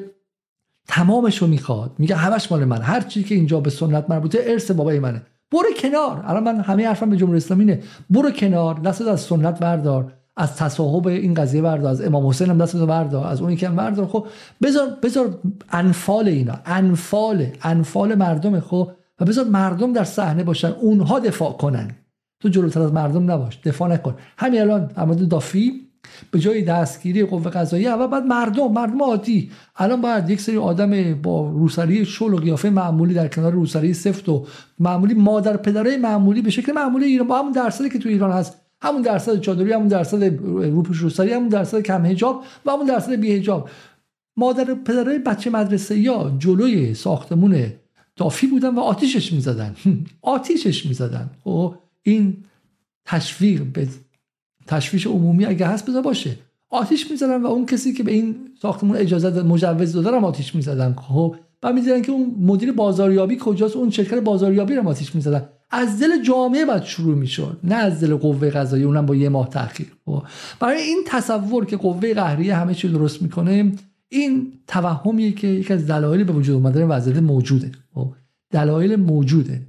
[0.88, 1.92] تمامش رو می‌خواد.
[1.98, 2.82] میگه همش مال من.
[2.82, 5.22] هر چیزی که اینجا به سنت مربوطه ارث بابای منه.
[5.52, 6.24] برو کنار.
[6.26, 7.80] الان من همه حرفم به جمهوری اسلامی نه.
[8.10, 8.74] برو کنار.
[8.74, 10.12] دست از سنت بردار.
[10.38, 14.06] از تصاحب این قضیه بردار از امام حسین هم دست بردار از اونی که بردار.
[14.06, 14.26] خب
[14.62, 15.38] بذار بذار
[15.70, 21.90] انفال اینا انفال انفال مردم خب؟ و بذار مردم در صحنه باشن اونها دفاع کنن.
[22.40, 24.14] تو جلوتر از مردم نباش دفاع نکن.
[24.38, 25.88] همین الان احمد دافی
[26.30, 29.50] به جای دستگیری قوه قضاییه اول بعد مردم مردم عادی.
[29.76, 34.28] الان باید یک سری آدم با روسری شل و قیافه معمولی در کنار روسری سفت
[34.28, 34.46] و
[34.78, 38.57] معمولی مادر پدرای معمولی به شکل معمولی ایران با همون درصدی که تو ایران هست
[38.82, 40.24] همون درصد چادری همون درصد
[40.64, 43.68] روپوش روسری همون درصد کم هجاب و همون درصد بی هجاب
[44.36, 47.72] مادر پدرای بچه مدرسه یا جلوی ساختمون
[48.16, 49.76] دافی بودن و آتیشش می‌زدن.
[50.22, 51.30] آتیشش می‌زدن.
[51.44, 52.36] خب این
[53.04, 53.88] تشویق به
[54.66, 56.36] تشویش عمومی اگه هست بذار باشه.
[56.70, 60.94] آتیش می‌زدن و اون کسی که به این ساختمون اجازه مجوز دادن هم آتیش می‌زدن.
[60.94, 65.48] خب و می‌دیدن که اون مدیر بازاریابی کجاست؟ اون شرکت بازاریابی رو آتیش می‌زدن.
[65.70, 69.48] از دل جامعه باید شروع می‌شد نه از دل قوه قضایی اونم با یه ماه
[69.48, 69.92] تاخیر.
[70.04, 70.22] خب
[70.60, 73.72] برای این تصور که قوه قهریه همه چی درست می‌کنه
[74.08, 77.72] این توهمیه که یکی از دلایل به وجود اومدن وضعیت موجوده.
[77.94, 78.12] خب
[78.50, 79.66] دلایل موجوده.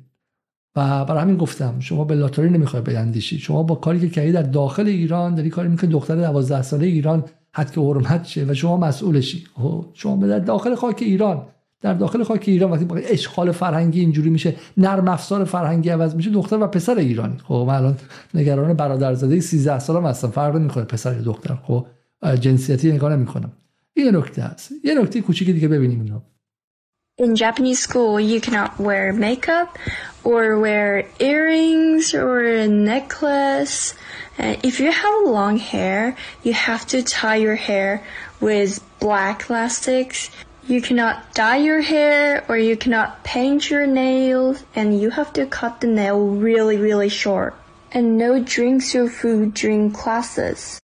[0.76, 3.40] و برای همین گفتم شما به لاتاری نمی‌خوای بیندیشی.
[3.40, 7.24] شما با کاری که کردی در داخل ایران داری کاری می‌کنی دختر 12 ساله ایران
[7.52, 9.44] حد که حرمت شه و شما مسئولشی.
[9.54, 11.42] خب شما در داخل خاک ایران
[11.82, 16.58] در داخل خاک ایران وقتی اشغال فرهنگی اینجوری میشه نرم افزار فرهنگی عوض میشه دختر
[16.58, 17.38] و پسر ایرانی.
[17.48, 17.98] خب من الان
[18.34, 20.30] نگران برادرزاده 13 سالم هستم.
[20.30, 21.58] فرق نمی‌کنه پسر یا دختر.
[21.64, 21.86] خب
[22.40, 23.52] جنسیتی نگاه نمی‌کنم.
[23.94, 26.22] این نکته است یه نکته کوچیکی دیگه ببینیم اینا
[27.20, 29.78] in Japanese school, you cannot wear makeup
[30.24, 33.94] or wear earrings or a necklace.
[34.38, 36.16] And if you have long hair,
[36.46, 38.02] you have to tie your hair
[38.40, 40.32] with black elastics.
[40.74, 45.44] You cannot dye your hair or you cannot paint your nails and you have to
[45.60, 47.56] cut the nail really, really short.
[47.92, 50.80] And no drinks or food during classes.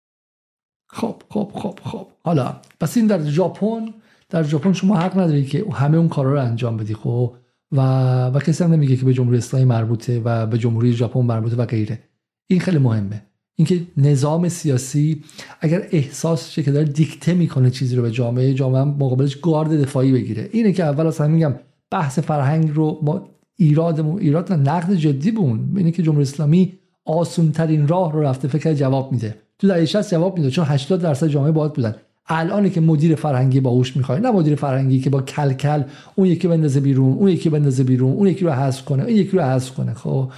[0.88, 3.94] خب خب خب خب حالا پس این در ژاپن
[4.30, 7.34] در ژاپن شما حق نداری که همه اون کارا رو انجام بدی خب
[7.72, 7.80] و
[8.26, 11.66] و کسی هم نمیگه که به جمهوری اسلامی مربوطه و به جمهوری ژاپن مربوطه و
[11.66, 11.98] غیره
[12.46, 13.22] این خیلی مهمه
[13.56, 15.22] اینکه نظام سیاسی
[15.60, 20.12] اگر احساس شه که داره دیکته می‌کنه چیزی رو به جامعه جامعه مقابلش گارد دفاعی
[20.12, 20.48] بگیره.
[20.52, 21.54] اینه که اول اصلا میگم
[21.90, 25.72] بحث فرهنگ رو ما ایرادمون ایراد نقد جدی بون.
[25.76, 26.72] اینه که جمهوری اسلامی
[27.04, 29.34] آسون ترین راه رو رفته فکر جواب میده.
[29.58, 31.94] تو دهه 60 جواب میده چون 80 درصد جامعه باید بودن.
[32.26, 35.82] الان که مدیر فرهنگی باهوش می‌خوای نه مدیر فرهنگی که با کلکل
[36.14, 39.36] اون یکی بندازه بیرون اون یکی بندازه بیرون اون یکی رو حذف کنه اون یکی
[39.36, 39.94] رو حذف کنه.
[39.94, 40.30] خب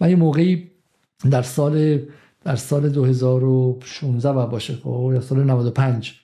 [0.00, 0.62] من یه موقعی
[1.30, 1.98] در سال
[2.46, 6.14] در سال 2016 و باشه خب یا سال 95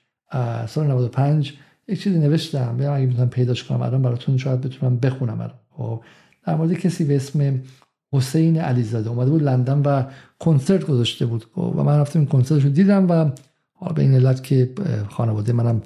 [0.69, 1.53] سال 95
[1.89, 5.59] یک چیزی نوشتم بگم اگه می‌تونم پیداش کنم الان براتون شاید بتونم بخونم الان.
[5.71, 6.01] خب
[6.47, 7.61] در مورد کسی به اسم
[8.13, 9.11] حسین علیزاده.
[9.11, 10.03] اومده بود لندن و
[10.39, 13.31] کنسرت گذاشته بود خب و من رفتم این کنسرتش رو دیدم و
[13.95, 14.73] به این علت که
[15.09, 15.83] خانواده منم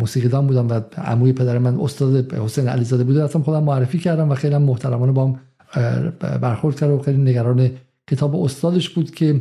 [0.00, 4.34] موسیقیدان بودم و عموی پدر من استاد حسین علیزاده بوده اصلا خودم معرفی کردم و
[4.34, 5.40] خیلی محترمانه با هم
[6.20, 7.70] برخورد کرد و خیلی نگران
[8.10, 9.40] کتاب استادش بود که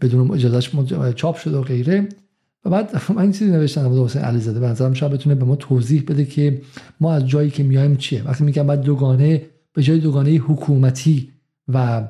[0.00, 0.70] بدون اجازهش
[1.14, 2.08] چاپ شده و غیره.
[2.64, 5.56] و بعد من این چیزی نوشتم بود حسین علیزاده به نظرم شاید بتونه به ما
[5.56, 6.62] توضیح بده که
[7.00, 8.22] ما از جایی که میایم چیه.
[8.22, 9.42] وقتی میگم بعد دوگانه
[9.74, 11.28] به جای دوگانه حکومتی
[11.68, 12.08] و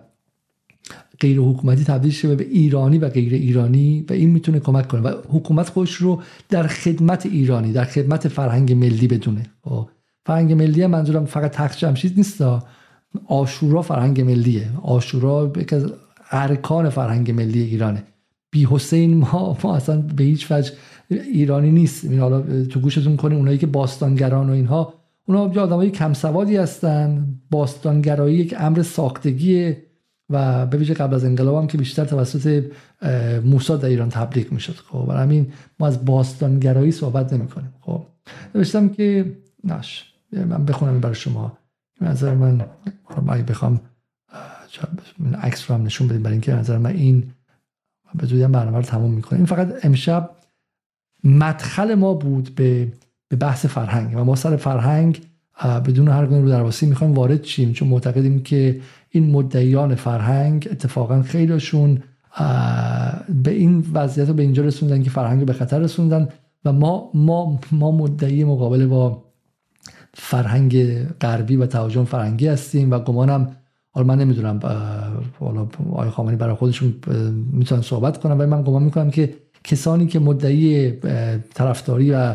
[1.20, 5.00] غیر حکومتی تبدیل شه به ایرانی و غیر ایرانی و این می‌تونه کمک کنه.
[5.00, 9.42] و حکومت خودش رو در خدمت ایرانی در خدمت فرهنگ ملی بدونه.
[9.62, 9.88] خب،
[10.26, 12.42] فرهنگ ملی منظورم فقط تخت جمشید نیست
[13.26, 14.68] آشورا فرهنگ ملیه.
[14.82, 15.93] آشورا یکی از
[16.30, 18.02] ارکان فرهنگ ملی ایرانه.
[18.51, 20.72] بی حسین ما ما اصلا به هیچ وجه
[21.10, 22.05] ایرانی نیست.
[22.05, 24.94] این حالا تو گوشتون کنیم اونایی که باستانگران و اینها.
[25.24, 27.34] اونا آدمای کم سوادی هستن.
[27.51, 29.82] باستانگرایی یک امر ساختگیه
[30.30, 32.64] و به ویژه قبل از انقلاب هم که بیشتر توسط
[33.44, 34.74] موساد در ایران تبلیغ می‌شد.
[34.74, 38.02] خب برای همین ما از باستانگرایی صحبت نمی کنیم خب
[38.55, 41.59] نوشتم که ناش من بخونم برای شما.
[42.02, 42.64] نظر من
[43.28, 43.80] اگه بخوام
[45.42, 47.24] عکس رو هم نشون بدیم برای اینکه نظر من این
[48.14, 49.38] به زودی هم برنامه رو تموم می‌کنه.
[49.38, 50.30] این فقط امشب
[51.24, 52.92] مدخل ما بود به
[53.28, 55.20] به بحث فرهنگ و ما سر فرهنگ
[55.64, 57.72] بدون هر گونه رو درواسی می‌خوایم وارد شیم.
[57.72, 58.80] چون معتقدیم که
[59.10, 62.02] این مدعیان فرهنگ اتفاقا خیلیشون
[63.28, 66.28] به این وضعیت رو به اینجا رسوندن که فرهنگ به خطر رسوندن
[66.64, 69.24] و ما ما ما مدعی مقابل با
[70.14, 73.56] فرهنگ غربی و تهاجم فرهنگی هستیم و گمانم
[73.90, 74.60] حالا من نمی‌دونم
[75.40, 76.94] حالا آقای خامنه‌ای برای خودشون
[77.52, 79.34] می‌تونن صحبت کنم ولی من گمان می‌کنم که
[79.64, 80.90] کسانی که مدعی
[81.55, 82.34] طرفداری و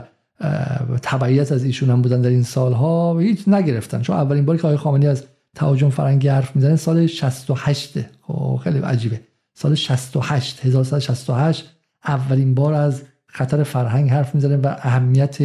[1.01, 4.01] تبعیت از ایشون هم بودن در این سالها هیچ نگرفتن.
[4.01, 5.23] چون اولین باری که آقای خامنه‌ای از
[5.55, 9.21] تهاجم فرنگی حرف می‌زنه سال 68 خب خیلی عجیبه.
[9.53, 11.75] سال 68 1168
[12.07, 13.03] اولین بار از
[13.37, 15.37] خطر فرهنگ حرف می‌زنه و اهمیت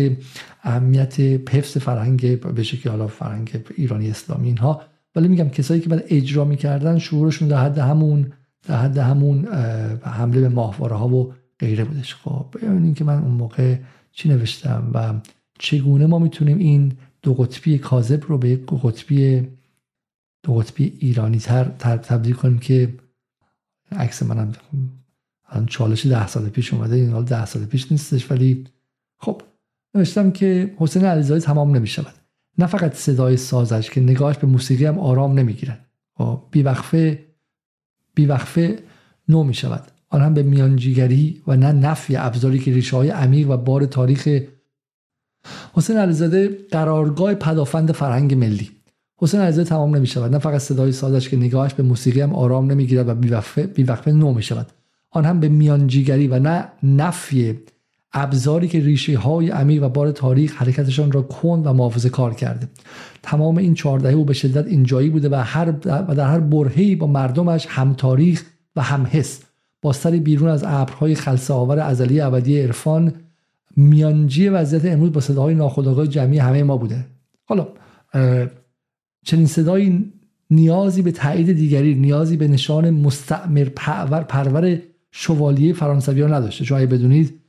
[0.63, 1.21] اهمیت
[1.51, 4.83] حفظ فرهنگ به شکلی حالا فرهنگ ایرانی اسلامی اینها.
[5.17, 8.33] ولی میگم کسایی که بعد اجرا می‌کردن شعورشون در حد همون
[8.67, 9.47] در حد همون
[10.03, 12.15] حمله به ماهواره ها و غیره بودش.
[12.15, 13.77] خب ببینید که من اون موقع
[14.13, 15.15] چی نوشتم و
[15.59, 16.93] چگونه ما می‌تونیم این
[17.23, 19.49] دو قطبی کاذب رو به یک قطبی
[20.43, 21.65] دو قطبی ایرانی تر
[21.97, 22.95] تبدیل کنیم که
[23.93, 24.53] عکس منم
[25.53, 28.31] الان چالش ده سال پیش اومده این حال ده سال پیش نیستش.
[28.31, 28.67] ولی
[29.19, 29.43] خب
[29.95, 32.15] نوشتم که حسین علیزاده تمام نمی‌شود.
[32.59, 35.79] نه فقط صدای سازش که نگاهش به موسیقی هم آرام نمی‌گیرن
[36.19, 37.25] خب، بیوقفه
[38.15, 38.79] بیوقفه
[39.29, 43.51] نو می شود آن هم به میانجیگری و نه نفی ابزاری که ریشه های عمیق
[43.51, 44.29] و بار تاریخ
[45.73, 48.71] حسین علیزاده قرارگاه پدافند فرهنگ ملی.
[49.17, 52.71] حسین علیزاده تمام نمی شود نه فقط صدای سازش که نگاهش به موسیقی هم آرام
[52.71, 54.67] نمی‌گیرد و بیوقفه, بیوقفه نو می شود
[55.13, 57.59] آن هم به میانجیگری و نه نفی
[58.13, 62.69] ابزاری که ریشه های عمیق و بار تاریخ حرکتشان را کند و محافظه کار کرده.
[63.23, 65.71] تمام این چهاردهه او به شدت اینجایی بوده و, هر
[66.09, 68.45] و در هر برهی با مردمش هم تاریخ
[68.77, 69.41] و هم حس.
[69.83, 73.13] با سری بیرون از ابرهای خلصه آور ازلی ابدی عرفان
[73.77, 77.07] میانجی وضعیت امروز با صداهای ناخودآگاه جمعی همه ما بوده.
[77.45, 77.69] حالا
[79.25, 80.13] چنین صدایی
[80.51, 84.79] نیازی به تایید دیگری نیازی به نشان مستعمر پرور پرور
[85.13, 86.65] شوالیه فرانسوی ها نداشته.
[86.65, 87.41] چون بدونید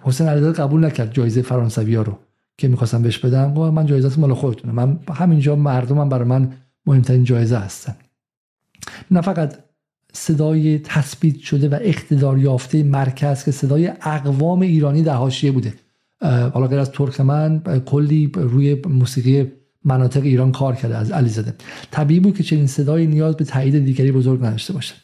[0.00, 2.18] حسین علیزاده قبول نکرد جایزه فرانسوی ها رو
[2.58, 6.52] که می‌خواستم بهش بدم من جایزه مال خودتونه من همینجا مردمم برای من
[6.86, 7.96] مهمترین جایزه هستن.
[9.10, 9.54] نه فقط
[10.12, 15.74] صدای تثبیت شده و اقتدار یافته مرکز که صدای اقوام ایرانی در حاشیه بوده.
[16.22, 19.52] حالا غیر از ترکمن کلی روی موسیقی
[19.84, 21.54] مناطق ایران کار کرده از علیزاده.
[21.90, 24.94] طبیعی بود که چنین صدای نیاز به تایید دیگری بزرگ نداشته باشه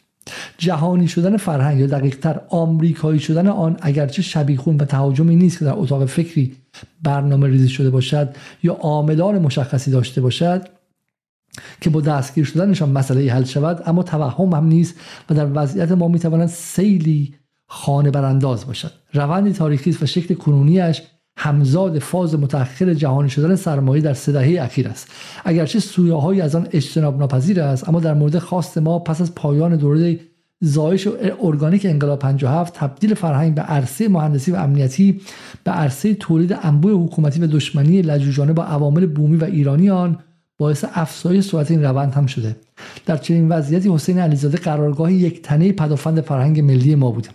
[0.58, 5.74] جهانی شدن فرهنگ یا دقیقتر آمریکایی شدن آن اگرچه شبیخون و تهاجمی نیست که در
[5.74, 6.56] اتاق فکری
[7.02, 10.68] برنامه ریزی شده باشد یا عاملان مشخصی داشته باشد
[11.80, 14.94] که با دستگیر شدنشان مسئله حل شود اما توهم هم نیست
[15.30, 17.34] و در وضعیت ما می‌تواند سیلی
[17.66, 18.92] خانه برانداز باشد.
[19.12, 21.02] روندی تاریخی و شکل کنونیش
[21.36, 25.10] همزاد فاز متأخر جهانی شدن سرمایه در سه دهه اخیر است.
[25.44, 29.76] اگرچه سویاهایی از آن اجتناب ناپذیر است اما در مورد خواست ما پس از پایان
[29.76, 30.20] دوره
[30.60, 31.08] زایش
[31.42, 35.20] ارگانیک انقلاب 57 تبدیل فرهنگ به عرصه مهندسی و امنیتی
[35.64, 40.18] به عرصه تولید انبوه حکومتی و دشمنی لجوجانه با عوامل بومی و ایرانی آن
[40.58, 42.56] باعث افزایش سرعت این روند هم شده.
[43.06, 47.28] در چنین وضعیتی حسین علیزاده قرارگاه یک تنه پدافند فرهنگ ملی ما بوده.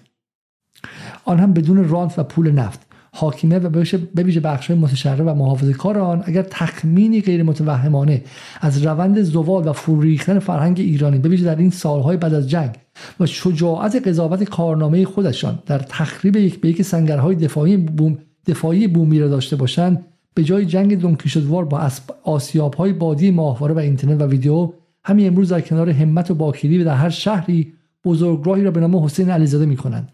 [1.25, 2.90] آن هم بدون رانت و پول نفت.
[3.13, 3.69] حاکمه و
[4.13, 8.23] به ویژه بخش متشرع و محافظه کار آن اگر تخمینی غیر متوهمانه
[8.61, 12.75] از روند زوال و فروریختن فرهنگ ایرانی به ویژه در این سالهای بعد از جنگ
[13.19, 18.17] و شجاعت قضاوت کارنامه خودشان در تخریب یک به یک سنگرهای دفاعی بوم
[18.47, 21.89] دفاعی بومی را داشته باشند به جای جنگ دونکیشوار با
[22.23, 24.73] آسیاب های بادی ماهواره و اینترنت و ویدیو
[25.03, 27.73] همین امروز در کنار همت و باکیری و در هر شهری
[28.05, 30.11] بزرگراهی را به نام حسین علیزاده می‌کنند.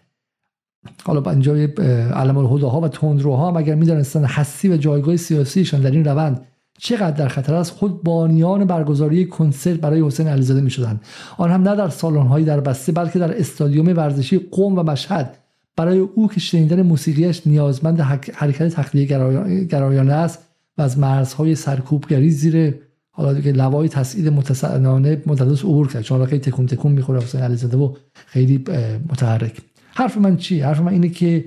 [1.04, 1.54] حالا اینجا
[2.14, 6.42] علم الهداها و تندروها هم اگر می‌دانستن حسی و جایگاه سیاسیشان در این روند
[6.80, 11.00] چقدر در خطر است خود بانیان برگزاری کنسرت برای حسین علیزاده می شدن
[11.38, 15.38] آن هم نه در سالن در بسته بلکه در استادیوم ورزشی قوم و مشهد.
[15.76, 18.00] برای او که شنیدن موسیقیش نیازمند
[18.34, 19.06] حرکت تخلیه
[19.66, 20.40] گرایانه است
[20.78, 22.76] و از مرزهای سرکوبگری زیر
[23.12, 26.02] حالا دیگه لوای تسعید متسعنانه متدس عبور کرد.
[26.02, 28.64] چون خیلی تکون تکون می‌خوره حسین علیزاده و خیلی
[29.10, 29.58] متحرک.
[29.98, 31.46] حرف من چی حرف من اینه که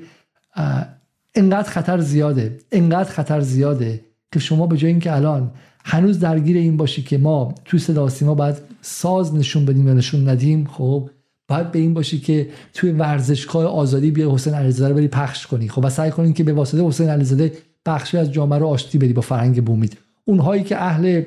[1.35, 4.01] انقدر خطر زیاده انقدر خطر زیاده
[4.33, 5.51] که شما به جای اینکه الان
[5.85, 10.29] هنوز درگیر این باشی که ما تو صدا سیما باید ساز نشون بدیم یا نشون
[10.29, 11.11] ندیم خب
[11.49, 15.69] باید به این باشی که توی ورزشگاه آزادی بیا حسین علیزاده رو بری پخش کنی.
[15.69, 17.53] خب و سعی کنین که به واسطه حسین علیزاده
[17.87, 21.23] بخشی از جامعه رو آشتی بدی با فرهنگ بومید اونهایی که اهل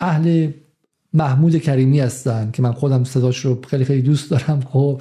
[0.00, 0.50] اهل
[1.14, 5.00] محمود کریمی هستن که من خودم صداش رو خیلی خیلی دوست دارم خب.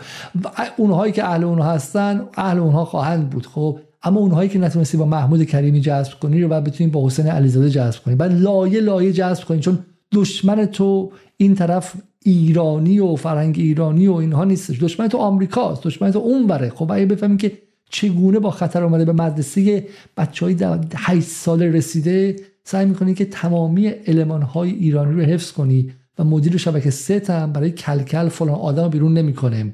[0.78, 3.80] اونهایی که اهل اونها هستن اهل اونها خواهند بود خب.
[4.04, 7.70] اما اونهایی که نتونستی با محمود کریمی جذب کنی رو بعد بتونی با حسین علیزاده
[7.70, 8.16] جذب کنی.
[8.16, 9.80] بعد لایه لایه جذب کنی چون
[10.14, 14.80] دشمن تو این طرف ایرانی و فرهنگ ایرانی و اینها نیستش.
[14.80, 17.52] دشمن تو آمریکاست دشمن تو اون بره خب اگه بفهمیم که
[17.90, 19.88] چگونه با خطر اومده به مدرسه
[20.18, 20.58] بچه های
[20.96, 25.92] 8 سال رسیده سعی می‌کنی که تمامی علمان های ایرانی رو حفظ کنی.
[26.20, 29.74] و مدیر شبکه ست هم برای کلکل فلان آدم بیرون نمی‌کنه.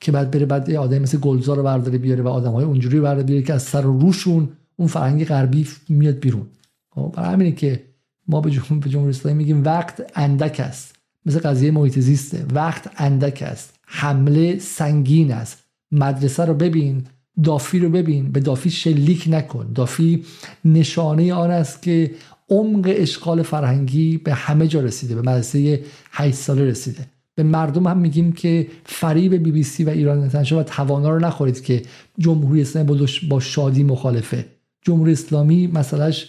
[0.00, 3.26] که بعد بره بعد آدم مثل گلزار رو برداره بیاره و آدم های اونجوری برداره
[3.26, 6.46] بیاره که از سر و روشون اون فرهنگ غربی میاد بیرون.
[6.90, 7.84] خب، برای همینه که
[8.28, 10.94] ما به جمهوری اسلامی میگیم وقت اندک است.
[11.26, 12.46] مثل قضیه محیط زیسته.
[12.54, 13.74] وقت اندک است.
[13.86, 15.64] حمله سنگین است.
[15.92, 17.04] مدرسه رو ببین
[17.44, 18.32] دافی رو ببین.
[18.32, 19.72] به دافی شلیک نکن.
[19.72, 20.24] دافی
[20.64, 22.10] نشانه آن است که
[22.50, 25.80] عمق اشغال فرهنگی به همه جا رسیده به مدرسه
[26.12, 27.06] 8 ساله رسیده.
[27.34, 31.18] به مردم هم میگیم که فریب بی بی سی و ایران اینترنشنال و توانا رو
[31.18, 31.82] نخورید که
[32.18, 34.44] جمهوری اسلامی با شادی مخالفه.
[34.82, 36.28] جمهوری اسلامی مسئلهش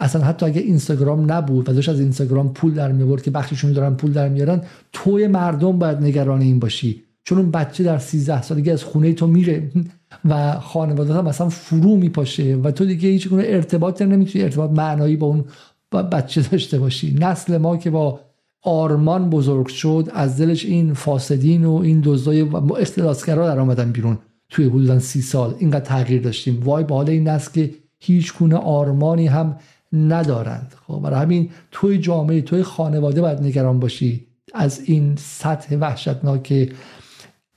[0.00, 3.94] اصلا حتی اگه اینستاگرام نبود و داشت از اینستاگرام پول در میورد که بخششون دارن
[3.94, 4.62] پول در میارن
[4.92, 7.02] توی مردم باید نگران این باشی.
[7.24, 9.70] چون اون بچه در 13 سالگی از خونه تو میره.
[10.24, 15.16] و خانواده هم مثلا فرو میپاشه و تو دیگه هیچ گونه ارتباط نمی‌تونی ارتباط معنایی
[15.16, 15.44] با اون
[15.92, 17.16] بچه داشته باشی.
[17.20, 18.20] نسل ما که با
[18.62, 22.40] آرمان بزرگ شد از دلش این فاسدین و این دزدای
[22.78, 24.18] اختلاسگرا در آمدن بیرون
[24.48, 25.54] توی حدودا سی سال.
[25.58, 26.62] اینقدر تغییر داشتیم.
[26.64, 29.56] وای به حال این نسل که هیچ گونه آرمانی هم
[29.92, 30.74] ندارند.
[30.86, 36.72] خب برای همین توی جامعه توی خانواده باید نگران باشی از این سطح وحشتناک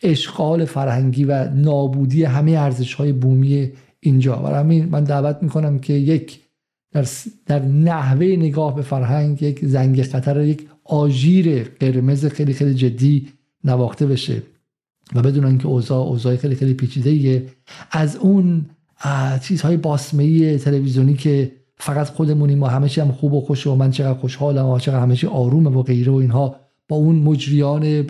[0.03, 4.35] اشغال فرهنگی و نابودی همه ارزش های بومی اینجا.
[4.35, 6.39] برای همین من دعوت می‌کنم که یک
[6.91, 7.05] در,
[7.45, 13.27] در نحوه نگاه به فرهنگ یک زنگ خطر یک آژیر قرمز خیلی خیلی جدی
[13.63, 14.43] نواخته بشه
[15.15, 17.45] و بدونن که اوضاع اوضاع خیلی خیلی پیچیده
[17.91, 18.65] از اون
[19.43, 24.19] چیزهای باسمه تلویزیونی که فقط خودمونیم و همه هم خوب و خوش و من چقدر
[24.19, 26.55] خوشحالم و چقدر همه چی آرومه و غیره و اینها
[26.90, 28.02] با اون مجریان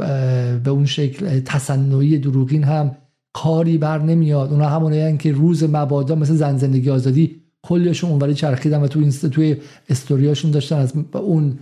[0.64, 2.96] به اون شکل تصنعی دروغین هم
[3.34, 4.52] کاری بر نمیاد.
[4.52, 9.26] اونا همونه که روز مبادا مثل زن زندگی آزادی کلیشون اونوری چرخیدن و تو اینست
[9.26, 9.58] توی
[9.90, 11.60] استوریاشون داشتن از اون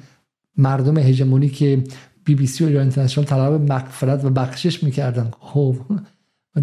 [0.58, 1.84] مردم هژمونی که
[2.26, 5.32] بی بی سی و اینترنشنال طلب مغفرت و بخشش می‌کردن.
[5.40, 5.76] خب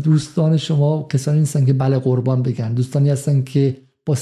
[0.05, 2.75] دوستان شما کسانی نیستن که بله قربان بگن.
[2.75, 3.77] دوستانی هستن که
[4.07, 4.17] با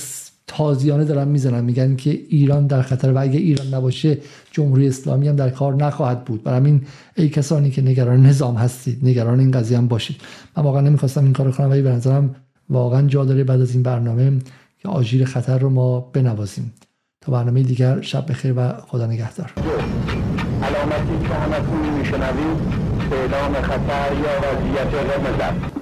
[0.56, 4.18] تازیانه دارن می‌زنن میگن که ایران در خطر و اگه ایران نباشه
[4.50, 6.42] جمهوری اسلامی هم در کار نخواهد بود.
[6.42, 6.82] برای همین
[7.16, 10.16] ای کسانی که نگران نظام هستید نگران این قضیه هم باشید.
[10.56, 12.34] من واقعا نمی‌خواستم این کارو کنم ولی به نظرم
[12.70, 14.32] واقعا جا داره بعد از این برنامه
[14.78, 16.72] که آژیر خطر رو ما بنوازیم.
[17.20, 19.52] تا برنامه دیگر شب بخیر و خدا نگهدار.
[20.62, 22.58] علامتی که همتون میشنوید
[23.12, 25.81] اعلام خطر یا وضعیت قرمز